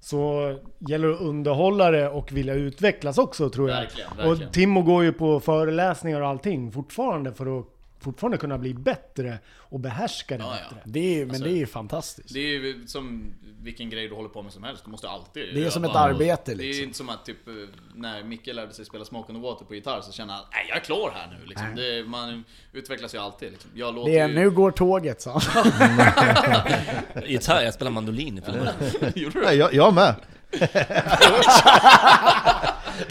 så 0.00 0.54
gäller 0.78 1.08
det 1.08 1.14
att 1.14 1.20
underhålla 1.20 1.90
det 1.90 2.08
och 2.08 2.32
vilja 2.32 2.54
utvecklas 2.54 3.18
också 3.18 3.50
tror 3.50 3.70
jag. 3.70 3.76
Verkligen, 3.76 4.16
verkligen. 4.16 4.48
Och 4.48 4.52
Timo 4.52 4.82
går 4.82 5.04
ju 5.04 5.12
på 5.12 5.40
föreläsningar 5.40 6.20
och 6.20 6.28
allting 6.28 6.72
fortfarande 6.72 7.32
för 7.32 7.58
att 7.58 7.66
fortfarande 8.00 8.38
kunna 8.38 8.58
bli 8.58 8.74
bättre 8.74 9.38
och 9.56 9.80
behärska 9.80 10.36
det 10.38 10.44
Ja, 10.44 10.56
ja. 10.56 10.74
bättre. 10.74 10.82
Det 10.84 11.20
är 11.20 11.20
men 11.20 11.30
Alltså, 11.30 11.44
det 11.44 11.50
är 11.50 11.56
ju 11.56 11.66
fantastiskt. 11.66 12.34
Det 12.34 12.40
är 12.40 12.42
ju 12.60 12.86
som 12.86 13.34
vilken 13.60 13.90
grej 13.90 14.08
du 14.08 14.14
håller 14.14 14.28
på 14.28 14.42
med 14.42 14.52
som 14.52 14.62
helst. 14.64 14.84
Du 14.84 14.90
måste 14.90 15.08
alltid 15.08 15.54
Det 15.54 15.64
är 15.66 15.70
som 15.70 15.84
ett 15.84 15.94
arbete 15.94 16.54
Det 16.54 16.62
är 16.64 16.66
liksom. 16.66 16.84
inte 16.84 16.96
som 16.98 17.08
att 17.08 17.24
typ 17.24 17.48
eh, 17.48 17.52
när 17.94 18.22
Micke 18.24 18.46
lärde 18.46 18.74
sig 18.74 18.84
spela 18.84 19.04
Smoke 19.04 19.32
on 19.32 19.38
the 19.38 19.42
Water 19.42 19.64
på 19.64 19.74
gitarr 19.74 20.00
så 20.00 20.12
känner 20.12 20.34
han 20.34 20.42
nej 20.52 20.66
jag 20.68 20.76
är 20.76 20.80
klar 20.80 21.12
här 21.14 21.36
nu 21.40 21.46
liksom. 21.46 21.74
det, 21.76 22.04
Man 22.08 22.44
utvecklas 22.72 23.14
ju 23.14 23.18
alltid 23.18 23.50
liksom. 23.50 23.70
Jag 23.74 23.94
låter 23.94 24.12
Det 24.12 24.18
är 24.18 24.28
ju... 24.28 24.34
nu 24.34 24.50
går 24.50 24.70
tåget 24.70 25.20
sa 25.20 25.40
han. 25.44 25.72
Gitarr, 27.26 27.62
jag 27.62 27.74
spelar 27.74 27.90
mandolin 27.90 28.38
i 28.38 28.40
filmen. 28.42 28.68
Gjorde 29.14 29.40
du? 29.40 29.44
Nej, 29.46 29.56
jag, 29.56 29.74
jag 29.74 29.94
med! 29.94 30.14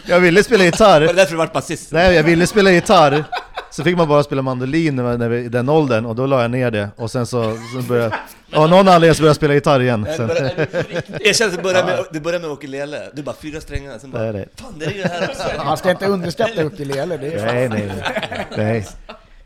jag 0.05 0.19
ville 0.19 0.43
spela 0.43 0.63
gitarr, 0.63 1.01
Var 1.01 1.07
det 1.07 1.13
därför 1.13 1.31
du 1.31 1.37
vart 1.37 1.53
basist? 1.53 1.91
Nej, 1.91 2.15
jag 2.15 2.23
ville 2.23 2.47
spela 2.47 2.71
gitarr, 2.71 3.23
så 3.71 3.83
fick 3.83 3.97
man 3.97 4.07
bara 4.07 4.23
spela 4.23 4.41
mandolin 4.41 4.95
när, 4.95 5.29
vi- 5.29 5.37
i 5.43 5.49
den 5.49 5.69
åldern, 5.69 6.05
och 6.05 6.15
då 6.15 6.25
la 6.25 6.41
jag 6.41 6.51
ner 6.51 6.71
det, 6.71 6.89
och 6.95 7.11
sen 7.11 7.25
så, 7.25 7.57
så 7.73 7.87
började 7.87 8.15
jag, 8.49 8.59
av 8.63 8.69
någon 8.69 8.87
anledning 8.87 9.15
så 9.15 9.21
började 9.21 9.29
jag 9.29 9.35
spela 9.35 9.53
gitarr 9.53 9.79
igen. 9.79 10.07
Sen, 10.17 10.29
Jag 11.19 11.35
kände 11.35 11.45
att 11.45 11.57
det 11.57 11.63
började 11.63 11.85
med, 11.87 12.05
det 12.11 12.19
började 12.19 12.47
med 12.47 12.53
ukulele, 12.53 13.01
du 13.13 13.23
bara 13.23 13.35
fyra 13.35 13.61
strängar, 13.61 13.99
sen 13.99 14.11
bara 14.11 14.23
Nej, 14.23 14.33
nej. 14.33 14.47
Fan 14.55 14.73
det 14.79 14.85
är 14.85 14.91
ju 14.91 15.01
det 15.01 15.07
här 15.07 15.29
också! 15.29 15.65
Man 15.65 15.77
ska 15.77 15.91
inte 15.91 16.05
underskatta 16.07 16.63
ukulele, 16.63 17.17
det 17.17 17.27
är 17.33 17.45
nej, 17.45 17.69
nej, 17.69 17.85
nej, 17.87 18.47
nej, 18.57 18.87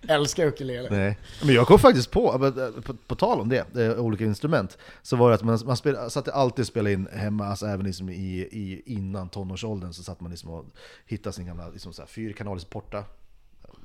älskar 0.07 0.45
ukulele. 0.45 0.87
nej. 0.91 1.17
Men 1.43 1.55
jag 1.55 1.67
kom 1.67 1.79
faktiskt 1.79 2.11
på, 2.11 2.31
på, 2.39 2.81
på, 2.81 2.93
på 3.07 3.15
tal 3.15 3.39
om 3.39 3.49
det, 3.49 3.75
eh, 3.85 3.91
olika 3.99 4.23
instrument, 4.23 4.77
så 5.01 5.15
var 5.15 5.29
det 5.29 5.35
att 5.35 5.43
man, 5.43 5.59
man 5.65 5.77
spel, 5.77 5.97
satt 6.09 6.29
alltid 6.29 6.63
och 6.63 6.67
spelade 6.67 6.93
in 6.93 7.07
hemma, 7.13 7.45
alltså 7.47 7.65
även 7.65 7.85
liksom 7.85 8.09
i, 8.09 8.13
i, 8.51 8.81
innan 8.85 9.29
tonårsåldern 9.29 9.93
så 9.93 10.03
satt 10.03 10.21
man 10.21 10.31
liksom 10.31 10.49
och 10.49 10.65
hittade 11.05 11.33
sin 11.33 11.45
gamla 11.45 11.69
liksom 11.69 11.93
så 11.93 12.01
här, 12.01 12.07
fyrkanalers 12.09 12.65
porta. 12.65 13.03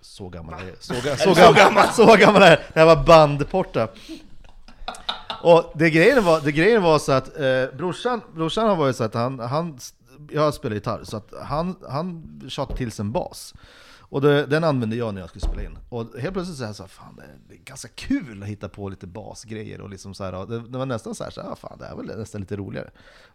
Så 0.06 0.28
gammal 0.28 0.54
är. 0.54 0.74
Så, 0.80 0.94
ga- 0.94 1.16
så, 1.16 1.52
gammal, 1.52 1.88
så 1.88 2.16
gammal 2.16 2.42
är 2.42 2.50
jag. 2.50 2.58
Det 2.74 2.80
här 2.80 2.86
var 2.86 3.04
bandporta. 3.04 3.88
Och 5.42 5.72
det 5.74 5.90
grejen 5.90 6.24
var, 6.24 6.40
det 6.40 6.52
grejen 6.52 6.82
var 6.82 6.98
så 6.98 7.12
att 7.12 7.38
eh, 7.40 7.76
brorsan, 7.76 8.20
brorsan 8.34 8.68
har 8.68 8.76
varit 8.76 8.96
så 8.96 9.04
att 9.04 9.14
han, 9.14 9.38
han 9.38 9.78
jag 10.30 10.54
spelar 10.54 10.74
gitarr, 10.74 11.00
så 11.04 11.16
att 11.16 11.32
han, 11.42 11.76
han 11.90 12.40
tjatade 12.48 12.78
till 12.78 12.92
sig 12.92 13.02
en 13.02 13.12
bas. 13.12 13.54
Och 13.98 14.20
det, 14.20 14.46
den 14.46 14.64
använde 14.64 14.96
jag 14.96 15.14
när 15.14 15.20
jag 15.20 15.28
skulle 15.30 15.44
spela 15.46 15.62
in. 15.62 15.78
Och 15.88 16.18
helt 16.20 16.32
plötsligt 16.34 16.58
så 16.58 16.64
här, 16.64 16.72
så 16.72 16.82
här 16.82 16.88
fan 16.88 17.16
det 17.16 17.54
är, 17.54 17.58
är 17.58 17.62
ganska 17.64 17.88
kul 17.88 18.42
att 18.42 18.48
hitta 18.48 18.68
på 18.68 18.88
lite 18.88 19.06
basgrejer 19.06 19.80
och 19.80 19.90
liksom 19.90 20.14
så 20.14 20.24
här, 20.24 20.34
och 20.34 20.48
det, 20.48 20.68
det 20.68 20.78
var 20.78 20.86
nästan 20.86 21.14
så 21.14 21.24
här, 21.24 21.30
så 21.30 21.42
här, 21.42 21.50
ah, 21.50 21.56
fan 21.56 21.78
det 21.78 21.86
är 21.86 21.96
väl 21.96 22.18
nästan 22.18 22.40
lite 22.40 22.56
roligare. 22.56 22.90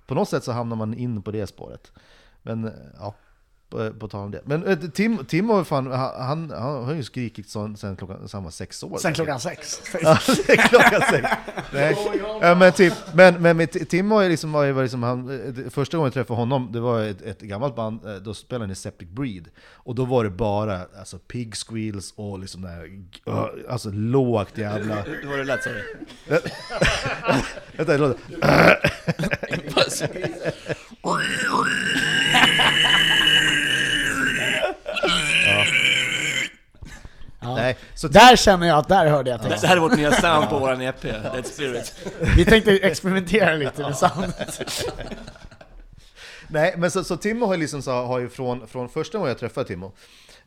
På 0.07 0.15
något 0.15 0.29
sätt 0.29 0.43
så 0.43 0.51
hamnar 0.51 0.75
man 0.75 0.93
in 0.93 1.21
på 1.21 1.31
det 1.31 1.47
spåret. 1.47 1.91
Men 2.41 2.65
eh, 2.65 2.71
ja, 2.99 3.15
på, 3.71 3.93
på 3.99 4.07
tal 4.07 4.25
om 4.25 4.31
det. 4.31 4.41
Men 4.45 4.67
eh, 4.67 4.77
Tim, 4.77 5.25
Tim 5.25 5.49
har 5.49 5.57
ju 5.57 5.63
fan, 5.63 5.91
han, 5.91 6.11
han, 6.17 6.51
han 6.51 6.83
har 6.83 6.93
ju 6.93 7.03
skrikit 7.03 7.49
sen, 7.49 7.77
sen 7.77 7.95
klockan, 7.95 8.27
sen 8.27 8.37
han 8.37 8.43
var 8.43 8.51
sex 8.51 8.83
år. 8.83 8.97
Sen 8.97 9.13
klockan 9.13 9.39
sex. 9.39 9.81
Ja, 10.01 10.17
det 10.47 10.53
är 10.53 10.57
klockan 10.57 11.01
sex. 11.09 11.29
Nej. 11.73 11.97
Ja, 12.41 12.55
men, 12.55 12.71
typ, 12.71 12.93
men, 13.13 13.41
men 13.41 13.67
Tim 13.67 14.09
var 14.09 14.21
ju 14.21 14.29
liksom, 14.29 14.51
var 14.51 14.63
ju 14.63 14.71
var 14.71 14.81
liksom 14.81 15.03
han, 15.03 15.29
eh, 15.29 15.69
första 15.69 15.97
gången 15.97 16.07
jag 16.07 16.13
träffade 16.13 16.39
honom, 16.39 16.69
det 16.71 16.79
var 16.79 17.01
ett, 17.01 17.21
ett 17.21 17.41
gammalt 17.41 17.75
band, 17.75 18.05
eh, 18.05 18.15
då 18.15 18.33
spelade 18.33 18.65
han 18.65 18.71
i 18.71 18.75
Septic 18.75 19.09
Breed. 19.09 19.47
Och 19.83 19.95
då 19.95 20.05
var 20.05 20.23
det 20.23 20.29
bara 20.29 20.81
alltså, 20.99 21.19
pig 21.19 21.55
squeals 21.55 22.13
och 22.15 22.39
liksom 22.39 22.61
där, 22.61 22.85
uh, 23.33 23.45
alltså 23.69 23.89
lågt 23.89 24.57
jävla... 24.57 25.01
Hur 25.01 25.29
var 25.29 25.37
det 25.37 25.43
lät 25.43 25.63
du? 25.63 25.83
Vänta, 27.77 27.91
det 27.91 27.97
låter... 27.97 28.21
Nej, 37.41 37.77
så 37.95 38.07
Där 38.07 38.35
känner 38.35 38.67
jag 38.67 38.77
att 38.77 38.87
där 38.87 39.05
hörde 39.07 39.29
jag 39.29 39.39
Det 39.39 39.49
texten. 39.49 39.69
här 39.69 39.77
är 39.77 39.81
vårt 39.81 39.95
nya 39.97 40.11
sound 40.11 40.49
på 40.49 40.59
våran 40.59 40.81
EP, 40.81 41.01
Dead 41.01 41.45
Spirit. 41.45 41.95
Vi 42.37 42.45
tänkte 42.45 42.71
experimentera 42.77 43.53
lite 43.55 43.81
med 43.81 43.97
soundet. 43.97 44.61
Nej, 46.47 46.75
men 46.77 46.91
så, 46.91 47.03
så 47.03 47.17
Timo 47.17 47.45
har 47.45 47.57
liksom 47.57 47.81
så, 47.81 47.91
har 47.91 48.19
ju 48.19 48.29
från, 48.29 48.67
från 48.67 48.89
första 48.89 49.17
gången 49.17 49.29
jag 49.29 49.37
träffade 49.39 49.67
Timo 49.67 49.93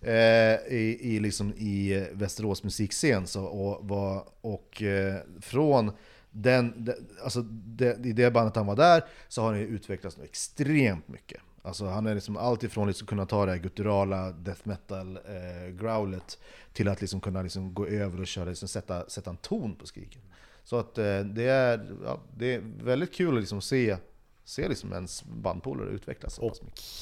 eh, 0.01 0.13
i, 0.13 0.99
i, 1.01 1.21
liksom 1.21 1.53
i 1.55 2.07
Västerås 2.13 2.63
musikscen 2.63 3.27
så, 3.27 3.45
och, 3.45 3.89
var, 3.89 4.25
och 4.41 4.83
eh, 4.83 5.15
från 5.43 5.93
den, 6.31 6.85
den, 6.85 6.95
alltså 7.25 7.43
det, 7.43 8.07
i 8.07 8.13
det 8.13 8.31
bandet 8.31 8.57
han 8.57 8.67
var 8.67 8.77
där 8.77 9.05
så 9.29 9.43
har 9.43 9.49
han 9.49 9.59
ju 9.61 9.67
utvecklats 9.67 10.17
extremt 10.25 11.09
mycket. 11.09 11.41
Alltså 11.63 11.87
han 11.87 12.07
är 12.07 12.15
liksom 12.15 12.37
allt 12.37 12.63
ifrån 12.63 12.89
liksom 12.89 13.07
kunna 13.07 13.27
ta 13.27 13.47
det 13.47 13.53
här 13.53 13.59
gutturala 13.59 14.31
death 14.31 14.61
metal 14.65 15.17
eh, 15.17 15.71
growlet 15.81 16.39
till 16.75 16.89
att 16.89 17.01
liksom 17.01 17.21
kunna 17.21 17.43
liksom 17.43 17.75
gå 17.75 17.87
över 17.87 18.21
och 18.21 18.27
köra, 18.27 18.45
liksom 18.45 18.69
sätta, 18.69 19.09
sätta 19.09 19.31
en 19.31 19.37
ton 19.37 19.77
på 19.77 19.87
skriken. 19.87 20.23
Så 20.65 20.79
att 20.79 20.99
eh, 20.99 21.21
det, 21.21 21.45
är, 21.45 21.87
ja, 22.05 22.21
det 22.37 22.55
är 22.55 22.61
väldigt 22.83 23.15
kul 23.15 23.35
att 23.35 23.41
liksom 23.41 23.61
se 23.63 23.97
se 24.45 24.69
liksom 24.69 24.93
ens 24.93 25.25
bandpolare 25.25 25.89
utvecklas 25.89 26.39
Och 26.39 26.57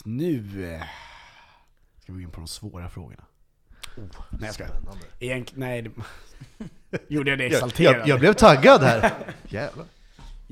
nu 0.05 0.73
eh, 0.75 0.83
ska 2.03 2.13
vi 2.13 2.19
gå 2.19 2.21
in 2.21 2.31
på 2.31 2.41
de 2.41 2.47
svåra 2.47 2.89
frågorna. 2.89 3.25
nej 3.97 4.41
jag 4.41 4.55
skojar. 4.55 4.81
Egent, 5.19 5.57
nej, 5.57 5.83
det, 5.83 5.91
gjorde 7.09 7.31
jag 7.31 7.39
det 7.39 7.45
Jag, 7.45 7.53
exalterad? 7.53 7.97
jag, 7.97 8.09
jag 8.09 8.21
blev 8.21 8.33
taggad 8.33 8.83
här! 8.83 9.13
Jävlar. 9.49 9.87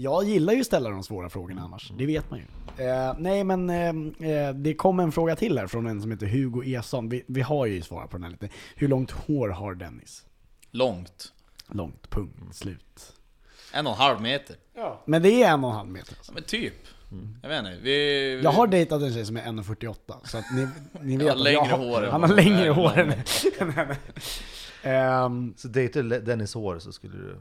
Jag 0.03 0.25
gillar 0.25 0.53
ju 0.53 0.61
att 0.61 0.67
ställa 0.67 0.91
de 0.91 1.03
svåra 1.03 1.29
frågorna 1.29 1.63
annars, 1.63 1.93
det 1.99 2.07
vet 2.07 2.31
man 2.31 2.39
ju. 2.39 2.45
Eh, 2.87 3.15
nej 3.19 3.45
men 3.45 3.71
eh, 3.71 3.89
eh, 4.31 4.55
det 4.55 4.75
kom 4.75 5.01
en 5.01 5.13
fråga 5.13 5.37
till 5.37 5.59
här 5.59 5.67
från 5.67 5.87
en 5.87 6.01
som 6.03 6.11
heter 6.11 6.27
Hugo 6.27 6.63
Eson. 6.65 7.09
Vi, 7.09 7.25
vi 7.27 7.41
har 7.41 7.67
ju 7.67 7.83
svarat 7.83 8.11
på 8.11 8.17
den 8.17 8.25
här 8.25 8.31
lite. 8.31 8.49
Hur 8.75 8.89
långt 8.89 9.11
hår 9.11 9.49
har 9.49 9.75
Dennis? 9.75 10.27
Långt. 10.71 11.33
Långt, 11.67 12.11
punkt, 12.11 12.35
slut. 12.53 13.13
En 13.73 13.87
och 13.87 13.93
en 13.93 13.99
halv 13.99 14.21
meter. 14.21 14.57
Men 15.05 15.23
det 15.23 15.43
är 15.43 15.51
en 15.51 15.65
och 15.65 15.71
en 15.71 15.77
halv 15.77 15.91
meter. 15.91 16.15
Alltså. 16.17 16.33
Ja, 16.33 16.35
men 16.35 16.43
typ. 16.43 16.75
Jag 17.43 17.49
vet 17.49 17.59
inte. 17.59 17.79
Vi... 17.83 18.41
Jag 18.45 18.51
har 18.51 18.67
dejtat 18.67 19.03
en 19.03 19.13
tjej 19.15 19.27
som 19.27 19.37
är 19.37 19.43
1,48 19.43 19.95
så 20.25 20.39
att 20.39 20.45
ni, 20.55 20.69
ni 21.01 21.17
vet 21.17 21.27
har 21.27 21.35
att 21.35 21.43
längre 21.43 21.69
jag 21.69 21.77
har, 21.77 21.79
hår 21.79 22.03
Han 22.03 22.23
har 22.23 22.37
längre 22.37 22.71
hår 22.71 22.99
än 22.99 23.13
henne. 23.63 23.97
Så 25.57 25.69
dejtar 25.69 26.03
du 26.03 26.21
Dennis 26.21 26.55
hår 26.55 26.79
så 26.79 26.93
skulle 26.93 27.17
du... 27.17 27.37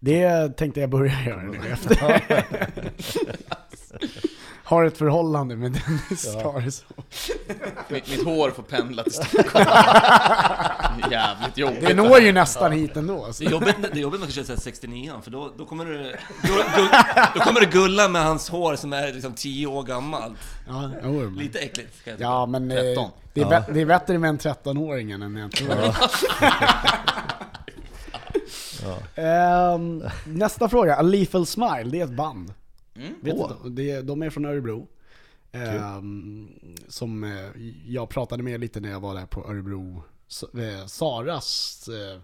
Det 0.00 0.48
tänkte 0.56 0.80
jag 0.80 0.90
börja 0.90 1.22
göra 1.26 1.42
nu 1.42 1.58
efter. 1.72 2.22
Har 4.66 4.84
ett 4.84 4.98
förhållande 4.98 5.56
med 5.56 5.72
Dennis 5.72 6.36
det 6.60 6.70
så. 6.72 6.84
Mitt, 7.88 8.10
mitt 8.10 8.24
hår 8.24 8.50
får 8.50 8.62
pendla 8.62 9.02
till 9.02 9.12
Stockholm. 9.12 9.66
Jävligt 11.10 11.58
jobbigt. 11.58 11.86
Det 11.86 11.94
når 11.94 12.20
ju 12.20 12.32
nästan 12.32 12.72
hit 12.72 12.96
ändå. 12.96 13.32
Så. 13.32 13.42
Det 13.42 13.48
är 13.48 13.52
jobbigt, 13.52 13.76
det 13.82 13.98
är 13.98 14.02
jobbigt 14.02 14.20
med 14.20 14.34
kanske 14.34 14.56
69 14.56 15.12
för 15.22 15.30
då, 15.30 15.52
då, 15.58 15.66
kommer 15.66 15.84
du, 15.84 15.96
gull, 16.42 16.62
gull, 16.76 16.88
då 17.34 17.40
kommer 17.40 17.60
du 17.60 17.66
gulla 17.66 18.08
med 18.08 18.24
hans 18.24 18.48
hår 18.50 18.76
som 18.76 18.92
är 18.92 19.12
liksom 19.12 19.34
10 19.34 19.66
år 19.66 19.82
gammalt. 19.82 20.38
Ja. 20.68 20.90
Lite 21.36 21.58
äckligt 21.58 22.04
kan 22.04 22.10
jag 22.10 22.18
tycka. 22.18 22.24
ja 22.28 22.46
men 22.46 22.70
eh, 22.70 22.76
13. 22.76 23.10
det, 23.32 23.40
är 23.40 23.44
bä- 23.44 23.72
det 23.72 23.80
är 23.80 23.86
bättre 23.86 24.18
med 24.18 24.28
en 24.28 24.38
13-åring 24.38 25.10
än 25.10 25.22
en 25.22 25.36
1 28.94 29.02
Ehm, 29.14 30.02
nästa 30.26 30.68
fråga, 30.68 30.96
A 30.96 31.02
Lethal 31.02 31.46
Smile, 31.46 31.84
det 31.84 32.00
är 32.00 32.04
ett 32.04 32.16
band. 32.16 32.54
Vet 33.20 33.34
Åh. 33.34 33.52
du, 33.64 33.70
det, 33.70 34.00
de 34.02 34.22
är 34.22 34.30
från 34.30 34.44
Örebro. 34.44 34.88
Ehm, 35.52 36.48
som 36.88 37.24
eh, 37.24 37.62
jag 37.86 38.08
pratade 38.08 38.42
med 38.42 38.60
lite 38.60 38.80
när 38.80 38.90
jag 38.90 39.00
var 39.00 39.14
där 39.14 39.26
på 39.26 39.44
Örebro. 39.50 40.02
Eh, 40.58 40.86
Saras 40.86 41.88
eh, 41.88 42.20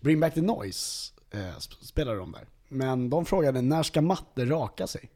Bring 0.00 0.20
Back 0.20 0.34
the 0.34 0.40
Noise 0.42 1.12
eh, 1.30 1.38
sp- 1.38 1.84
spelade 1.84 2.18
de 2.18 2.32
där. 2.32 2.44
Men 2.68 3.10
de 3.10 3.24
frågade 3.24 3.60
när 3.62 3.82
ska 3.82 4.00
Matte 4.02 4.44
raka 4.44 4.86
sig? 4.86 5.10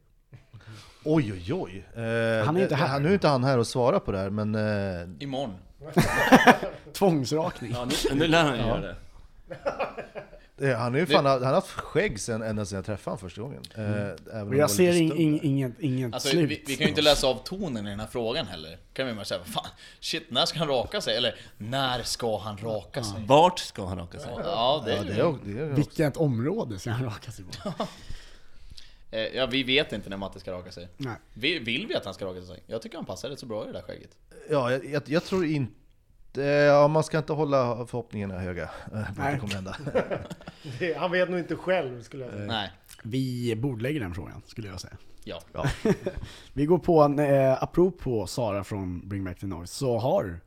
Oj 1.03 1.33
oj 1.33 1.53
oj! 1.53 1.87
Eh, 2.03 2.45
Han 2.45 2.57
är 2.57 2.61
inte 2.63 2.75
här. 2.75 2.87
Han, 2.87 3.03
nu 3.03 3.09
är 3.09 3.13
inte 3.13 3.27
han 3.27 3.43
här 3.43 3.57
och 3.57 3.67
svara 3.67 3.99
på 3.99 4.11
det 4.11 4.17
här 4.17 4.29
men... 4.29 4.55
Eh, 4.55 5.23
Imorgon. 5.23 5.53
Tvångsrakning. 6.93 7.71
Ja, 7.71 7.85
nu, 7.85 8.15
nu 8.15 8.27
lär 8.27 8.43
han 8.43 8.57
göra 8.57 8.81
det. 8.81 8.95
Eh, 10.61 10.75
han, 10.77 10.95
är 10.95 10.99
ju 10.99 11.05
fan, 11.05 11.25
han 11.25 11.43
har 11.43 11.53
haft 11.53 11.69
skägg 11.69 12.19
sen, 12.19 12.41
ända 12.41 12.65
sedan 12.65 12.75
jag 12.75 12.85
träffade 12.85 13.11
honom 13.11 13.19
första 13.29 13.41
gången. 13.41 13.63
Eh, 13.75 14.43
var 14.45 14.55
jag 14.55 14.71
ser 14.71 14.93
in, 14.93 15.39
inget, 15.43 15.79
inget 15.79 16.13
Alltså, 16.13 16.29
slut. 16.29 16.49
vi, 16.51 16.63
vi 16.67 16.75
kan 16.75 16.83
ju 16.83 16.89
inte 16.89 17.01
läsa 17.01 17.27
av 17.27 17.35
tonen 17.43 17.87
i 17.87 17.89
den 17.89 17.99
här 17.99 18.07
frågan 18.07 18.47
heller. 18.47 18.77
Kan 18.93 19.07
vi 19.07 19.13
bara 19.13 19.25
säga, 19.25 19.43
fan, 19.43 19.67
shit, 19.99 20.23
när 20.31 20.45
ska 20.45 20.59
han 20.59 20.67
raka 20.67 21.01
sig? 21.01 21.17
Eller, 21.17 21.35
när 21.57 22.03
ska 22.03 22.37
han 22.37 22.57
raka 22.57 23.03
sig? 23.03 23.23
Vart 23.27 23.59
ska 23.59 23.85
han 23.85 23.97
raka 23.97 24.19
sig? 24.19 24.31
Ja, 24.37 24.83
det 24.85 24.91
är 24.91 24.95
Ja, 25.17 25.37
det 25.45 25.51
är, 25.51 25.55
det 25.55 25.61
är, 25.61 25.65
Vilket 25.73 26.17
område 26.17 26.79
ska 26.79 26.89
han 26.91 27.05
raka 27.05 27.31
sig 27.31 27.45
på? 27.45 27.73
Eh, 29.11 29.19
Ja, 29.21 29.45
vi 29.45 29.63
vet 29.63 29.93
inte 29.93 30.09
när 30.09 30.17
Matte 30.17 30.39
ska 30.39 30.51
raka 30.51 30.71
sig. 30.71 30.87
Nej. 30.97 31.15
Vi, 31.33 31.59
vill 31.59 31.87
vi 31.87 31.95
att 31.95 32.05
han 32.05 32.13
ska 32.13 32.25
raka 32.25 32.41
sig? 32.41 32.63
Jag 32.67 32.81
tycker 32.81 32.97
han 32.97 33.05
passar 33.05 33.29
rätt 33.29 33.39
så 33.39 33.45
bra 33.45 33.63
i 33.63 33.67
det 33.67 33.73
där 33.73 33.81
skägget. 33.81 34.09
ja, 34.49 34.71
jag, 34.71 34.85
jag, 34.85 35.03
jag 35.05 35.23
tror 35.23 35.45
inte... 35.45 35.73
Ja, 36.43 36.87
man 36.87 37.03
ska 37.03 37.17
inte 37.17 37.33
hålla 37.33 37.85
förhoppningarna 37.85 38.39
höga. 38.39 38.63
eh, 38.63 38.69
Nej. 39.17 39.33
det 39.33 39.39
kommer 39.39 39.53
hända. 39.53 39.75
Han 40.99 41.11
vet 41.11 41.29
nog 41.29 41.39
inte 41.39 41.55
själv 41.55 42.01
skulle 42.03 42.23
jag 42.25 42.33
säga. 42.33 42.45
Nej. 42.45 42.71
Vi 43.03 43.55
bordlägger 43.55 43.99
den 43.99 44.13
frågan, 44.13 44.41
skulle 44.45 44.67
jag 44.67 44.79
säga. 44.81 44.97
Ja. 45.23 45.41
Vi 46.53 46.65
går 46.65 46.77
på 46.77 47.01
en, 47.01 47.19
eh, 47.19 47.63
apropå 47.63 48.27
Sara 48.27 48.63
från 48.63 49.09
Bring 49.09 49.23
Back 49.23 49.39
the 49.39 49.47
Noise, 49.47 49.73
så 49.73 49.97
har 49.97 50.39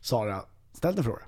Sara 0.00 0.42
ställt 0.72 0.98
en 0.98 1.04
fråga. 1.04 1.22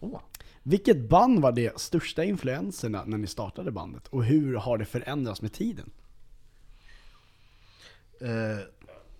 Åh. 0.00 0.20
Vilket 0.62 1.08
band 1.08 1.42
var 1.42 1.52
de 1.52 1.70
största 1.76 2.24
influenserna 2.24 3.04
när 3.06 3.18
ni 3.18 3.26
startade 3.26 3.70
bandet? 3.70 4.08
Och 4.08 4.24
hur 4.24 4.54
har 4.54 4.78
det 4.78 4.84
förändrats 4.84 5.42
med 5.42 5.52
tiden? 5.52 5.90
Eh, 8.20 8.64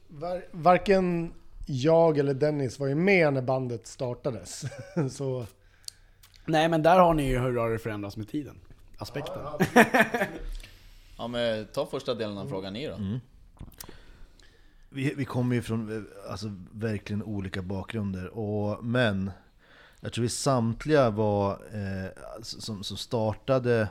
Var, 0.09 0.45
varken 0.53 1.33
jag 1.67 2.19
eller 2.19 2.35
Dennis 2.35 2.79
var 2.79 2.87
ju 2.87 2.95
med 2.95 3.33
när 3.33 3.43
bandet 3.43 3.87
startades. 3.87 4.65
Så 5.11 5.47
Nej 6.45 6.69
men 6.69 6.83
där 6.83 6.99
har 6.99 7.15
ni 7.15 7.29
ju 7.29 7.39
hur 7.39 7.57
har 7.57 7.71
det 7.71 7.79
förändrats 7.79 8.17
med 8.17 8.29
tiden? 8.29 8.61
Aspekten. 8.99 9.43
Ja 11.19 11.29
men 11.29 11.67
ta 11.67 11.87
första 11.87 12.15
delen 12.15 12.39
av 12.39 12.49
frågan 12.49 12.73
ni 12.73 12.87
då. 12.87 13.21
Vi, 14.89 15.15
vi 15.15 15.25
kommer 15.25 15.57
ju 15.57 15.63
från 15.63 16.07
alltså, 16.29 16.47
verkligen 16.73 17.23
olika 17.23 17.63
bakgrunder, 17.63 18.39
och, 18.39 18.85
men 18.85 19.31
jag 20.01 20.13
tror 20.13 20.23
vi 20.23 20.29
samtliga 20.29 21.11
var, 21.11 21.53
eh, 21.53 22.11
som, 22.43 22.85
som 22.85 22.97
startade, 22.97 23.89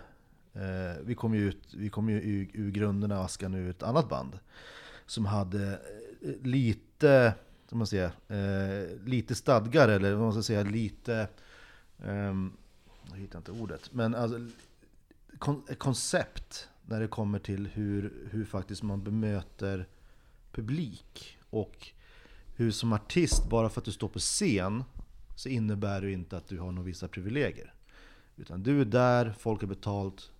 eh, 0.53 1.03
vi 1.03 1.15
kom 1.15 1.36
ju, 1.36 1.47
ut, 1.47 1.73
vi 1.73 1.89
kom 1.89 2.09
ju 2.09 2.21
ur, 2.21 2.49
ur 2.53 2.71
grunderna 2.71 3.19
av 3.19 3.26
Askan 3.26 3.53
ur 3.53 3.69
ett 3.69 3.84
annat 3.84 4.09
band 4.09 4.39
som 5.05 5.26
hade 5.26 5.80
eh, 6.21 6.41
lite, 6.41 7.34
som 7.70 7.78
man 7.78 7.88
säger, 7.88 8.11
eh, 8.28 9.05
lite 9.05 9.36
stadgar 9.36 9.89
eller 9.89 10.13
vad 10.13 10.24
man 10.24 10.34
ska 10.34 10.43
säga, 10.43 10.63
lite, 10.63 11.28
Eh, 11.97 12.34
jag 13.09 13.18
hittar 13.18 13.39
inte 13.39 13.51
ordet, 13.51 13.93
men 13.93 14.16
alltså, 14.16 14.39
kon, 15.38 15.63
ett 15.70 15.80
koncept 15.80 16.70
när 16.86 16.99
det 16.99 17.07
kommer 17.07 17.39
till 17.39 17.68
hur, 17.68 18.28
hur 18.32 18.45
faktiskt 18.45 18.84
man 18.84 19.03
bemöter 19.03 19.88
publik. 20.51 21.38
Och 21.49 21.91
hur 22.55 22.72
som 22.72 22.93
artist, 22.93 23.49
bara 23.49 23.70
för 23.70 23.82
att 23.82 23.86
du 23.86 23.91
står 23.91 24.07
på 24.07 24.20
scen, 24.20 24.84
så 25.36 25.49
innebär 25.49 26.01
det 26.01 26.11
inte 26.11 26.38
att 26.38 26.47
du 26.47 26.59
har 26.59 26.72
några 26.72 26.86
vissa 26.86 27.07
privilegier. 27.07 27.74
Utan 28.36 28.63
du 28.63 28.82
är 28.82 28.86
där, 28.86 29.36
folk 29.39 29.61
har 29.61 29.68
betalt 29.68 30.32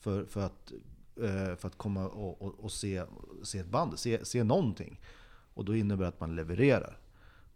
för, 0.00 0.24
för, 0.24 0.40
att, 0.40 0.72
eh, 1.16 1.56
för 1.56 1.66
att 1.66 1.78
komma 1.78 2.08
och, 2.08 2.42
och, 2.42 2.64
och 2.64 2.72
se, 2.72 3.04
se 3.42 3.58
ett 3.58 3.68
band, 3.68 3.98
se, 3.98 4.24
se 4.24 4.44
någonting. 4.44 5.00
Och 5.54 5.64
då 5.64 5.76
innebär 5.76 6.02
det 6.02 6.08
att 6.08 6.20
man 6.20 6.36
levererar. 6.36 6.98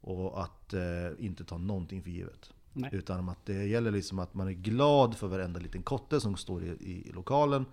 Och 0.00 0.42
att 0.42 0.72
eh, 0.72 0.80
inte 1.18 1.44
ta 1.44 1.58
någonting 1.58 2.02
för 2.02 2.10
givet. 2.10 2.50
Nej. 2.72 2.90
Utan 2.92 3.28
att 3.28 3.46
det 3.46 3.64
gäller 3.64 3.90
liksom 3.90 4.18
att 4.18 4.34
man 4.34 4.48
är 4.48 4.52
glad 4.52 5.16
för 5.16 5.26
varenda 5.26 5.60
liten 5.60 5.82
kotte 5.82 6.20
som 6.20 6.36
står 6.36 6.64
i, 6.64 6.68
i, 6.68 7.12
lokalen. 7.12 7.66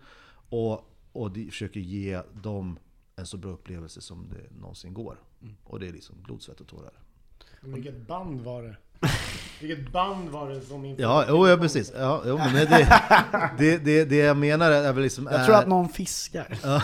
Och, 0.50 0.90
och 1.12 1.32
de 1.32 1.50
försöker 1.50 1.80
ge 1.80 2.22
dem 2.34 2.80
en 3.16 3.26
så 3.26 3.38
bra 3.38 3.52
upplevelse 3.52 4.02
som 4.02 4.30
det 4.30 4.62
någonsin 4.62 4.94
går. 4.94 5.18
Och 5.64 5.80
det 5.80 5.88
är 5.88 5.92
liksom 5.94 6.16
blod, 6.24 6.42
svett 6.42 6.62
och 6.62 6.68
tårar. 6.68 6.94
vilket 7.62 8.08
band 8.08 8.42
var 8.42 8.64
det? 8.64 8.78
Vilket 9.62 9.92
band 9.92 10.30
var 10.30 10.50
det 10.50 10.62
som 10.62 10.86
inte... 10.86 11.02
Ja, 11.02 11.26
jo, 11.30 11.48
ja 11.48 11.58
precis. 11.58 11.92
Ja, 11.96 12.24
jo, 12.26 12.38
men 12.38 12.54
det, 12.54 13.02
det, 13.58 13.78
det, 13.78 14.06
det 14.06 14.16
jag 14.16 14.38
menar 14.38 14.72
är 14.72 14.94
väl 14.94 15.04
liksom... 15.04 15.28
Jag 15.32 15.46
tror 15.46 15.56
är- 15.56 15.60
att 15.60 15.68
någon 15.68 15.90
fiskar. 15.90 16.58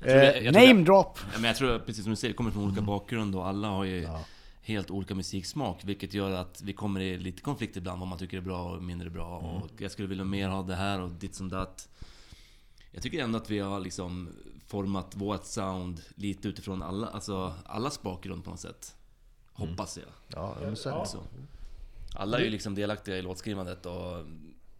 Eh, 0.00 0.52
name 0.52 0.84
drop! 0.84 1.18
Ja, 1.32 1.38
men 1.38 1.44
jag 1.44 1.56
tror, 1.56 1.78
precis 1.78 2.02
som 2.02 2.10
du 2.10 2.16
säger, 2.16 2.32
det 2.32 2.36
kommer 2.36 2.50
från 2.50 2.64
olika 2.64 2.80
bakgrund 2.80 3.34
och 3.34 3.46
alla 3.46 3.68
har 3.68 3.84
ju 3.84 4.08
helt 4.62 4.90
olika 4.90 5.14
musiksmak. 5.14 5.84
Vilket 5.84 6.14
gör 6.14 6.30
att 6.30 6.62
vi 6.62 6.72
kommer 6.72 7.00
i 7.00 7.18
lite 7.18 7.42
konflikt 7.42 7.76
ibland 7.76 8.00
vad 8.00 8.08
man 8.08 8.18
tycker 8.18 8.36
är 8.36 8.40
bra 8.40 8.64
och 8.64 8.82
mindre 8.82 9.10
bra. 9.10 9.38
Och 9.38 9.70
jag 9.78 9.90
skulle 9.90 10.08
vilja 10.08 10.24
mer 10.24 10.48
ha 10.48 10.62
det 10.62 10.74
här 10.74 11.00
och 11.00 11.10
ditt 11.10 11.34
som 11.34 11.48
datt. 11.48 11.88
Jag 12.90 13.02
tycker 13.02 13.24
ändå 13.24 13.38
att 13.38 13.50
vi 13.50 13.58
har 13.58 13.80
liksom 13.80 14.28
format 14.66 15.14
vårt 15.14 15.44
sound 15.44 16.00
lite 16.14 16.48
utifrån 16.48 16.82
alla, 16.82 17.06
alltså 17.06 17.54
allas 17.66 18.02
bakgrund 18.02 18.44
på 18.44 18.50
något 18.50 18.60
sätt. 18.60 18.94
Hoppas 19.52 19.98
jag. 19.98 20.06
Ja, 20.28 20.56
men 20.60 20.76
så 20.76 20.88
är 20.88 21.00
det. 21.00 21.06
Så. 21.06 21.22
Alla 22.14 22.38
är 22.38 22.42
ju 22.42 22.50
liksom 22.50 22.74
delaktiga 22.74 23.16
i 23.16 23.22
låtskrivandet 23.22 23.86
och 23.86 24.26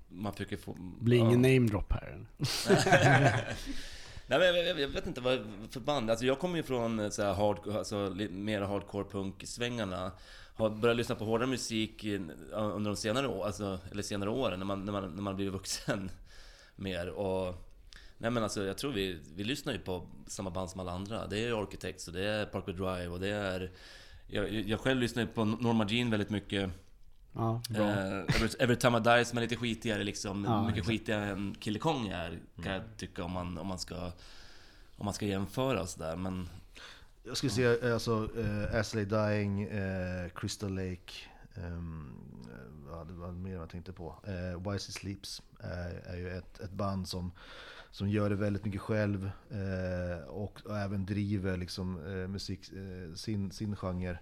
man 0.09 0.33
försöker 0.33 0.57
få... 0.57 0.77
Blir 1.01 1.19
ingen 1.19 1.45
ja. 1.45 1.55
name 1.55 1.69
drop 1.69 1.93
här. 1.93 2.27
Nej, 4.27 4.39
men 4.39 4.49
jag, 4.49 4.67
jag, 4.67 4.81
jag 4.81 4.89
vet 4.89 5.07
inte 5.07 5.21
vad 5.21 5.47
för 5.71 5.81
band. 5.81 6.11
Alltså 6.11 6.27
jag 6.27 6.39
kommer 6.39 6.57
ju 6.57 6.63
från 6.63 7.01
eh, 7.01 7.11
så 7.11 7.23
här 7.23 7.35
hard, 7.35 7.69
alltså, 7.69 7.97
mer 8.31 8.61
hardcore 8.61 9.05
punk-svängarna. 9.05 10.13
Har 10.55 10.71
börjat 10.71 10.97
lyssna 10.97 11.15
på 11.15 11.25
hårdare 11.25 11.49
musik 11.49 12.05
eh, 12.05 12.21
under 12.53 12.91
de 12.91 12.97
senare, 12.97 13.29
år, 13.29 13.47
alltså, 13.47 13.79
eller 13.91 14.03
senare 14.03 14.31
åren, 14.31 14.59
när 14.59 14.67
man, 14.67 14.85
när 14.85 14.93
man, 14.93 15.11
när 15.15 15.23
man 15.23 15.37
blir 15.37 15.51
vuxen 15.51 16.11
mer. 16.77 17.09
Och, 17.09 17.55
nej 18.19 18.31
men 18.31 18.43
alltså 18.43 18.65
jag 18.65 18.79
tror 18.79 18.93
vi, 18.93 19.19
vi 19.37 19.45
lyssnar 19.45 19.73
ju 19.73 19.79
på 19.79 20.09
samma 20.27 20.51
band 20.51 20.71
som 20.71 20.81
alla 20.81 20.93
andra. 20.93 21.27
Det 21.27 21.45
är 21.45 21.63
Architects 21.63 22.09
och 22.09 22.15
det 22.15 22.25
är 22.29 22.47
Parkway 22.47 22.75
Drive 22.75 23.09
och 23.09 23.21
det 23.21 23.29
är... 23.29 23.71
Jag, 24.27 24.53
jag 24.53 24.81
själv 24.81 25.01
lyssnar 25.01 25.23
ju 25.23 25.29
på 25.29 25.45
Norma 25.45 25.87
Jean 25.89 26.11
väldigt 26.11 26.31
mycket. 26.31 26.71
Ja, 27.35 27.61
bra. 27.71 27.91
Eh, 27.91 28.19
every, 28.19 28.49
every 28.59 28.77
time 28.77 28.99
I 28.99 29.01
die 29.01 29.25
som 29.25 29.39
är 29.39 29.43
lite 29.43 29.57
skitigare 29.57 30.05
liksom. 30.05 30.45
Ja, 30.45 30.63
mycket 30.63 30.79
exakt. 30.79 30.89
skitigare 30.89 31.27
än 31.27 31.55
Kille 31.61 31.79
Kong 31.79 32.09
är, 32.09 32.39
kan 32.63 32.73
jag 32.73 32.83
tycka 32.97 33.25
om 33.25 33.33
man, 33.33 33.59
om 33.59 33.67
man 33.67 33.79
ska 33.79 34.13
om 34.97 35.05
man 35.05 35.15
ska 35.15 35.27
jämföra 35.27 35.83
och 35.83 35.89
sådär. 35.89 36.17
Men 36.17 36.49
Jag 37.25 37.37
skulle 37.37 37.51
säga 37.53 37.79
eh, 37.89 37.93
alltså, 37.95 38.29
uh, 38.39 38.75
Asley 38.75 39.05
Dying, 39.05 39.63
eh, 39.63 40.29
Crystal 40.35 40.75
Lake, 40.75 41.13
um, 41.55 42.13
vad 42.91 43.07
det 43.07 43.13
var 43.13 43.33
mer 43.33 43.55
jag 43.55 43.71
tänkte 43.71 43.93
på. 43.93 44.17
Uh, 44.29 44.71
Wisely 44.73 44.93
Sleeps 44.93 45.43
eh, 45.61 46.13
är 46.13 46.17
ju 46.17 46.31
ett, 46.31 46.61
ett 46.61 46.71
band 46.73 47.09
som, 47.09 47.33
som 47.91 48.09
gör 48.09 48.31
det 48.31 48.37
väldigt 48.37 48.65
mycket 48.65 48.81
själv 48.81 49.31
eh, 49.51 50.29
och, 50.29 50.61
och 50.65 50.79
även 50.79 51.07
driver 51.07 51.57
liksom, 51.57 52.07
eh, 52.07 52.29
musik, 52.29 52.73
eh, 52.73 53.15
sin, 53.15 53.51
sin 53.53 53.77
genre. 53.77 54.19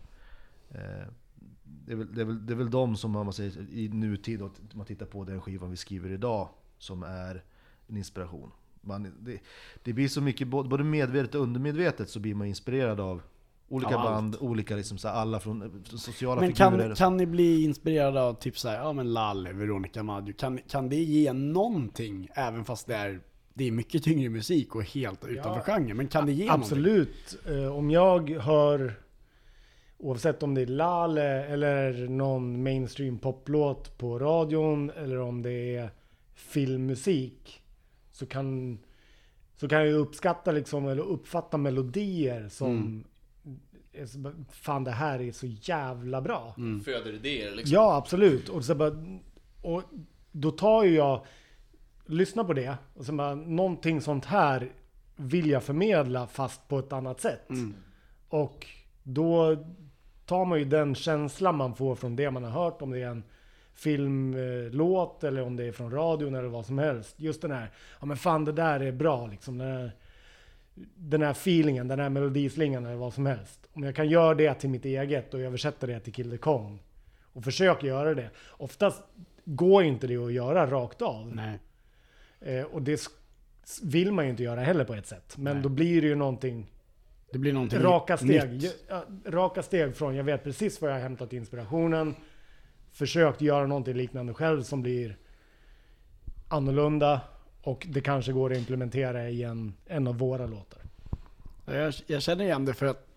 Det, 1.87 1.93
är 1.93 1.97
väl, 1.97 2.15
det, 2.15 2.21
är 2.21 2.25
väl, 2.25 2.47
det 2.47 2.53
är 2.53 2.57
väl 2.57 2.71
de 2.71 2.97
som 2.97 3.17
om 3.17 3.27
man 3.27 3.33
säger, 3.33 3.53
i 3.73 3.89
nutid, 3.89 4.43
och 4.43 4.47
om 4.73 4.79
man 4.79 4.87
tittar 4.87 5.07
på 5.07 5.25
den 5.25 5.41
skivan 5.41 5.71
vi 5.71 5.77
skriver 5.77 6.11
idag, 6.13 6.49
som 6.79 7.03
är 7.03 7.43
en 7.87 7.97
inspiration. 7.97 8.51
Man, 8.81 9.13
det, 9.21 9.39
det 9.85 9.93
blir 9.93 10.09
så 10.09 10.21
mycket, 10.21 10.49
både 10.49 10.85
medvetet 10.85 11.35
och 11.35 11.43
undermedvetet 11.43 12.11
så 12.11 12.21
blir 12.21 12.35
man 12.35 12.47
inspirerad 12.47 13.01
av 13.01 13.23
olika 13.69 13.97
allt. 13.97 14.05
band, 14.09 14.37
olika 14.41 14.77
liksom 14.77 14.99
så 14.99 15.09
här, 15.09 15.15
alla 15.15 15.41
från 15.41 15.83
sociala 15.85 16.41
Men 16.41 16.51
figurer. 16.55 16.87
kan, 16.89 16.97
kan 16.97 17.17
ni 17.17 17.27
bli 17.27 17.65
inspirerade 17.65 18.23
av 18.23 18.35
typ 18.35 18.59
såhär, 18.59 18.77
ja 18.77 18.93
men 18.93 19.13
Lalle, 19.13 19.53
Veronica 19.53 20.03
Maggio, 20.03 20.33
kan, 20.33 20.59
kan 20.69 20.89
det 20.89 20.97
ge 20.97 21.33
någonting 21.33 22.29
även 22.35 22.65
fast 22.65 22.87
det 22.87 22.95
är, 22.95 23.21
det 23.55 23.69
är 23.69 23.73
mycket 23.73 24.03
tyngre 24.03 24.29
musik 24.29 24.75
och 24.75 24.83
helt 24.85 25.25
utanför 25.25 25.61
genren? 25.73 25.97
Men 25.97 26.09
kan 26.09 26.27
det 26.27 26.33
ge 26.33 26.47
någonting? 26.47 26.63
Absolut. 26.65 27.39
Eh, 27.47 27.77
Om 27.77 27.91
jag 27.91 28.31
hör, 28.31 28.95
oavsett 30.03 30.43
om 30.43 30.55
det 30.55 30.63
är 30.63 30.67
Lale 30.67 31.45
eller 31.45 32.09
någon 32.09 32.63
mainstream 32.63 33.19
poplåt 33.19 33.99
på 33.99 34.19
radion 34.19 34.91
eller 34.91 35.19
om 35.19 35.43
det 35.43 35.77
är 35.77 35.91
filmmusik. 36.35 37.63
Så 38.11 38.27
kan, 38.27 38.79
så 39.57 39.69
kan 39.69 39.87
jag 39.87 39.95
uppskatta 39.95 40.53
liksom, 40.53 40.89
eller 40.89 41.03
uppfatta 41.03 41.57
melodier 41.57 42.49
som 42.49 43.05
är 43.93 44.19
bara, 44.19 44.35
Fan 44.51 44.85
det 44.85 44.91
här 44.91 45.21
är 45.21 45.33
så 45.33 45.47
jävla 45.47 46.21
bra. 46.21 46.55
Föder 46.85 47.13
idéer 47.13 47.55
liksom. 47.55 47.75
Ja, 47.75 47.97
absolut. 47.97 48.49
Och, 48.49 48.65
så 48.65 48.75
bara, 48.75 48.97
och 49.63 49.83
då 50.33 50.51
tar 50.51 50.85
ju 50.85 50.95
jag, 50.95 51.27
lyssnar 52.07 52.45
på 52.45 52.53
det 52.53 52.77
och 52.95 53.05
så 53.05 53.13
bara, 53.13 53.35
någonting 53.35 54.01
sånt 54.01 54.25
här 54.25 54.73
vill 55.17 55.51
jag 55.51 55.63
förmedla 55.63 56.27
fast 56.27 56.69
på 56.69 56.79
ett 56.79 56.93
annat 56.93 57.21
sätt. 57.21 57.49
Och 58.29 58.67
då 59.03 59.57
tar 60.33 60.45
man 60.45 60.59
ju 60.59 60.65
den 60.65 60.95
känslan 60.95 61.57
man 61.57 61.75
får 61.75 61.95
från 61.95 62.17
det 62.17 62.31
man 62.31 62.45
har 62.45 62.51
hört, 62.51 62.83
om 62.83 62.91
det 62.91 63.03
är 63.03 63.07
en 63.07 63.23
filmlåt 63.75 65.25
eller 65.25 65.43
om 65.43 65.57
det 65.57 65.65
är 65.65 65.73
från 65.73 65.91
radion 65.91 66.35
eller 66.35 66.49
vad 66.49 66.67
som 66.67 66.79
helst. 66.79 67.15
Just 67.17 67.43
den 67.43 67.51
här, 67.51 67.71
ja 68.01 68.07
men 68.07 68.17
fan 68.17 68.45
det 68.45 68.53
där 68.53 68.81
är 68.81 68.93
bra 68.93 69.27
liksom. 69.27 69.59
Den 69.59 69.69
här, 69.69 69.93
den 70.95 71.23
här 71.23 71.31
feelingen, 71.31 71.89
den 71.89 72.01
här 72.01 72.09
melodislingan 72.09 72.87
eller 72.87 72.97
vad 72.97 73.15
som 73.15 73.27
helst. 73.27 73.69
Om 73.73 73.83
jag 73.83 73.97
kan 73.97 74.09
göra 74.09 74.35
det 74.35 74.55
till 74.55 74.71
mitt 74.71 74.85
eget 74.85 75.35
och 75.35 75.41
översätta 75.41 75.87
det 75.87 76.01
till 76.01 76.13
Kill 76.13 76.31
the 76.31 76.39
Kong 76.39 76.83
och 77.33 77.45
försöker 77.45 77.87
göra 77.87 78.15
det. 78.15 78.31
Oftast 78.51 79.03
går 79.45 79.85
inte 79.85 80.07
det 80.07 80.17
att 80.17 80.33
göra 80.33 80.67
rakt 80.67 81.03
av. 81.03 81.33
Nej. 81.35 81.59
Eh, 82.41 82.65
och 82.65 82.83
det 82.83 83.01
vill 83.83 84.13
man 84.13 84.25
ju 84.25 84.31
inte 84.31 84.43
göra 84.43 84.61
heller 84.61 84.85
på 84.85 84.95
ett 84.95 85.07
sätt. 85.07 85.37
Men 85.37 85.63
då 85.63 85.69
blir 85.69 86.01
det 86.03 86.07
ju 86.07 86.15
någonting 86.15 86.67
Det 87.33 87.39
blir 87.39 87.53
någonting 87.53 87.79
raka 87.79 88.17
steg. 88.17 88.53
nytt. 88.53 88.85
Raka 89.27 89.63
steg 89.63 89.97
från 89.97 90.17
jag 90.17 90.25
vet 90.25 90.45
precis 90.45 90.81
var 90.81 90.89
jag 90.89 90.97
har 90.97 91.03
hämtat 91.03 91.33
inspirationen. 91.33 92.15
Försökt 92.93 93.41
göra 93.41 93.67
någonting 93.67 93.97
liknande 93.97 94.35
själv 94.35 94.63
som 94.63 94.83
blir 94.83 95.17
annorlunda. 96.49 97.21
Och 97.63 97.87
det 97.91 98.01
kanske 98.01 98.33
går 98.33 98.53
att 98.53 98.59
implementera 98.59 99.31
i 99.31 99.43
en, 99.43 99.75
en 99.87 100.07
av 100.07 100.19
våra 100.19 100.47
låtar. 100.47 100.83
Jag, 101.65 101.95
jag 102.07 102.23
känner 102.23 102.45
igen 102.45 102.65
det 102.65 102.75
för 102.75 102.87
att 102.87 103.09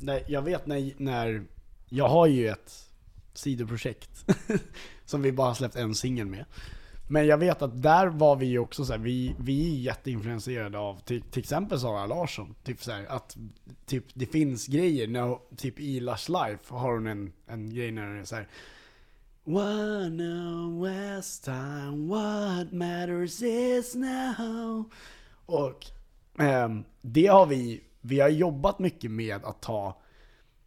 jag 0.26 0.42
vet 0.42 0.66
när, 0.66 0.92
när 0.96 1.42
jag 1.88 2.08
har 2.08 2.26
ju 2.26 2.48
ett 2.48 2.90
sidoprojekt 3.34 4.26
som 5.04 5.22
vi 5.22 5.32
bara 5.32 5.54
släppt 5.54 5.76
en 5.76 5.94
singel 5.94 6.26
med. 6.26 6.44
Men 7.12 7.26
jag 7.26 7.38
vet 7.38 7.62
att 7.62 7.82
där 7.82 8.06
var 8.06 8.36
vi 8.36 8.46
ju 8.46 8.58
också 8.58 8.84
så 8.84 8.92
här, 8.92 9.00
vi, 9.00 9.34
vi 9.38 9.74
är 9.74 9.80
jätteinfluenserade 9.80 10.78
av 10.78 11.00
till, 11.00 11.22
till 11.22 11.40
exempel 11.40 11.80
Sara 11.80 12.06
Larsson. 12.06 12.54
Typ 12.64 12.82
så 12.82 12.92
här, 12.92 13.06
att 13.06 13.36
typ, 13.86 14.04
det 14.14 14.26
finns 14.26 14.66
grejer, 14.66 15.08
när, 15.08 15.38
typ 15.56 15.80
i 15.80 16.00
Lush 16.00 16.30
Life 16.30 16.74
har 16.74 16.92
hon 16.92 17.06
en, 17.06 17.32
en 17.46 17.74
grej 17.74 17.90
när 17.90 18.06
hon 18.06 18.20
är 18.20 18.24
så 18.24 18.36
här. 18.36 18.48
One 19.44 20.82
West 20.82 21.44
time, 21.44 22.08
what 22.08 22.72
matters 22.72 23.42
is 23.42 23.94
now. 23.94 24.90
Och 25.46 25.86
ehm, 26.38 26.84
det 27.00 27.26
har 27.26 27.46
vi, 27.46 27.80
vi 28.00 28.20
har 28.20 28.28
jobbat 28.28 28.78
mycket 28.78 29.10
med 29.10 29.44
att 29.44 29.62
ta 29.62 30.00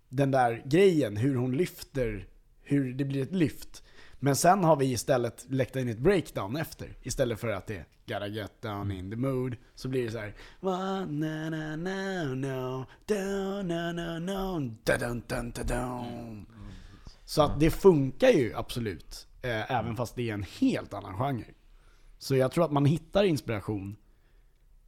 den 0.10 0.32
där 0.32 0.62
grejen, 0.66 1.18
hur 1.18 1.36
hon 1.36 1.58
lyfter, 1.58 2.28
hur 2.62 2.94
det 2.94 3.06
blir 3.06 3.24
ett 3.24 3.36
lyft. 3.36 3.83
Men 4.24 4.36
sen 4.36 4.64
har 4.64 4.76
vi 4.76 4.92
istället 4.92 5.46
läckt 5.50 5.76
in 5.76 5.90
ett 5.90 5.98
breakdown 5.98 6.56
efter. 6.56 6.98
Istället 7.02 7.40
för 7.40 7.48
att 7.48 7.68
det 7.68 7.76
är 7.76 7.86
gotta 8.08 8.28
get 8.28 8.62
down 8.62 8.92
in 8.92 9.10
the 9.10 9.16
mood. 9.16 9.56
Så 9.76 9.88
blir 9.88 10.06
det 10.06 10.12
så 10.12 10.18
här. 10.18 10.34
Na 10.60 11.06
na 11.06 11.76
na 11.76 12.24
no, 12.24 12.86
down 13.06 13.68
na 13.68 13.92
na 13.92 14.20
no, 14.20 14.76
da 14.84 14.98
dun 14.98 15.24
dun 15.28 15.52
da 15.52 15.64
dun. 15.64 16.46
Så 17.26 17.42
att 17.42 17.60
det 17.60 17.72
funkar 17.72 18.30
ju 18.30 18.54
absolut. 18.56 19.28
Eh, 19.42 19.72
även 19.72 19.96
fast 19.96 20.16
det 20.16 20.30
är 20.30 20.34
en 20.34 20.46
helt 20.60 20.94
annan 20.94 21.18
genre. 21.18 21.54
Så 22.18 22.36
jag 22.36 22.52
tror 22.52 22.66
att 22.66 22.72
man 22.72 22.86
hittar 22.86 23.24
inspiration. 23.24 23.96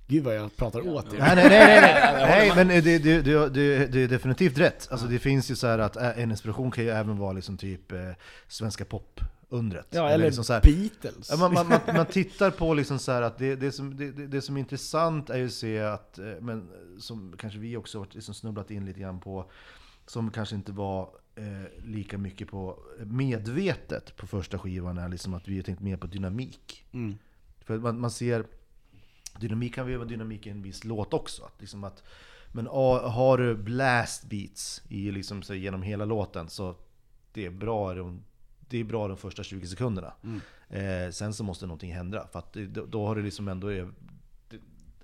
Gud 0.07 0.23
vad 0.23 0.35
jag 0.35 0.55
pratar 0.57 0.87
åt 0.87 1.13
er. 1.13 1.17
Nej, 1.19 1.35
nej, 1.35 1.49
nej, 1.49 1.81
nej, 1.81 2.13
nej. 2.13 2.51
men 2.65 2.67
det, 2.67 2.81
det, 2.81 3.21
det, 3.21 3.49
det, 3.49 3.87
det 3.87 3.99
är 4.03 4.07
definitivt 4.07 4.57
rätt. 4.57 4.87
Alltså 4.91 5.07
det 5.07 5.19
finns 5.19 5.51
ju 5.51 5.55
så 5.55 5.67
här 5.67 5.79
att 5.79 5.95
äh, 5.95 6.19
en 6.19 6.31
inspiration 6.31 6.71
kan 6.71 6.83
ju 6.83 6.89
även 6.89 7.17
vara 7.17 7.33
liksom 7.33 7.57
typ 7.57 7.91
eh, 7.91 7.99
svenska 8.47 8.85
pop-undret. 8.85 9.87
Ja, 9.89 10.09
eller, 10.09 10.25
liksom 10.25 10.43
så 10.43 10.53
här, 10.53 10.61
Beatles. 10.61 11.29
Ja, 11.31 11.37
man, 11.37 11.53
man, 11.53 11.67
man, 11.67 11.79
man 11.95 12.05
tittar 12.05 12.51
på 12.51 12.73
liksom 12.73 12.99
så 12.99 13.11
här 13.11 13.21
att 13.21 13.37
det, 13.37 13.55
det, 13.55 13.71
som, 13.71 13.97
det, 13.97 14.11
det- 14.11 14.27
det 14.27 14.41
som 14.41 14.55
är 14.55 14.59
intressant 14.59 15.29
är 15.29 15.37
ju 15.37 15.45
att 15.45 15.51
se 15.53 15.79
att, 15.79 16.19
eh, 16.19 16.25
men 16.41 16.67
som 16.99 17.35
kanske 17.37 17.59
vi 17.59 17.77
också 17.77 17.99
har 17.99 18.07
liksom 18.11 18.33
snubblat 18.33 18.71
in 18.71 18.85
lite 18.85 18.99
grann 18.99 19.19
på, 19.19 19.51
som 20.07 20.31
kanske 20.31 20.55
inte 20.55 20.71
var 20.71 21.09
eh, 21.35 21.83
lika 21.85 22.17
mycket 22.17 22.47
på 22.47 22.79
medvetet 23.05 24.15
på 24.17 24.27
första 24.27 24.59
skivan, 24.59 24.97
är 24.97 25.09
liksom 25.09 25.33
att 25.33 25.47
vi 25.47 25.55
har 25.55 25.63
tänkt 25.63 25.81
mer 25.81 25.97
på 25.97 26.07
dynamik. 26.07 26.85
Mm. 26.91 27.17
För 27.65 27.77
man, 27.77 27.99
man 27.99 28.11
ser, 28.11 28.45
dynamik 29.39 29.75
kan 29.75 29.87
ju 29.87 29.97
vara 29.97 30.07
dynamik 30.07 30.47
i 30.47 30.49
en 30.49 30.61
viss 30.61 30.83
låt 30.83 31.13
också. 31.13 31.43
Att 31.43 31.61
liksom 31.61 31.83
att, 31.83 32.03
men 32.51 32.67
har 32.67 33.37
du 33.37 33.55
blast 33.55 34.23
beats 34.23 34.81
i 34.89 35.11
liksom, 35.11 35.41
så 35.41 35.53
genom 35.53 35.81
hela 35.81 36.05
låten 36.05 36.49
så 36.49 36.75
det 37.33 37.45
är 37.45 37.49
bra 37.49 37.93
de, 37.93 38.23
det 38.59 38.79
är 38.79 38.83
bra 38.83 39.07
de 39.07 39.17
första 39.17 39.43
20 39.43 39.67
sekunderna. 39.67 40.13
Eh, 40.69 41.11
sen 41.11 41.33
så 41.33 41.43
måste 41.43 41.65
någonting 41.65 41.93
hända. 41.93 42.27
För 42.31 42.39
att 42.39 42.53
då, 42.87 43.07
har 43.07 43.15
du 43.15 43.23
liksom 43.23 43.47
ändå... 43.47 43.67
Det, 43.67 43.87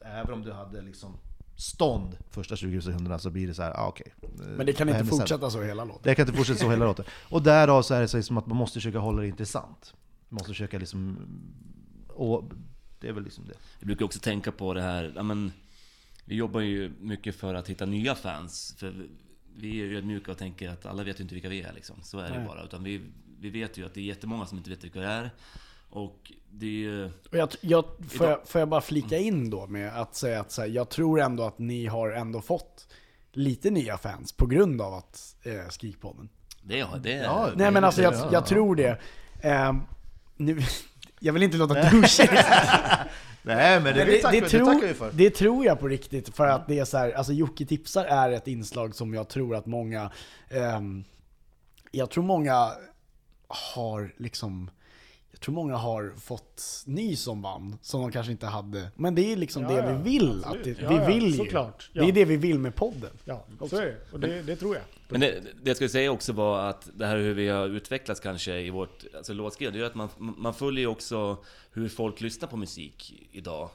även 0.02 0.34
om 0.34 0.42
du 0.42 0.52
hade 0.52 0.82
liksom 0.82 1.18
stånd 1.56 2.18
första 2.30 2.56
20 2.56 2.82
sekunderna 2.82 3.20
så 3.20 3.30
blir 3.30 3.48
det 3.48 3.54
så 3.54 3.62
här, 3.62 3.72
ah, 3.72 3.88
okej. 3.88 4.14
Eh, 4.22 4.30
Men 4.58 4.66
det 4.66 4.74
kan 4.74 4.88
vad 4.88 5.00
inte 5.00 5.10
fortsätta 5.10 5.50
så 5.50 5.62
hela 5.62 5.84
låten. 5.84 6.02
Det 6.04 6.16
kan 6.16 6.28
inte 6.28 6.38
fortsätta 6.38 6.60
så 6.60 6.70
hela 6.70 6.86
låten. 6.86 7.06
Och 7.30 7.44
därav 7.44 7.82
så 7.82 7.94
är 7.94 8.02
det 8.02 8.08
så 8.08 8.24
som 8.24 8.38
att 8.38 8.48
man 8.48 8.58
måste 8.58 8.74
försöka 8.74 9.00
hålla 9.00 9.22
det 9.22 9.28
intressant. 9.28 9.94
Man 10.30 10.36
måste 10.36 10.48
försöka 10.48 10.78
liksom... 10.80 11.18
Och 12.08 12.44
det 13.02 13.08
är 13.08 13.12
väl 13.12 13.24
liksom 13.24 13.48
det. 13.48 13.54
Jag 13.80 13.88
brukar 13.88 14.06
också 14.06 14.20
tänka 14.20 14.52
på 14.52 14.74
det 14.74 14.82
här, 14.82 15.14
ja, 15.16 15.24
men, 15.24 15.52
vi 16.26 16.36
jobbar 16.36 16.60
ju 16.60 16.92
mycket 17.00 17.36
för 17.36 17.54
att 17.54 17.70
hitta 17.70 17.86
nya 17.86 18.16
fans. 18.16 18.76
För 18.78 18.94
vi 19.56 19.70
är 19.70 19.86
ju 19.86 19.98
ödmjuka 19.98 20.32
och 20.32 20.38
tänker 20.38 20.70
att 20.70 20.86
alla 20.86 21.04
vet 21.04 21.20
ju 21.20 21.22
inte 21.22 21.34
vilka 21.34 21.50
vi 21.50 21.62
är 21.62 21.74
liksom. 21.74 21.96
Så 22.04 22.20
är 22.20 22.30
det 22.30 22.38
Nej. 22.38 22.48
bara. 22.48 22.64
Utan 22.64 22.84
vi, 22.84 23.02
vi 23.40 23.50
vet 23.50 23.78
ju 23.78 23.86
att 23.86 23.94
det 23.94 24.00
är 24.00 24.04
jättemånga 24.04 24.46
som 24.46 24.58
inte 24.58 24.70
vet 24.70 24.84
vilka 24.84 25.00
vi 25.00 25.06
är. 25.06 25.32
Och 25.90 26.32
det 26.50 26.66
är 26.66 26.70
ju... 26.70 27.06
Och 27.06 27.38
jag, 27.38 27.50
jag, 27.62 27.86
får, 28.10 28.28
jag, 28.28 28.48
får 28.48 28.60
jag 28.60 28.70
bara 28.70 28.82
flika 28.82 29.18
in 29.18 29.50
då 29.50 29.68
med 29.68 30.02
att 30.02 30.16
säga 30.16 30.40
att 30.40 30.52
så 30.52 30.62
här, 30.62 30.70
jag 30.70 30.90
tror 30.90 31.22
ändå 31.22 31.44
att 31.44 31.60
ni 31.60 31.86
har 31.86 32.12
ändå 32.12 32.42
fått 32.42 32.88
lite 33.32 33.70
nya 33.70 33.98
fans 33.98 34.32
på 34.32 34.46
grund 34.46 34.82
av 34.82 34.94
att 34.94 35.36
eh, 35.44 35.70
Skrikpodden. 35.70 36.30
Det 36.62 36.80
är, 36.80 37.00
det 37.00 37.12
Ja, 37.12 37.50
Nej 37.56 37.72
men 37.72 37.84
alltså 37.84 38.02
jag, 38.02 38.14
ja, 38.14 38.24
jag 38.24 38.34
ja. 38.34 38.42
tror 38.42 38.76
det. 38.76 39.02
Ehm, 39.42 39.82
nu, 40.38 40.62
jag 41.24 41.34
vill 41.34 41.44
inte 41.44 41.58
låta 41.58 41.74
douchig. 41.74 42.30
Nej 43.44 43.80
men 43.80 43.84
det, 43.84 43.94
Men 43.96 44.08
det, 44.08 44.22
tackar, 44.22 44.42
det, 44.42 44.50
tror, 44.50 44.66
tackar 44.74 44.88
vi 44.88 44.94
för. 44.94 45.12
det 45.14 45.30
tror 45.30 45.66
jag 45.66 45.80
på 45.80 45.88
riktigt, 45.88 46.36
för 46.36 46.48
att 46.48 46.68
det 46.68 46.80
är 46.80 46.86
så 46.86 46.98
här, 46.98 47.12
alltså 47.12 47.34
Jocke 47.34 47.66
tipsar 47.66 48.06
är 48.06 48.32
ett 48.32 48.48
inslag 48.48 48.96
som 48.96 49.14
jag 49.14 49.28
tror 49.30 49.56
att 49.56 49.66
många, 49.66 50.12
ehm, 50.50 51.04
jag 51.92 52.10
tror 52.10 52.24
många 52.24 52.72
har 53.48 54.14
liksom, 54.18 54.70
jag 55.32 55.40
tror 55.42 55.56
många 55.56 55.76
har 55.76 56.14
fått 56.20 56.84
nys 56.86 57.28
om 57.28 57.42
band 57.42 57.78
som 57.82 58.02
de 58.02 58.12
kanske 58.12 58.32
inte 58.32 58.48
hade. 58.48 58.92
Men 58.96 59.16
det 59.16 59.32
är 59.32 59.36
liksom 59.36 59.64
Ja, 59.64 59.70
det 59.70 59.76
ja, 59.76 59.98
vi 59.98 60.10
vill. 60.12 60.44
Att 60.46 60.64
det, 60.64 60.70
Ja, 60.82 60.90
vi 60.90 60.96
ja, 60.96 61.06
vill 61.06 61.28
ju. 61.28 61.34
såklart. 61.38 61.90
Det 61.94 62.00
är 62.00 62.12
det 62.12 62.26
vi 62.26 62.38
vill 62.38 62.60
med 62.60 62.76
podden. 62.76 63.12
Ja, 63.26 63.46
så 63.70 63.78
är 63.78 63.86
det. 63.86 63.98
Och 64.12 64.20
det, 64.20 64.42
det 64.42 64.56
tror 64.56 64.76
jag. 64.76 64.84
Men 65.12 65.22
det, 65.22 65.42
det 65.62 65.70
jag 65.70 65.76
skulle 65.76 65.90
säga 65.90 66.12
också 66.12 66.34
var 66.34 66.70
att 66.70 66.90
det 66.94 67.06
här 67.06 67.18
hur 67.18 67.34
vi 67.34 67.48
har 67.48 67.68
utvecklats 67.68 68.20
kanske 68.20 68.60
i 68.60 68.70
vårt 68.70 69.06
alltså 69.16 69.34
låtskrivande, 69.34 69.80
det 69.80 69.86
är 69.86 69.88
att 69.88 69.96
man, 69.96 70.10
man 70.18 70.54
följer 70.54 70.82
ju 70.82 70.88
också 70.88 71.38
hur 71.72 71.90
folk 71.90 72.22
lyssnar 72.22 72.48
på 72.48 72.58
musik 72.58 73.28
idag. 73.32 73.70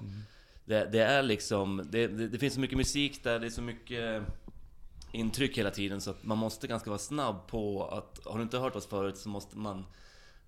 Det, 0.65 0.89
det 0.93 1.03
är 1.03 1.23
liksom, 1.23 1.87
det, 1.91 2.07
det, 2.07 2.39
finns 2.39 2.55
så 2.55 2.61
mycket 2.61 2.79
musik 2.79 3.25
där, 3.25 3.39
det 3.39 3.47
är 3.47 3.51
så 3.51 3.63
mycket 3.63 4.23
intryck 5.13 5.59
hela 5.59 5.71
tiden 5.71 6.01
så 6.01 6.11
att 6.11 6.25
man 6.25 6.39
måste 6.39 6.67
ganska 6.67 6.91
vara 6.91 6.99
snabb 6.99 7.47
på 7.47 7.85
att, 7.85 8.21
har 8.25 8.39
du 8.39 8.43
inte 8.43 8.59
hört 8.59 8.77
oss 8.77 8.87
förut 8.87 9.17
så 9.17 9.29
måste 9.29 9.59
man 9.59 9.85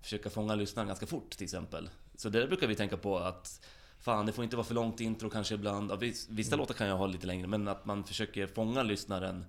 försöka 0.01 0.29
fånga 0.29 0.55
lyssnaren 0.55 0.87
ganska 0.87 1.05
fort 1.05 1.29
till 1.29 1.43
exempel. 1.43 1.89
Så 2.15 2.29
det 2.29 2.47
brukar 2.47 2.67
vi 2.67 2.75
tänka 2.75 2.97
på 2.97 3.17
att 3.17 3.61
Fan, 4.01 4.25
det 4.25 4.31
får 4.31 4.43
inte 4.43 4.55
vara 4.55 4.65
för 4.65 4.75
långt 4.75 4.99
intro 4.99 5.29
kanske 5.29 5.55
ibland. 5.55 5.91
Ja, 5.91 5.95
vis- 5.95 6.27
vissa 6.29 6.55
låtar 6.55 6.73
kan 6.73 6.87
jag 6.87 6.97
ha 6.97 7.07
lite 7.07 7.27
längre, 7.27 7.47
men 7.47 7.67
att 7.67 7.85
man 7.85 8.03
försöker 8.03 8.47
fånga 8.47 8.83
lyssnaren 8.83 9.45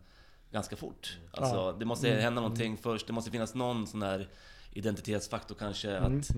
ganska 0.50 0.76
fort. 0.76 1.18
Alltså, 1.32 1.54
Ja. 1.56 1.72
det 1.78 1.84
måste 1.84 2.08
hända 2.10 2.40
någonting 2.40 2.76
först. 2.76 3.06
Det 3.06 3.12
måste 3.12 3.30
finnas 3.30 3.54
någon 3.54 3.86
sån 3.86 4.00
där 4.00 4.28
identitetsfaktor 4.72 5.54
kanske. 5.54 5.98
Att, 5.98 6.30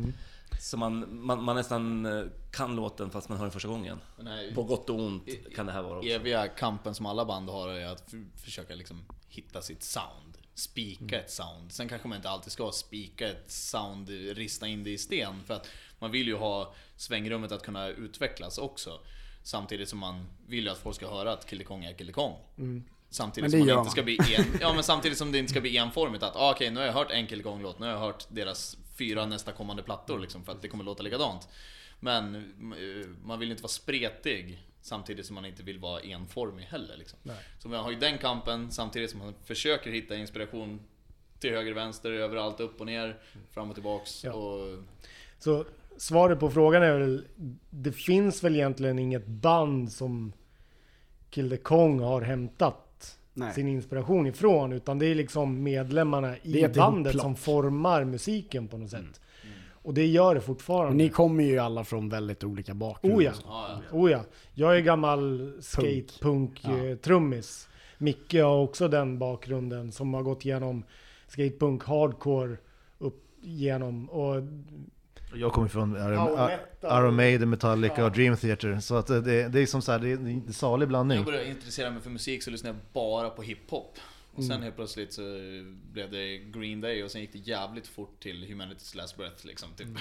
Så 0.60 0.76
man, 0.76 1.24
man, 1.24 1.42
man 1.44 1.56
nästan 1.56 2.06
eh, 2.06 2.24
kan 2.50 2.76
låten 2.76 3.10
fast 3.10 3.28
man 3.28 3.38
hör 3.38 3.44
den 3.44 3.52
första 3.52 3.68
gången. 3.68 3.98
Den 4.16 4.26
här 4.26 4.52
På 4.54 4.62
gott 4.62 4.90
och 4.90 4.98
ont 5.00 5.28
kan 5.54 5.66
det 5.66 5.72
här 5.72 5.82
vara 5.82 5.98
också. 5.98 6.10
eviga 6.10 6.48
kampen 6.48 6.94
som 6.94 7.06
alla 7.06 7.24
band 7.24 7.48
har 7.48 7.68
är 7.68 7.86
att 7.86 8.14
försöka 8.36 8.74
liksom 8.74 9.04
hitta 9.28 9.62
sitt 9.62 9.82
sound. 9.82 10.38
Spika 10.54 11.20
ett 11.20 11.30
sound. 11.30 11.72
Sen 11.72 11.88
kanske 11.88 12.08
man 12.08 12.16
inte 12.16 12.30
alltid 12.30 12.52
ska 12.52 12.70
spika 12.72 13.28
ett 13.28 13.50
sound, 13.50 14.08
rista 14.08 14.66
in 14.66 14.84
det 14.84 14.90
i 14.90 14.98
sten. 14.98 15.44
För 15.44 15.54
att 15.54 15.68
man 15.98 16.10
vill 16.10 16.26
ju 16.26 16.36
ha 16.36 16.74
svängrummet 16.96 17.52
att 17.52 17.62
kunna 17.62 17.88
utvecklas 17.88 18.58
också. 18.58 19.00
Samtidigt 19.42 19.88
som 19.88 19.98
man 19.98 20.26
vill 20.46 20.64
ju 20.64 20.70
att 20.70 20.78
folk 20.78 20.96
ska 20.96 21.10
höra 21.10 21.32
att 21.32 21.46
Kille 21.46 21.64
Kong 21.64 21.84
är 21.84 21.92
Kille 21.92 22.12
Kong. 22.12 22.34
Samtidigt 23.12 23.50
som 23.50 23.60
man 23.60 23.78
inte 23.78 23.90
ska 23.90 24.02
bli 24.02 24.18
en, 24.36 24.44
ja, 24.60 24.72
men 24.72 24.82
samtidigt 24.82 25.18
som 25.18 25.32
det 25.32 25.38
inte 25.38 25.50
ska 25.50 25.60
bli 25.60 25.76
enformigt 25.76 26.22
att 26.22 26.36
ah, 26.36 26.52
okej 26.52 26.70
nu 26.70 26.80
har 26.80 26.86
jag 26.86 26.92
hört 26.92 27.10
en 27.10 27.26
Kille 27.26 27.42
Kong-låt, 27.42 27.78
nu 27.78 27.86
har 27.86 27.92
jag 27.92 28.00
hört 28.00 28.26
deras 28.28 28.76
fyra 28.98 29.26
nästa 29.26 29.52
kommande 29.52 29.82
plattor 29.82 30.18
liksom, 30.18 30.44
för 30.44 30.52
att 30.52 30.62
det 30.62 30.68
kommer 30.68 30.84
låta 30.84 31.02
likadant. 31.02 31.48
Men 32.00 32.34
eh, 32.34 33.08
man 33.24 33.38
vill 33.38 33.50
inte 33.50 33.62
vara 33.62 33.70
spretig 33.70 34.62
samtidigt 34.80 35.26
som 35.26 35.34
man 35.34 35.44
inte 35.44 35.62
vill 35.62 35.78
vara 35.78 36.00
enformig 36.00 36.64
heller. 36.64 36.96
Liksom. 36.96 37.18
Så 37.58 37.68
man 37.68 37.84
har 37.84 37.90
ju 37.90 37.98
den 37.98 38.18
kampen 38.18 38.70
samtidigt 38.70 39.10
som 39.10 39.18
man 39.18 39.34
försöker 39.44 39.90
hitta 39.90 40.16
inspiration 40.16 40.80
till 41.38 41.50
höger, 41.50 41.72
vänster, 41.72 42.10
överallt, 42.10 42.60
upp 42.60 42.80
och 42.80 42.86
ner, 42.86 43.18
fram 43.50 43.68
och 43.68 43.74
tillbaks. 43.74 44.24
Ja. 44.24 44.32
Och, 44.32 44.78
Så 45.38 45.64
svaret 45.96 46.40
på 46.40 46.50
frågan 46.50 46.82
är 46.82 46.98
väl, 46.98 47.24
det 47.70 47.92
finns 47.92 48.44
väl 48.44 48.54
egentligen 48.54 48.98
inget 48.98 49.26
band 49.26 49.92
som 49.92 50.32
Kill 51.30 51.50
the 51.50 51.56
Kong 51.56 52.00
har 52.00 52.22
hämtat 52.22 52.91
Nej. 53.34 53.54
sin 53.54 53.68
inspiration 53.68 54.26
ifrån. 54.26 54.72
Utan 54.72 54.98
det 54.98 55.06
är 55.06 55.14
liksom 55.14 55.62
medlemmarna 55.62 56.36
i 56.38 56.68
bandet 56.76 57.20
som 57.20 57.36
formar 57.36 58.04
musiken 58.04 58.68
på 58.68 58.78
något 58.78 58.92
Mm. 58.92 59.04
sätt. 59.06 59.20
Och 59.84 59.94
det 59.94 60.06
gör 60.06 60.34
det 60.34 60.40
Och 60.40 60.46
fortfarande. 60.46 60.96
ni 60.96 61.08
kommer 61.08 61.44
ju 61.44 61.58
alla 61.58 61.84
från 61.84 62.08
väldigt 62.08 62.44
olika 62.44 62.74
bakgrunder. 62.74 63.18
Oh 63.18 63.24
ja. 63.24 63.32
ja, 63.44 63.80
ja. 63.90 63.96
Oh 63.98 64.10
ja. 64.10 64.24
Jag 64.54 64.76
är 64.76 64.80
gammal 64.80 65.52
skatepunk-trummis. 65.60 67.68
Micke 67.98 68.34
har 68.34 68.58
också 68.62 68.88
den 68.88 69.18
bakgrunden 69.18 69.92
som 69.92 70.14
har 70.14 70.22
gått 70.22 70.44
igenom 70.44 70.84
skatepunk, 71.26 71.84
hardcore 71.84 72.56
upp 72.98 73.24
igenom. 73.42 74.10
Och 74.10 74.42
Jag 75.34 75.52
kommer 75.52 75.68
från 75.68 75.96
Iron, 76.82 77.16
Maiden, 77.16 77.50
Metallica 77.50 78.04
och 78.04 78.12
Dream 78.12 78.36
Theater. 78.36 78.80
Så 78.80 78.96
att 78.96 79.06
det, 79.06 79.48
det 79.48 79.60
är 79.60 79.66
som 79.66 79.82
så 79.82 79.92
här, 79.92 79.98
det 79.98 80.08
är 80.08 80.16
en 80.16 80.52
salig 80.52 80.88
blandning. 80.88 81.16
jag 81.16 81.24
började 81.26 81.48
intressera 81.48 81.90
mig 81.90 82.02
för 82.02 82.10
musik 82.10 82.42
så 82.42 82.50
lyssnade 82.50 82.76
jag 82.76 82.84
bara 82.92 83.30
på 83.30 83.42
hiphop. 83.42 83.98
Och 84.32 84.38
Mm. 84.38 84.50
sen 84.50 84.62
helt 84.62 84.76
plötsligt 84.76 85.12
så 85.12 85.22
blev 85.92 86.10
det 86.10 86.38
Green 86.38 86.80
Day 86.80 87.04
och 87.04 87.10
sen 87.10 87.20
gick 87.20 87.32
det 87.32 87.38
jävligt 87.38 87.86
fort 87.86 88.22
till 88.22 88.44
Humanity's 88.44 88.96
Last 88.96 89.16
Breath 89.16 89.46
liksom. 89.46 89.68
Typ. 89.76 89.86
Mm. 89.86 89.98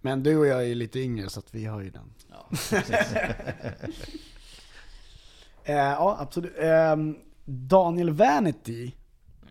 Men 0.00 0.22
du 0.22 0.36
och 0.36 0.46
jag 0.46 0.66
är 0.70 0.74
lite 0.74 1.00
yngre 1.00 1.28
så 1.30 1.40
att 1.40 1.54
vi 1.54 1.64
har 1.64 1.80
ju 1.80 1.90
den. 1.90 2.12
Ja. 2.30 2.48
Eh, 5.64 5.74
ja, 5.76 6.16
absolut. 6.20 6.52
Ehm, 6.58 7.16
Daniel 7.44 8.10
Vanity, 8.10 8.92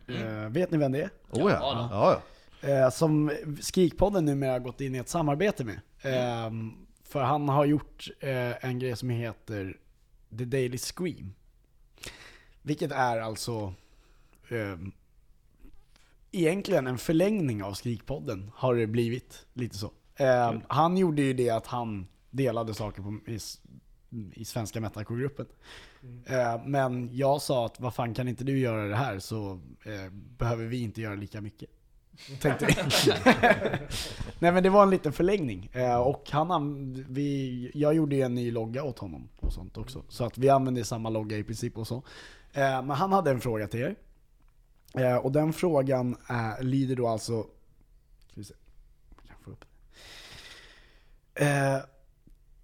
eh, 0.07 0.49
vet 0.49 0.71
ni 0.71 0.77
vem 0.77 0.91
det 0.91 1.01
är? 1.01 1.09
Oh 1.29 1.39
ja. 1.39 1.47
Ja, 1.51 1.87
ja, 1.91 2.11
ja. 2.11 2.21
Eh, 2.61 2.89
som 2.89 3.31
Skrikpodden 3.61 4.25
numera 4.25 4.51
har 4.51 4.59
gått 4.59 4.81
in 4.81 4.95
i 4.95 4.97
ett 4.97 5.09
samarbete 5.09 5.65
med. 5.65 5.79
Ehm, 6.01 6.73
för 7.03 7.23
han 7.23 7.49
har 7.49 7.65
gjort 7.65 8.09
eh, 8.19 8.65
en 8.65 8.79
grej 8.79 8.95
som 8.95 9.09
heter 9.09 9.77
The 10.37 10.45
Daily 10.45 10.77
Scream. 10.77 11.33
Vilket 12.61 12.91
är 12.91 13.19
alltså 13.19 13.73
ehm, 14.49 14.91
egentligen 16.31 16.87
en 16.87 16.97
förlängning 16.97 17.63
av 17.63 17.73
Skrikpodden 17.73 18.51
har 18.55 18.75
det 18.75 18.87
blivit. 18.87 19.45
Lite 19.53 19.77
så. 19.77 19.91
Ehm, 20.15 20.61
han 20.67 20.97
gjorde 20.97 21.21
ju 21.21 21.33
det 21.33 21.49
att 21.49 21.67
han 21.67 22.07
delade 22.29 22.73
saker 22.73 23.01
på, 23.01 23.31
i, 23.31 23.39
i 24.33 24.45
svenska 24.45 24.81
metalcore-gruppen. 24.81 25.45
Eh, 26.25 26.65
men 26.65 27.09
jag 27.15 27.41
sa 27.41 27.65
att 27.65 27.79
vad 27.79 27.93
fan 27.93 28.13
kan 28.13 28.27
inte 28.27 28.43
du 28.43 28.59
göra 28.59 28.87
det 28.87 28.95
här 28.95 29.19
så 29.19 29.51
eh, 29.85 30.11
behöver 30.11 30.65
vi 30.65 30.81
inte 30.81 31.01
göra 31.01 31.15
lika 31.15 31.41
mycket. 31.41 31.69
Tänkte 32.41 32.65
vi. 32.65 32.73
Nej 34.39 34.51
men 34.51 34.63
det 34.63 34.69
var 34.69 34.83
en 34.83 34.89
liten 34.89 35.13
förlängning. 35.13 35.69
Eh, 35.73 35.97
och 35.97 36.29
han, 36.31 36.93
vi, 37.09 37.71
jag 37.73 37.93
gjorde 37.93 38.15
ju 38.15 38.21
en 38.21 38.35
ny 38.35 38.51
logga 38.51 38.83
åt 38.83 38.99
honom 38.99 39.29
och 39.39 39.53
sånt 39.53 39.77
också. 39.77 40.03
Så 40.09 40.25
att 40.25 40.37
vi 40.37 40.49
använde 40.49 40.83
samma 40.83 41.09
logga 41.09 41.37
i 41.37 41.43
princip 41.43 41.77
och 41.77 41.87
så. 41.87 41.95
Eh, 42.53 42.81
men 42.83 42.89
han 42.89 43.13
hade 43.13 43.31
en 43.31 43.41
fråga 43.41 43.67
till 43.67 43.79
er. 43.79 43.95
Eh, 44.93 45.15
och 45.15 45.31
den 45.31 45.53
frågan 45.53 46.17
är, 46.27 46.63
lyder 46.63 46.95
då 46.95 47.07
alltså... 47.07 47.41
Ska 48.27 48.33
vi 48.33 48.43
se. 48.43 48.53
Jag 49.21 49.27
kan 49.27 49.43
få 49.43 49.51
upp 49.51 49.65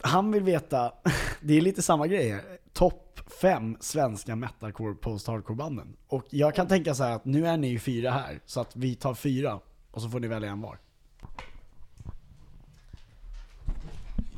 han 0.04 0.32
vill 0.32 0.44
veta, 0.44 0.94
det 1.42 1.58
är 1.58 1.62
lite 1.62 1.82
samma 1.82 2.08
grej 2.08 2.30
här. 2.30 2.44
Topp 2.74 3.13
fem 3.26 3.78
svenska 3.80 4.36
metalcore 4.36 4.96
post-hardcore 4.96 5.56
banden. 5.56 5.98
Och 6.08 6.26
jag 6.30 6.56
kan 6.56 6.68
tänka 6.68 6.96
så 6.96 7.04
här 7.04 7.16
att 7.16 7.26
nu 7.26 7.48
är 7.48 7.58
ni 7.58 7.68
ju 7.68 7.80
fyra 7.80 8.12
här, 8.12 8.40
så 8.46 8.62
att 8.62 8.76
vi 8.76 8.96
tar 8.96 9.14
fyra 9.14 9.60
och 9.92 10.02
så 10.02 10.10
får 10.10 10.20
ni 10.20 10.28
välja 10.28 10.50
en 10.50 10.62
var. 10.62 10.80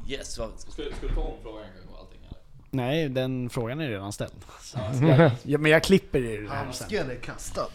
Yes, 0.08 0.38
vad, 0.38 0.60
skulle 0.60 0.90
du 1.02 1.08
ta 1.08 1.22
om 1.22 1.38
frågan 1.44 1.66
och 1.92 2.00
allting 2.00 2.20
eller? 2.28 2.40
Nej, 2.70 3.10
den 3.10 3.50
frågan 3.50 3.80
är 3.80 3.90
redan 3.90 4.14
ställd. 4.14 4.34
ja, 5.44 5.58
men 5.58 5.72
jag 5.72 5.84
klipper 5.84 6.20
i 6.20 6.38
det 6.38 6.50
här 6.50 6.58
sen. 6.58 6.66
Handsken 6.66 7.10
är 7.10 7.16
kastad. 7.16 7.68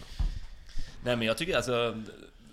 Nej 1.03 1.15
men 1.15 1.27
jag 1.27 1.37
tycker 1.37 1.55
alltså 1.55 2.03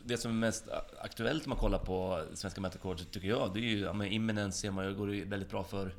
det 0.05 0.17
som 0.17 0.31
är 0.31 0.35
mest 0.35 0.65
aktuellt 1.01 1.45
om 1.45 1.51
man 1.51 1.59
kollar 1.59 1.79
på 1.79 2.25
svenska 2.35 2.61
metalcore 2.61 2.99
tycker 2.99 3.29
jag, 3.29 3.51
det 3.55 3.61
är 3.61 3.63
ju, 3.63 3.79
ja, 3.81 3.93
men 3.93 4.07
Imminence 4.07 4.59
ser 4.59 4.71
man 4.71 4.85
ju, 4.85 4.95
går 4.95 5.07
det 5.07 5.25
väldigt 5.25 5.51
bra 5.51 5.65
för. 5.65 5.95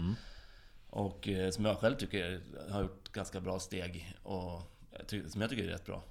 Och 0.90 1.28
eh, 1.28 1.52
som 1.52 1.66
jag 1.66 1.78
själv 1.78 1.96
tycker 1.96 2.42
har 2.72 2.82
gjort 2.82 3.12
ganska 3.12 3.40
bra 3.42 3.60
steg 3.60 4.18
och 4.24 4.62
ty- 5.08 5.30
som 5.30 5.42
jag 5.42 5.50
tycker 5.50 5.64
är 5.64 5.68
rätt 5.68 5.86
bra. 5.86 6.04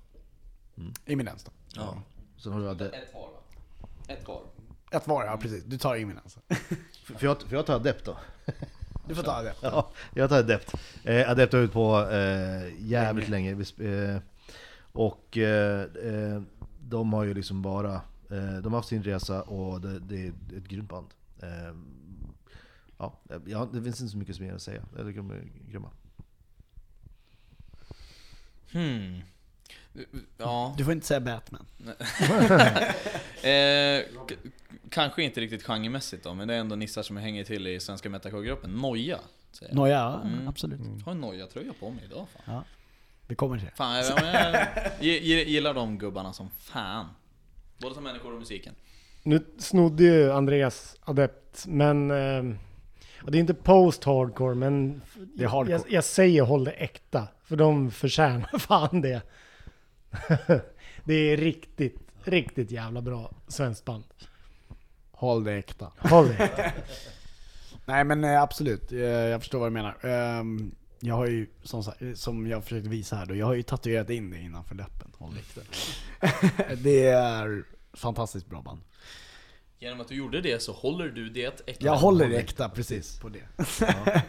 Imminens 1.07 1.45
då. 1.45 1.51
Ja. 1.75 2.03
Sen 2.37 2.53
har 2.53 2.61
du 2.61 2.69
Ade- 2.69 2.89
Ett 2.89 3.15
var 3.15 3.21
va? 3.31 3.39
Ett 4.09 4.29
var. 4.29 4.43
Ett 4.91 5.07
var 5.09 5.25
ja, 5.25 5.37
precis. 5.37 5.65
Du 5.65 5.79
tar 5.79 5.97
Imminens. 5.97 6.39
Får 7.05 7.17
jag, 7.21 7.43
får 7.43 7.53
jag 7.53 7.67
ta 7.67 7.75
Adept 7.75 8.05
då? 8.05 8.19
Du 9.09 9.15
får 9.15 9.23
ta 9.23 9.43
det. 9.43 9.55
Ja, 9.63 9.91
jag 10.15 10.29
tar 10.29 10.39
Adept. 10.39 10.75
Eh, 11.05 11.31
Adept 11.31 11.53
har 11.53 11.61
ut 11.61 11.73
på 11.73 12.09
eh, 12.11 12.73
jävligt 12.79 13.29
länge. 13.29 13.55
Sp- 13.55 14.15
Eh, 14.15 14.21
och 14.93 15.39
eh, 15.39 15.81
eh, 15.83 16.43
de 16.81 17.13
har 17.13 17.25
ju 17.25 17.35
liksom 17.35 17.63
bara, 17.63 17.95
eh, 18.31 18.59
de 18.63 18.65
har 18.73 18.79
haft 18.79 18.89
sin 18.89 19.03
resa 19.03 19.43
och 19.43 19.81
det, 19.81 19.99
det 19.99 20.27
är 20.27 20.33
ett 20.57 20.69
grymt 20.69 20.89
band. 20.91 21.07
Eh, 23.01 23.11
ja, 23.29 23.41
ja, 23.47 23.69
det 23.73 23.83
finns 23.83 24.01
inte 24.01 24.11
så 24.13 24.19
mycket 24.19 24.41
mer 24.41 24.53
att 24.55 24.63
säga. 24.63 24.83
Jag 24.97 25.07
tycker 25.07 25.17
de 25.19 25.31
är 25.31 25.45
grymma. 25.71 25.91
Hmm. 28.73 29.21
Ja. 30.39 30.75
Du 30.79 30.85
får 30.85 30.93
inte 30.93 31.07
säga 31.07 31.21
Batman. 31.21 31.67
Eh, 33.43 34.03
kanske 34.91 35.23
inte 35.23 35.41
riktigt 35.41 35.63
genremässigt 35.63 36.25
då, 36.25 36.35
men 36.35 36.49
det 36.49 36.55
är 36.55 36.59
ändå 36.59 36.77
nissar 36.77 37.03
som 37.03 37.17
jag 37.17 37.23
hänger 37.23 37.45
till 37.45 37.67
i 37.67 37.81
svenska 37.81 38.11
metalcore-gruppen. 38.11 38.71
Noja. 38.71 39.19
säger 39.53 39.73
jag. 39.73 39.77
Nåja, 39.77 39.95
ja, 39.95 40.21
Mm. 40.25 40.49
absolut. 40.49 40.81
Jag 40.99 41.05
har 41.05 41.13
en 41.13 41.21
Noja-tröja 41.21 41.73
på 41.81 41.91
mig 41.91 42.05
idag 42.05 42.27
fan. 42.47 42.63
Vi 43.27 43.35
kommer 43.35 43.59
till 43.59 43.67
det. 43.67 43.73
Fan, 43.77 43.97
jag, 43.97 44.07
jag, 44.07 44.67
jag, 45.01 45.17
jag 45.23 45.45
gillar 45.49 45.75
de 45.75 45.99
gubbarna 45.99 46.33
som 46.33 46.51
fan. 46.51 47.07
Både 47.79 47.95
som 47.95 48.05
människor 48.05 48.33
och 48.33 48.39
musiken. 48.39 48.75
Nu 49.23 49.45
snodde 49.59 50.03
ju 50.05 50.33
Andreas 50.33 50.97
Adept, 51.01 51.65
men... 51.67 52.11
Eh, 52.11 52.59
och 53.23 53.31
det 53.31 53.39
är 53.39 53.41
inte 53.41 53.55
post-hardcore, 53.55 54.55
men... 54.55 55.03
Det 55.35 55.45
är 55.45 55.49
hardcore. 55.49 55.73
Jag, 55.73 55.83
jag 55.93 56.05
säger 56.05 56.43
håll 56.43 56.65
det 56.65 56.71
äkta, 56.71 57.29
för 57.45 57.57
de 57.57 57.91
förtjänar 57.91 58.59
fan 58.59 59.01
det. 59.01 59.23
det 61.05 61.15
är 61.15 61.37
riktigt, 61.37 61.99
riktigt 62.25 62.71
jävla 62.71 63.03
bra 63.03 63.31
svenskt 63.49 63.85
band. 63.85 64.05
Håll 65.11 65.45
det 65.45 65.53
äkta. 65.53 65.93
Håll 65.99 66.29
det 66.29 66.35
äkta. 66.45 66.63
Nej 67.85 68.05
men 68.05 68.25
eh, 68.25 68.43
absolut, 68.43 68.93
Eh, 68.93 68.99
jag 69.01 69.41
förstår 69.41 69.59
vad 69.59 69.69
du 69.69 69.73
menar. 69.73 69.97
Ehm, 70.07 70.75
Jag 71.01 71.15
har 71.15 71.27
ju, 71.27 71.47
som, 71.63 71.83
som 72.15 72.47
jag 72.47 72.65
försökte 72.65 72.89
visa 72.89 73.17
här 73.17 73.27
då, 73.27 73.35
jag 73.37 73.47
har 73.47 73.55
ju 73.55 73.63
tatuerat 73.63 74.11
in 74.11 74.31
det 74.31 74.39
innanför 74.39 74.75
läppen. 74.75 75.13
Håll 75.19 75.35
äkta. 75.39 75.61
det 76.83 77.07
är 77.07 77.65
fantastiskt 77.93 78.47
bra 78.47 78.63
band. 78.63 78.81
Genom 79.81 80.01
att 80.01 80.09
du 80.09 80.15
gjorde 80.15 80.41
det 80.41 80.63
så 80.63 80.73
håller 80.73 81.09
du 81.09 81.29
det 81.29 81.69
äkta. 81.69 81.87
Jag 81.87 81.97
håller 81.97 82.29
det 82.29 82.37
äkta 82.37 82.69
precis 82.69 83.21
på 83.21 83.29
det. 83.29 83.43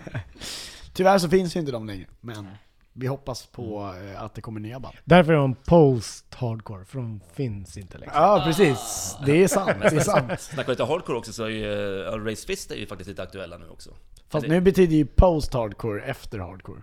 Tyvärr 0.94 1.18
så 1.18 1.30
finns 1.30 1.56
ju 1.56 1.60
inte 1.60 1.72
de 1.72 1.88
längre, 1.88 2.06
men 2.22 2.48
vi 2.94 3.08
hoppas 3.08 3.46
på 3.46 3.96
eh, 4.04 4.24
att 4.24 4.36
det 4.36 4.42
kommer 4.42 4.60
nya 4.60 4.80
band. 4.80 4.96
Därför 5.06 5.34
är 5.34 5.38
de 5.38 5.56
post-hardcore, 5.56 6.86
för 6.86 6.98
de 6.98 7.22
finns 7.34 7.78
inte 7.78 7.98
längre. 7.98 8.12
Ja, 8.16 8.44
precis. 8.46 9.16
Det 9.26 9.44
är 9.44 9.48
sant. 9.48 9.82
Det 9.82 9.96
är 9.96 10.00
sant. 10.00 10.32
Snackar 10.40 10.70
lite 10.70 10.84
hardcore 10.84 11.18
också 11.18 11.34
så 11.34 11.44
är 11.44 11.50
ju 11.50 11.66
uh, 11.66 12.26
Race 12.26 12.48
Fist 12.48 12.72
är 12.72 12.76
ju 12.76 12.88
faktiskt 12.88 13.10
lite 13.10 13.24
aktuella 13.24 13.58
nu 13.58 13.70
också. 13.70 13.90
Fast 14.30 14.48
nu 14.48 14.62
betyder 14.62 14.96
ju 14.96 15.06
post-hardcore 15.06 16.02
efter 16.02 16.40
hardcore. 16.40 16.82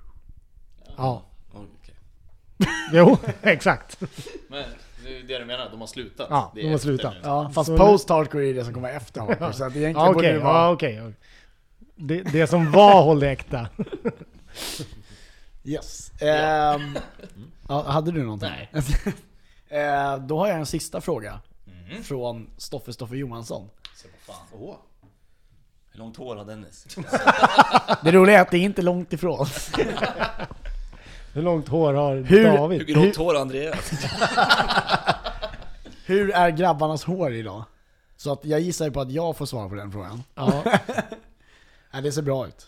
Ja. 0.96 1.22
Okej. 1.52 1.94
Jo, 2.92 3.18
exakt. 3.42 4.00
Men 4.48 4.64
det 5.06 5.18
är 5.18 5.22
det 5.22 5.38
du 5.38 5.44
menar, 5.44 5.70
de 5.70 5.80
har 5.80 5.86
slutat. 5.86 6.26
Ja, 6.30 6.52
Det 6.54 6.62
de 6.62 6.70
har 6.70 6.78
slutat. 6.78 7.14
Ja, 7.22 7.50
fast 7.54 7.66
Så- 7.66 7.76
post-hardcore 7.76 8.50
är 8.50 8.54
det 8.54 8.64
som 8.64 8.74
kommer 8.74 8.90
efter 8.92 9.20
hardcore. 9.20 9.52
Så 9.52 9.64
att 9.64 9.76
egentligen 9.76 10.06
Ja, 10.06 10.12
borde 10.12 10.32
det 10.32 10.38
vara... 10.38 10.54
Ja, 10.54 10.70
okej. 10.72 11.12
Det, 11.96 12.22
det 12.22 12.46
som 12.46 12.70
var 12.72 13.02
Håll 13.02 13.22
äkta. 13.22 13.68
Yes. 15.64 16.12
Ehm, 16.22 16.98
ja, 17.68 17.82
hade 17.90 18.12
du 18.12 18.22
någonting? 18.22 18.48
Nej. 18.48 18.68
Eh, 19.82 20.16
då 20.18 20.38
har 20.38 20.48
jag 20.48 20.58
en 20.58 20.66
sista 20.66 21.00
fråga. 21.00 21.40
Mhm. 21.64 22.02
Från 22.02 22.50
Stoffe 22.56 22.92
Stoffe 22.92 23.16
Johansson. 23.16 23.68
Så 23.94 24.08
vad 24.26 24.36
fan. 24.36 24.76
Hur 25.92 25.98
långt 25.98 26.16
hår 26.16 26.36
har 26.36 26.44
Dennis? 26.44 26.86
Det 28.02 28.12
roliga 28.12 28.38
är 28.38 28.42
att 28.42 28.50
det 28.50 28.56
är 28.58 28.62
inte 28.62 28.82
långt 28.82 29.12
ifrån. 29.12 29.46
Hur 31.36 31.42
långt 31.42 31.68
hår 31.68 31.94
har 31.94 32.16
Hur- 32.16 32.24
Hur 32.24 32.44
David? 32.56 32.86
grått 32.86 33.16
hår 33.16 33.34
har 33.34 33.40
Andreas? 33.40 33.90
Hur 36.06 36.30
är 36.30 36.50
grabbarnas 36.50 37.04
hår 37.04 37.32
idag? 37.32 37.64
Så 38.16 38.32
att 38.32 38.44
jag 38.44 38.60
gissar 38.60 38.90
på 38.90 39.00
att 39.00 39.10
jag 39.10 39.36
får 39.36 39.46
svara 39.46 39.68
på 39.68 39.74
den 39.74 39.92
frågan. 39.92 40.22
Ja, 40.34 40.62
Nej, 41.92 42.02
det 42.02 42.12
ser 42.12 42.22
bra 42.22 42.46
ut. 42.46 42.66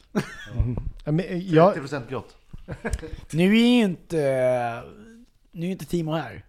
men 1.05 1.49
jag, 1.51 1.77
30% 1.77 2.09
grått. 2.11 2.37
Nu 3.31 3.45
är 3.59 3.67
ju 3.77 3.83
inte, 3.85 4.17
nu 5.53 5.63
är 5.63 5.67
ju 5.67 5.73
inte 5.73 5.87
Timo 5.87 6.13
här. 6.13 6.45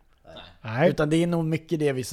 Nej, 0.62 0.90
Utan 0.90 1.10
det 1.10 1.24
är 1.24 1.28
nog 1.28 1.46
mycket 1.46 1.80
det 1.80 1.92
vi, 1.94 2.04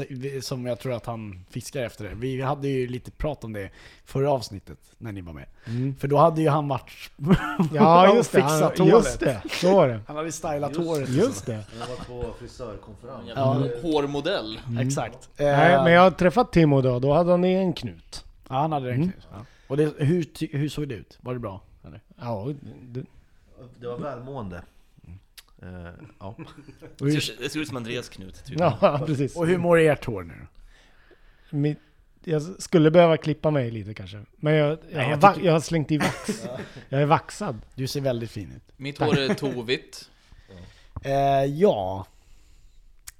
som 0.42 0.66
jag 0.66 0.78
tror 0.78 0.92
att 0.92 1.06
han 1.06 1.44
fiskar 1.50 1.82
efter. 1.82 2.04
Det. 2.04 2.14
Vi 2.14 2.40
hade 2.42 2.68
ju 2.68 2.86
lite 2.86 3.10
prat 3.10 3.44
om 3.44 3.52
det 3.52 3.70
förra 4.04 4.30
avsnittet 4.32 4.78
när 4.98 5.12
ni 5.12 5.20
var 5.20 5.32
med. 5.32 5.46
För 5.98 6.08
då 6.08 6.16
hade 6.16 6.42
ju 6.42 6.48
han 6.48 6.68
varit 6.68 7.10
ja 7.74 8.14
just 8.14 8.32
det. 8.32 8.38
fixat 8.42 8.78
Han, 8.78 8.88
håret. 8.90 9.04
just 9.06 9.20
det, 9.20 9.42
så 9.50 9.74
var 9.76 9.88
det. 9.88 10.00
Han 10.06 10.16
hade 10.16 10.32
stylat 10.32 10.76
håret. 10.76 11.08
Just 11.08 11.46
det. 11.46 11.64
Jag 11.80 11.86
var 11.86 12.22
på 12.22 12.32
frisörkonferens. 12.38 13.26
Jävla 13.28 13.82
hårmodell. 13.82 14.60
Exakt. 14.80 15.28
Nej, 15.38 15.74
Eh, 15.74 15.84
men 15.84 15.92
jag 15.92 16.00
har 16.02 16.10
träffat 16.10 16.52
Timo 16.52 16.80
då, 16.80 16.98
då 16.98 17.12
hade 17.12 17.30
han 17.30 17.44
en 17.44 17.72
knut. 17.72 18.24
Ja, 18.48 18.54
han 18.54 18.72
hade 18.72 18.86
den 18.86 18.94
Mm. 18.96 19.10
knut. 19.12 19.26
Ja. 19.32 19.38
Och 19.68 19.76
det, 19.76 19.92
hur, 19.98 20.56
hur 20.56 20.68
såg 20.68 20.88
det 20.88 20.94
ut? 20.94 21.18
Var 21.20 21.32
det 21.34 21.40
bra? 21.40 21.60
Eller? 21.86 22.00
Ja, 22.20 22.48
det, 22.82 23.02
Det 23.80 23.86
var 23.88 23.98
välmående. 23.98 24.62
Eh, 25.62 25.68
ja. 26.20 26.26
Och 26.36 26.36
Det 26.98 27.04
hur, 27.04 27.20
ser, 27.20 27.36
det 27.38 27.48
ser 27.50 27.60
ut 27.60 27.68
som 27.68 27.76
Andreas 27.76 28.08
knut. 28.08 28.44
Typ. 28.44 28.60
ja 28.60 29.02
precis. 29.06 29.36
och 29.36 29.46
hur 29.46 29.58
mår 29.58 29.78
ert 29.78 30.04
hår 30.04 30.22
nu? 30.22 30.46
Mitt, 31.50 31.78
jag 32.24 32.42
skulle 32.42 32.90
behöva 32.90 33.16
klippa 33.16 33.50
mig 33.50 33.70
lite 33.70 33.94
kanske. 33.94 34.24
Men 34.36 34.54
jag, 34.54 34.70
jag, 34.70 34.78
Nej, 34.92 35.04
har, 35.04 35.10
jag 35.10 35.18
va, 35.18 35.32
tycker- 35.32 35.46
jag 35.46 35.52
har 35.52 35.60
slängt 35.60 35.90
i 35.90 35.98
vax. 35.98 36.46
Jag 36.88 37.02
är 37.02 37.06
vaxad. 37.06 37.58
Du 37.74 37.86
ser 37.86 38.00
väldigt 38.00 38.30
fin 38.30 38.52
ut. 38.56 38.72
Mitt 38.76 38.98
hår 38.98 39.18
är 39.18 39.34
tovigt. 39.34 40.10
Eh, 41.02 41.44
ja. 41.44 42.06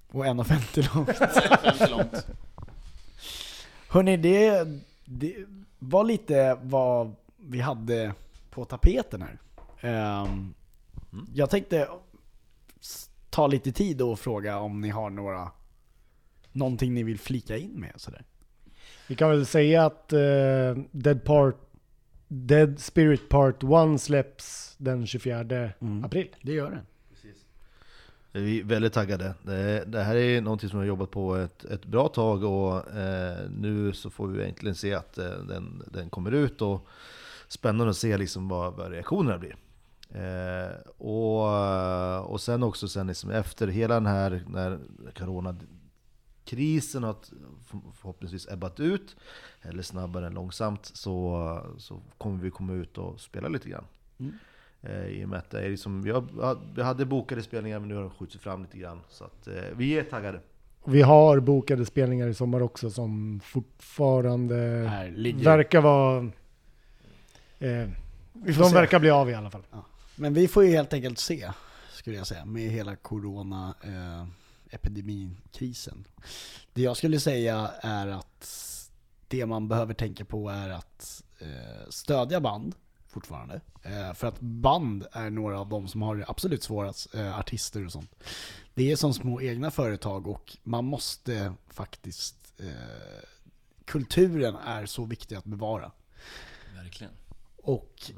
Och 0.09 0.25
1,50 0.25 0.95
långt. 0.95 1.11
50 1.79 1.91
långt. 1.91 2.27
Hörni, 3.89 4.17
det, 4.17 4.67
det 5.05 5.35
var 5.79 6.05
lite 6.05 6.59
vad 6.63 7.15
vi 7.37 7.61
hade 7.61 8.13
på 8.51 8.65
tapeten 8.65 9.23
här. 9.23 9.39
Ehm, 9.81 10.55
Jag 11.35 11.51
tänkte 11.51 11.89
ta 13.37 13.47
lite 13.47 13.73
tid 13.73 14.03
och 14.03 14.19
fråga 14.19 14.59
om 14.59 14.81
ni 14.81 14.89
har 14.89 15.11
några 15.11 15.51
Någonting 16.53 16.95
ni 16.95 17.03
vill 17.03 17.19
flika 17.19 17.57
in 17.57 17.81
med 17.81 17.93
sådär. 17.97 18.25
Vi 19.09 19.15
kan 19.15 19.31
väl 19.31 19.47
säga 19.47 19.87
att 19.87 20.13
eh, 20.13 20.19
Dead, 20.91 21.25
Part, 21.25 21.57
Dead 22.29 22.79
Spirit 22.79 23.29
Part 23.29 23.63
1 23.95 24.01
släpps 24.01 24.75
den 24.79 25.07
24 25.07 25.41
Mm. 25.81 26.05
april. 26.05 26.29
Det 26.43 26.53
gör 26.53 26.71
det. 26.71 26.83
Vi 28.33 28.61
är 28.61 28.65
väldigt 28.65 28.93
taggade. 28.93 29.35
Det, 29.43 29.85
det 29.87 30.03
här 30.03 30.17
är 30.17 30.41
någonting 30.41 30.69
som 30.69 30.79
vi 30.79 30.83
har 30.87 30.89
jobbat 30.89 31.11
på 31.11 31.37
ett, 31.37 31.65
ett 31.65 31.85
bra 31.85 32.09
tag 32.09 32.45
och 32.45 32.91
eh, 32.97 33.51
nu 33.51 33.93
så 33.93 34.11
får 34.11 34.29
vi 34.29 34.45
äntligen 34.45 34.75
se 34.75 34.95
att 34.95 35.19
eh, 35.19 35.31
den, 35.31 35.83
den 35.93 36.11
kommer 36.11 36.33
ut 36.33 36.63
och 36.63 36.87
spännande 37.49 37.91
att 37.91 37.97
se 37.97 38.19
liksom 38.19 38.49
vad, 38.49 38.75
vad 38.75 38.91
reaktionerna 38.91 39.39
blir. 39.39 39.57
Eh, 40.11 40.77
och, 40.99 42.31
och 42.33 42.41
sen 42.41 42.63
också 42.63 42.89
sen 42.89 43.07
liksom 43.07 43.31
efter 43.31 43.69
hela 43.69 43.95
den 43.95 44.07
här 44.07 44.43
när 44.49 44.79
coronakrisen 45.19 47.03
har 47.03 47.17
för- 47.67 47.93
förhoppningsvis 47.95 48.49
ebbat 48.49 48.81
ut, 48.81 49.17
eller 49.63 49.83
snabbare 49.83 50.27
än 50.27 50.35
långsamt, 50.35 50.87
så, 50.95 51.61
så 51.79 52.01
kommer 52.19 52.43
vi 52.43 52.51
komma 52.51 52.73
ut 52.73 52.99
och 52.99 53.21
spela 53.21 53.49
lite 53.49 53.69
grann. 53.69 53.85
Eh, 54.83 55.07
I 55.07 55.25
och 55.25 55.29
med 55.29 55.39
att 55.39 55.51
det 55.51 55.61
är 55.61 55.71
liksom, 55.71 56.03
vi, 56.03 56.11
har, 56.11 56.59
vi 56.75 56.83
hade 56.83 57.05
bokade 57.05 57.43
spelningar 57.43 57.79
men 57.79 57.89
nu 57.89 57.95
har 57.95 58.03
de 58.03 58.11
skjutits 58.11 58.45
fram 58.45 58.63
lite 58.63 58.79
grann. 58.79 59.01
Så 59.09 59.25
att, 59.25 59.47
eh, 59.47 59.55
vi 59.77 59.99
är 59.99 60.03
taggade. 60.03 60.41
Vi 60.85 61.03
har 61.03 61.41
bokade 61.41 61.87
spelningar 61.87 62.29
i 62.29 62.35
sommar 62.35 62.61
också 62.63 62.91
som 62.91 63.41
fortfarande 63.45 64.57
verkar 65.45 65.81
vara... 65.81 66.19
Eh, 67.59 67.89
de 68.33 68.53
se. 68.53 68.75
verkar 68.75 68.99
bli 69.01 69.11
av 69.11 69.31
i 69.31 69.35
alla 69.35 69.51
fall. 69.51 69.63
Men 70.17 70.35
vi 70.35 70.49
får 70.49 70.65
ju 70.65 70.71
helt 70.71 70.93
enkelt 70.93 71.19
se, 71.19 71.53
skulle 71.93 72.17
jag 72.17 72.27
säga, 72.27 72.45
med 72.45 72.71
hela 72.71 72.97
corona 72.97 73.75
eh, 73.83 74.27
epidemikrisen. 74.71 76.05
Det 76.73 76.83
jag 76.83 76.97
skulle 76.97 77.21
säga 77.21 77.71
är 77.81 78.07
att 78.07 78.53
det 79.29 79.47
man 79.47 79.69
behöver 79.69 79.95
tänka 79.95 80.25
på 80.25 80.49
är 80.49 80.71
att 80.71 81.23
eh, 81.39 81.89
stödja 81.89 82.41
band 82.41 82.75
fortfarande. 83.09 83.61
Eh, 83.83 84.13
för 84.15 84.27
att 84.27 84.41
band 84.41 85.07
är 85.13 85.31
några 85.31 85.61
av 85.61 85.69
de 85.69 85.89
som 85.89 86.03
har 86.03 86.17
det 86.17 86.25
absolut 86.29 86.63
svårast, 86.63 87.15
eh, 87.15 87.39
artister 87.39 87.85
och 87.85 87.93
sånt. 87.93 88.11
Det 88.75 88.93
är 88.93 88.97
som 88.97 89.15
små 89.15 89.41
egna 89.41 89.71
företag 89.71 90.27
och 90.27 90.57
man 90.63 90.85
måste 90.85 91.55
faktiskt, 91.69 92.37
kulturen 93.85 94.57
är 94.57 94.87
så 94.87 95.05
viktig 95.05 95.37
att 95.37 95.45
bevara. 95.45 95.93
Verkligen. 96.75 97.13
Och 97.57 98.11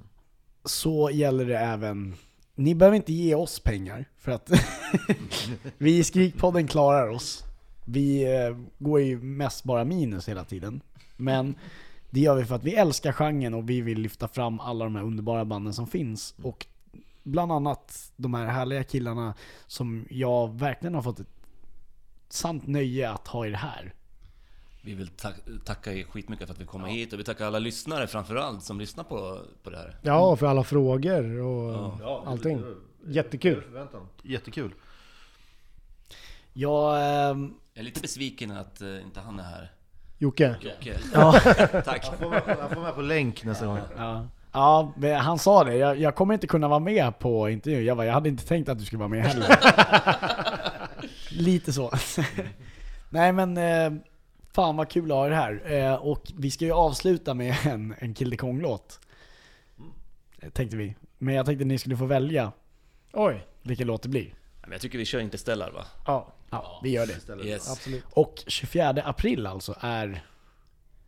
så 0.64 1.10
gäller 1.10 1.44
det 1.46 1.58
även, 1.58 2.14
ni 2.54 2.74
behöver 2.74 2.96
inte 2.96 3.12
ge 3.12 3.34
oss 3.34 3.60
pengar 3.60 4.04
för 4.18 4.32
att 4.32 4.50
vi 5.78 5.98
i 5.98 6.04
Skrikpodden 6.04 6.66
klarar 6.66 7.08
oss. 7.08 7.44
Vi 7.84 8.36
eh, 8.36 8.56
går 8.78 9.00
ju 9.00 9.20
mest 9.20 9.64
bara 9.64 9.84
minus 9.84 10.28
hela 10.28 10.44
tiden. 10.44 10.80
Men 11.16 11.54
det 12.10 12.20
gör 12.20 12.36
vi 12.36 12.44
för 12.44 12.54
att 12.54 12.64
vi 12.64 12.74
älskar 12.74 13.12
genren 13.12 13.54
och 13.54 13.70
vi 13.70 13.80
vill 13.80 14.00
lyfta 14.00 14.28
fram 14.28 14.60
alla 14.60 14.84
de 14.84 14.96
här 14.96 15.02
underbara 15.02 15.44
banden 15.44 15.74
som 15.74 15.86
finns. 15.86 16.34
Och 16.42 16.66
bland 17.22 17.52
annat 17.52 18.12
de 18.16 18.34
här 18.34 18.46
härliga 18.46 18.84
killarna 18.84 19.34
som 19.66 20.06
jag 20.10 20.58
verkligen 20.58 20.94
har 20.94 21.02
fått 21.02 21.20
ett 21.20 21.38
sant 22.28 22.66
nöje 22.66 23.10
att 23.10 23.28
ha 23.28 23.46
i 23.46 23.50
det 23.50 23.56
här. 23.56 23.94
Vi 24.82 24.94
vill 24.94 25.08
ta 25.08 25.28
tacka 25.64 25.92
er 25.92 26.04
skitmycket 26.04 26.46
för 26.46 26.54
att 26.54 26.60
vi 26.60 26.64
kommer 26.64 26.88
hit 26.88 27.12
och 27.12 27.18
vi 27.18 27.24
tackar 27.24 27.46
alla 27.46 27.58
lyssnare 27.58 28.06
framförallt 28.06 28.62
som 28.62 28.80
lyssnar 28.80 29.04
på, 29.04 29.38
på 29.62 29.70
det 29.70 29.76
här. 29.76 29.96
Ja, 30.02 30.36
för 30.36 30.46
alla 30.46 30.64
frågor 30.64 31.40
och 31.40 31.94
Ja. 32.00 32.22
allting. 32.26 32.62
Jättekul. 33.06 33.62
Jättekul. 34.22 34.74
Jag, 36.52 36.96
ehm, 37.30 37.54
Jag 37.74 37.80
är 37.80 37.84
lite 37.84 38.00
besviken 38.00 38.50
att 38.50 38.80
eh, 38.80 39.02
inte 39.02 39.20
han 39.20 39.38
är 39.38 39.42
här. 39.42 39.72
Jocke. 40.18 40.56
Jocke. 40.60 40.98
ja, 41.14 41.32
Tack. 41.84 42.06
Jag 42.06 42.18
får, 42.18 42.30
med, 42.30 42.42
jag 42.46 42.70
får 42.70 42.80
med 42.82 42.94
på 42.94 43.00
länk 43.02 43.44
nästa 43.44 43.66
gång. 43.66 43.78
Ja, 43.96 44.26
ja 44.52 44.92
men 44.96 45.16
han 45.20 45.38
sa 45.38 45.64
det. 45.64 45.76
Jag, 45.76 45.98
jag 46.00 46.14
kommer 46.14 46.34
inte 46.34 46.46
kunna 46.46 46.68
vara 46.68 46.78
med 46.78 47.18
på 47.18 47.48
intervjun. 47.50 47.84
Jag, 47.84 47.96
bara, 47.96 48.06
jag 48.06 48.14
hade 48.14 48.28
inte 48.28 48.46
tänkt 48.46 48.68
att 48.68 48.78
du 48.78 48.84
skulle 48.84 48.98
vara 48.98 49.08
med 49.08 49.24
heller. 49.24 49.58
Lite 51.30 51.72
så. 51.72 51.92
Nej 53.10 53.32
men, 53.32 53.56
eh, 53.56 54.00
fan 54.58 54.76
vad 54.76 54.88
kul 54.90 55.10
att 55.12 55.16
ha 55.16 55.28
det 55.28 55.34
här. 55.34 55.72
Eh, 55.72 55.94
och 55.94 56.32
vi 56.36 56.50
ska 56.50 56.64
ju 56.64 56.72
avsluta 56.72 57.34
med 57.34 57.56
en, 57.66 57.94
en 57.98 58.14
Kill 58.14 58.30
the 58.30 58.36
Kong-låt. 58.36 59.00
Eh, 60.40 60.50
Tänkte 60.50 60.76
vi. 60.76 60.94
Men 61.18 61.34
jag 61.34 61.46
tänkte 61.46 61.62
att 61.62 61.66
ni 61.66 61.78
skulle 61.78 61.96
få 61.96 62.04
välja 62.06 62.52
Oj. 63.12 63.46
vilken 63.62 63.86
låt 63.86 64.02
det 64.02 64.08
blir. 64.08 64.34
Men 64.60 64.72
jag 64.72 64.80
tycker 64.80 64.98
vi 64.98 65.04
kör 65.04 65.20
Interstellar 65.20 65.70
va? 65.70 65.84
Ja, 66.06 66.32
Ja, 66.50 66.80
vi 66.82 66.90
gör 66.90 67.06
det. 67.06 67.44
Yes. 67.46 67.70
absolut. 67.70 68.04
Och 68.10 68.44
24 68.46 68.88
april 69.04 69.46
alltså 69.46 69.74
är... 69.80 70.24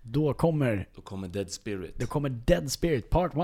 Då 0.03 0.35
kommer, 0.35 0.89
Då 0.95 1.03
kommer 1.03 1.29
Dead 1.29 1.51
Spirit. 1.51 1.99
då 1.99 2.07
kommer 2.07 2.29
Dead 2.29 2.73
Spirit 2.73 3.11
Part 3.11 3.33
1. 3.37 3.41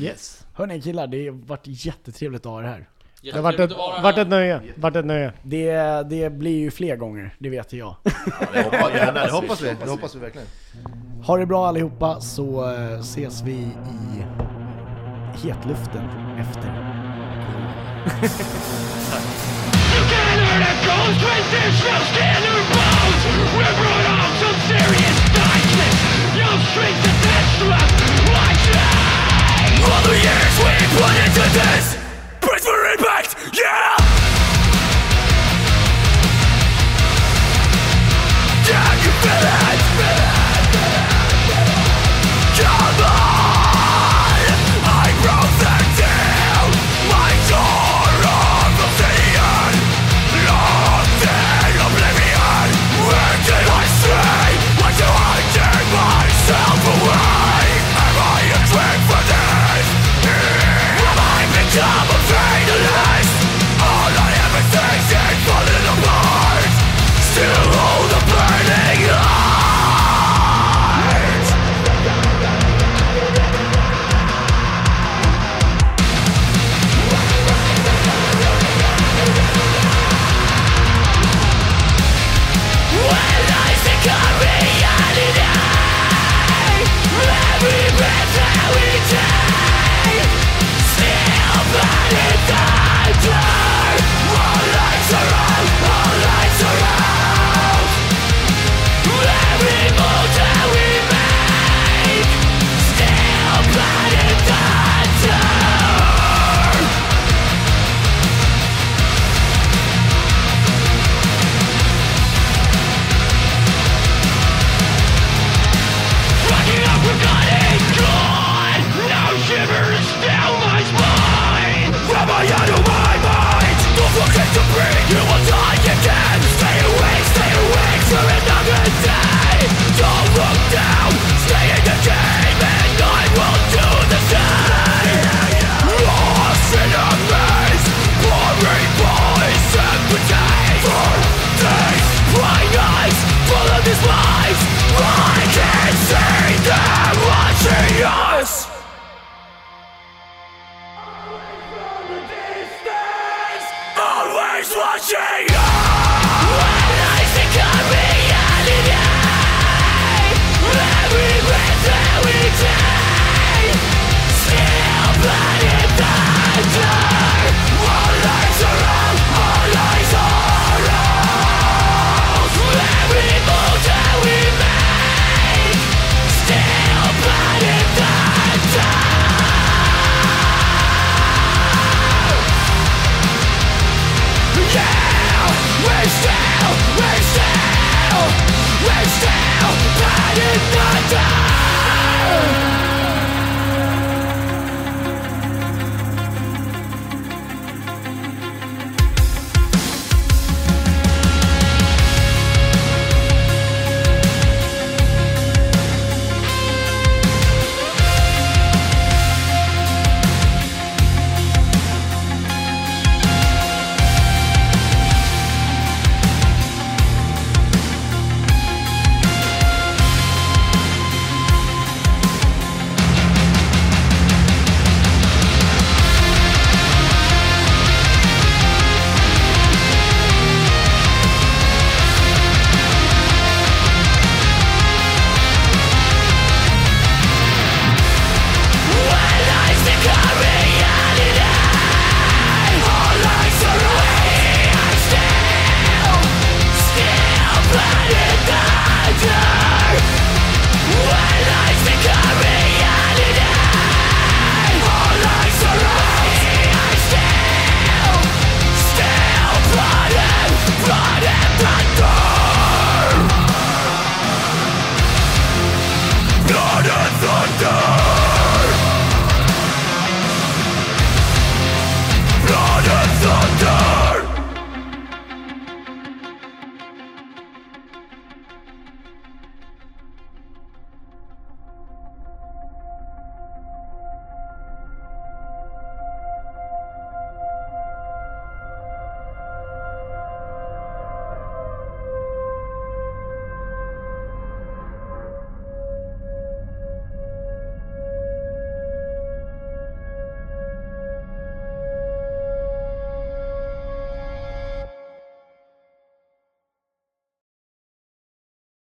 Yes. 0.00 0.46
Hörni 0.54 0.82
killar, 0.82 1.06
det 1.06 1.26
har 1.28 1.32
varit 1.46 1.62
jättetrevligt 1.66 2.46
att 2.46 2.52
ha 2.52 2.60
er 2.60 2.64
här. 2.64 2.88
Det 3.24 3.32
har 3.32 3.42
varit 3.42 3.60
ett, 3.60 3.72
varit 4.02 4.18
ett 4.18 4.28
nöje. 4.28 4.60
Varit 4.74 4.96
ett 4.96 5.04
nöje. 5.04 5.32
Det, 5.42 5.72
det 6.10 6.32
blir 6.32 6.58
ju 6.58 6.70
fler 6.70 6.96
gånger, 6.96 7.34
det 7.38 7.48
vet 7.48 7.72
jag. 7.72 7.96
Det 8.52 8.62
hoppas, 8.62 8.92
Gärna, 8.94 9.24
det 9.24 9.32
hoppas 9.32 9.60
vi. 9.60 9.76
Det 9.84 9.90
hoppas 9.90 10.14
vi 10.14 10.18
verkligen. 10.18 10.46
Ha 11.24 11.36
det 11.36 11.46
bra 11.46 11.68
allihopa 11.68 12.20
så 12.20 12.72
eh, 12.74 13.00
ses 13.00 13.42
vi 13.42 13.52
i 13.52 14.24
hetluften 15.42 16.04
efter. 16.40 16.68
All 29.84 30.02
the 30.02 30.14
years 30.14 30.58
we 30.58 30.72
put 30.96 31.16
into 31.26 31.42
this 31.58 32.01
Brace 32.62 32.74
for 32.74 32.84
impact, 32.92 33.36
yeah! 33.54 33.96
Can 38.64 38.98
you 39.02 39.10
feel 39.20 39.68
it? 39.68 39.71